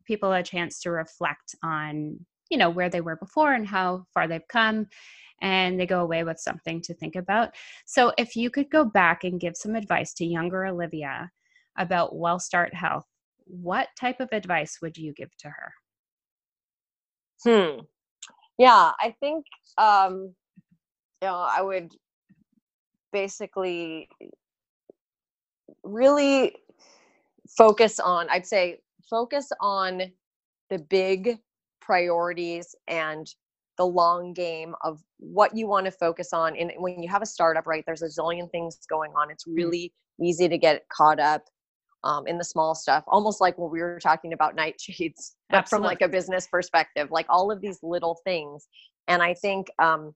people 0.07 0.33
a 0.33 0.43
chance 0.43 0.81
to 0.81 0.91
reflect 0.91 1.55
on 1.62 2.18
you 2.51 2.59
know 2.59 2.70
where 2.70 2.89
they 2.89 3.01
were 3.01 3.16
before 3.16 3.53
and 3.53 3.66
how 3.66 4.05
far 4.12 4.26
they've 4.26 4.49
come 4.49 4.87
and 5.41 5.78
they 5.78 5.86
go 5.86 6.01
away 6.01 6.24
with 6.24 6.38
something 6.38 6.80
to 6.82 6.95
think 6.95 7.16
about. 7.16 7.55
So, 7.86 8.12
if 8.18 8.36
you 8.36 8.51
could 8.51 8.70
go 8.70 8.84
back 8.84 9.24
and 9.24 9.41
give 9.41 9.57
some 9.57 9.74
advice 9.74 10.12
to 10.14 10.24
younger 10.24 10.66
Olivia 10.66 11.30
about 11.78 12.14
WellStart 12.14 12.74
Health, 12.74 13.07
what 13.47 13.88
type 13.99 14.20
of 14.20 14.28
advice 14.32 14.78
would 14.82 14.97
you 14.97 15.12
give 15.12 15.36
to 15.38 15.49
her? 15.49 15.72
Hmm. 17.45 17.80
Yeah, 18.59 18.93
I 19.01 19.14
think 19.20 19.47
um, 19.78 20.34
you 21.22 21.28
know 21.28 21.49
I 21.51 21.62
would 21.62 21.93
basically 23.12 24.09
really 25.82 26.55
focus 27.57 27.99
on. 27.99 28.28
I'd 28.30 28.47
say 28.47 28.80
focus 29.09 29.51
on 29.61 30.03
the 30.68 30.78
big 30.78 31.38
priorities 31.80 32.74
and 32.86 33.26
the 33.81 33.87
long 33.87 34.35
game 34.35 34.74
of 34.85 35.01
what 35.16 35.57
you 35.57 35.66
want 35.66 35.87
to 35.87 35.91
focus 35.91 36.35
on. 36.35 36.55
And 36.55 36.70
when 36.76 37.03
you 37.03 37.09
have 37.09 37.22
a 37.22 37.26
startup, 37.26 37.66
right, 37.66 37.83
there's 37.87 38.03
a 38.03 38.09
zillion 38.09 38.51
things 38.51 38.76
going 38.91 39.11
on. 39.12 39.31
It's 39.31 39.49
mm. 39.49 39.57
really 39.57 39.95
easy 40.22 40.51
to 40.51 40.59
get 40.59 40.83
caught 40.93 41.18
up 41.18 41.45
um, 42.05 42.26
in 42.26 42.37
the 42.37 42.45
small 42.45 42.74
stuff, 42.74 43.05
almost 43.09 43.41
like 43.41 43.57
when 43.57 43.70
we 43.70 43.81
were 43.81 43.99
talking 43.99 44.35
about 44.35 44.55
nightshades, 44.55 45.33
but 45.51 45.66
from 45.66 45.81
like 45.83 46.03
a 46.03 46.09
business 46.09 46.47
perspective, 46.47 47.09
like 47.11 47.24
all 47.31 47.51
of 47.51 47.62
these 47.62 47.78
little 47.83 48.18
things. 48.22 48.68
And 49.09 49.22
I 49.22 49.33
think, 49.33 49.68
um, 49.78 50.12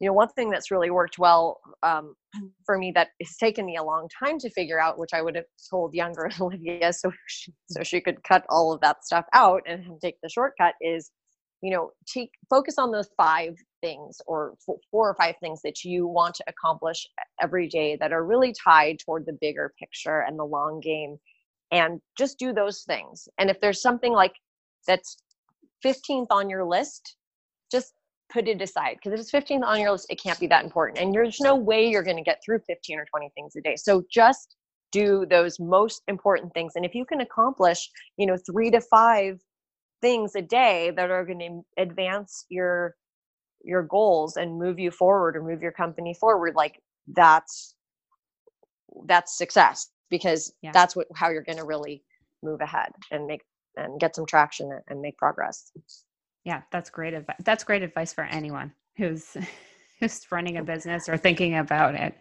you 0.00 0.08
know, 0.08 0.12
one 0.12 0.28
thing 0.30 0.50
that's 0.50 0.72
really 0.72 0.90
worked 0.90 1.16
well 1.16 1.60
um, 1.84 2.16
for 2.66 2.76
me 2.76 2.90
that 2.96 3.10
has 3.22 3.36
taken 3.36 3.64
me 3.64 3.76
a 3.76 3.84
long 3.84 4.08
time 4.20 4.40
to 4.40 4.50
figure 4.50 4.80
out, 4.80 4.98
which 4.98 5.14
I 5.14 5.22
would 5.22 5.36
have 5.36 5.44
told 5.70 5.94
younger 5.94 6.28
Olivia, 6.40 6.92
so 6.92 7.12
she, 7.28 7.54
so 7.70 7.84
she 7.84 8.00
could 8.00 8.24
cut 8.24 8.44
all 8.48 8.72
of 8.72 8.80
that 8.80 9.04
stuff 9.04 9.26
out 9.32 9.62
and 9.64 10.00
take 10.02 10.16
the 10.24 10.28
shortcut, 10.28 10.74
is 10.80 11.12
you 11.62 11.70
know 11.70 11.90
take 12.06 12.30
focus 12.50 12.76
on 12.78 12.90
those 12.90 13.08
five 13.16 13.56
things 13.80 14.20
or 14.26 14.54
four 14.64 15.08
or 15.08 15.14
five 15.14 15.34
things 15.40 15.60
that 15.62 15.84
you 15.84 16.06
want 16.06 16.34
to 16.34 16.44
accomplish 16.48 17.06
every 17.40 17.68
day 17.68 17.96
that 17.96 18.12
are 18.12 18.24
really 18.24 18.54
tied 18.62 18.98
toward 18.98 19.24
the 19.26 19.36
bigger 19.40 19.72
picture 19.78 20.20
and 20.20 20.38
the 20.38 20.44
long 20.44 20.80
game 20.80 21.16
and 21.72 22.00
just 22.16 22.38
do 22.38 22.52
those 22.52 22.82
things. 22.82 23.28
And 23.38 23.50
if 23.50 23.60
there's 23.60 23.82
something 23.82 24.12
like 24.12 24.34
that's 24.86 25.16
15th 25.84 26.28
on 26.30 26.48
your 26.48 26.64
list 26.64 27.16
just 27.70 27.92
put 28.32 28.48
it 28.48 28.62
aside 28.62 28.96
because 28.96 29.12
if 29.12 29.20
it's 29.20 29.30
15th 29.30 29.64
on 29.64 29.80
your 29.80 29.90
list 29.92 30.06
it 30.10 30.20
can't 30.20 30.38
be 30.40 30.46
that 30.46 30.64
important 30.64 30.98
and 30.98 31.12
there's 31.14 31.40
no 31.40 31.54
way 31.54 31.88
you're 31.88 32.02
going 32.02 32.16
to 32.16 32.22
get 32.22 32.40
through 32.44 32.60
15 32.66 32.98
or 32.98 33.04
20 33.04 33.30
things 33.34 33.54
a 33.56 33.60
day. 33.60 33.76
So 33.76 34.02
just 34.10 34.56
do 34.92 35.26
those 35.28 35.58
most 35.58 36.02
important 36.08 36.52
things 36.54 36.72
and 36.76 36.84
if 36.84 36.94
you 36.94 37.04
can 37.04 37.20
accomplish 37.20 37.90
you 38.16 38.26
know 38.26 38.36
3 38.36 38.70
to 38.70 38.80
5 38.80 39.40
things 40.06 40.36
a 40.36 40.40
day 40.42 40.92
that 40.94 41.10
are 41.10 41.24
going 41.24 41.40
to 41.40 41.82
advance 41.82 42.46
your 42.48 42.94
your 43.64 43.82
goals 43.82 44.36
and 44.36 44.56
move 44.56 44.78
you 44.78 44.92
forward 44.92 45.36
or 45.36 45.42
move 45.42 45.60
your 45.60 45.72
company 45.72 46.14
forward 46.14 46.54
like 46.54 46.80
that's 47.08 47.74
that's 49.08 49.36
success 49.36 49.88
because 50.08 50.52
yeah. 50.62 50.70
that's 50.72 50.94
what 50.94 51.08
how 51.16 51.28
you're 51.28 51.42
going 51.42 51.58
to 51.58 51.64
really 51.64 52.04
move 52.44 52.60
ahead 52.60 52.92
and 53.10 53.26
make 53.26 53.42
and 53.76 53.98
get 53.98 54.14
some 54.14 54.24
traction 54.24 54.70
and 54.86 55.00
make 55.00 55.18
progress. 55.18 55.72
Yeah 56.44 56.62
that's 56.70 56.88
great 56.88 57.12
advice 57.12 57.36
that's 57.42 57.64
great 57.64 57.82
advice 57.82 58.12
for 58.12 58.22
anyone 58.22 58.72
who's 58.96 59.36
who's 59.98 60.24
running 60.30 60.58
a 60.58 60.62
business 60.62 61.08
or 61.08 61.16
thinking 61.16 61.56
about 61.56 61.96
it. 61.96 62.14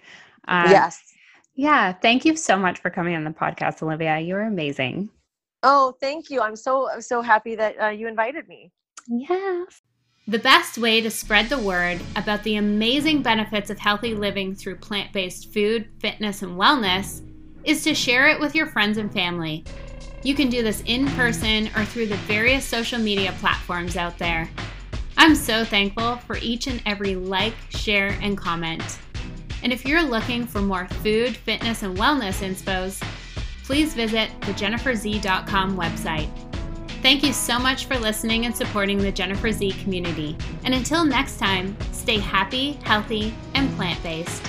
Um, 0.47 0.71
yes. 0.71 1.03
yeah 1.53 1.93
thank 1.93 2.25
you 2.25 2.35
so 2.35 2.57
much 2.57 2.79
for 2.79 2.89
coming 2.89 3.15
on 3.15 3.23
the 3.25 3.29
podcast 3.29 3.83
olivia. 3.83 4.17
You're 4.17 4.41
amazing 4.41 5.11
oh 5.65 5.93
thank 5.99 6.29
you 6.29 6.39
i'm 6.39 6.55
so 6.55 6.87
so 6.99 7.21
happy 7.21 7.55
that 7.55 7.75
uh, 7.81 7.89
you 7.89 8.07
invited 8.07 8.47
me 8.47 8.71
yes 9.07 9.81
the 10.27 10.39
best 10.39 10.79
way 10.79 11.01
to 11.01 11.11
spread 11.11 11.49
the 11.49 11.59
word 11.59 12.01
about 12.15 12.41
the 12.41 12.55
amazing 12.55 13.21
benefits 13.21 13.69
of 13.69 13.77
healthy 13.77 14.15
living 14.15 14.55
through 14.55 14.77
plant 14.77 15.13
based 15.13 15.53
food, 15.53 15.87
fitness, 15.99 16.41
and 16.41 16.57
wellness 16.57 17.21
is 17.63 17.83
to 17.83 17.93
share 17.93 18.27
it 18.27 18.39
with 18.39 18.55
your 18.55 18.65
friends 18.65 18.97
and 18.97 19.13
family. 19.13 19.63
You 20.23 20.33
can 20.33 20.49
do 20.49 20.63
this 20.63 20.81
in 20.87 21.05
person 21.09 21.67
or 21.75 21.85
through 21.85 22.07
the 22.07 22.17
various 22.25 22.65
social 22.65 22.97
media 22.97 23.33
platforms 23.33 23.97
out 23.97 24.17
there. 24.17 24.49
I'm 25.15 25.35
so 25.35 25.63
thankful 25.63 26.15
for 26.17 26.37
each 26.37 26.65
and 26.65 26.81
every 26.87 27.15
like, 27.15 27.53
share, 27.69 28.17
and 28.23 28.35
comment. 28.35 28.97
And 29.61 29.71
if 29.71 29.85
you're 29.85 30.01
looking 30.01 30.47
for 30.47 30.59
more 30.59 30.87
food, 30.87 31.37
fitness, 31.37 31.83
and 31.83 31.95
wellness 31.95 32.43
inspos, 32.43 32.99
please 33.65 33.93
visit 33.93 34.29
the 34.41 34.53
jenniferzee.com 34.53 35.75
website. 35.75 36.29
Thank 37.01 37.23
you 37.23 37.33
so 37.33 37.59
much 37.59 37.85
for 37.85 37.97
listening 37.97 38.45
and 38.45 38.55
supporting 38.55 38.97
the 38.97 39.11
Jennifer 39.11 39.51
Zee 39.51 39.71
community. 39.71 40.37
And 40.63 40.73
until 40.73 41.03
next 41.03 41.37
time, 41.37 41.75
stay 41.91 42.17
happy, 42.17 42.73
healthy, 42.83 43.33
and 43.53 43.75
plant 43.75 44.01
based. 44.01 44.43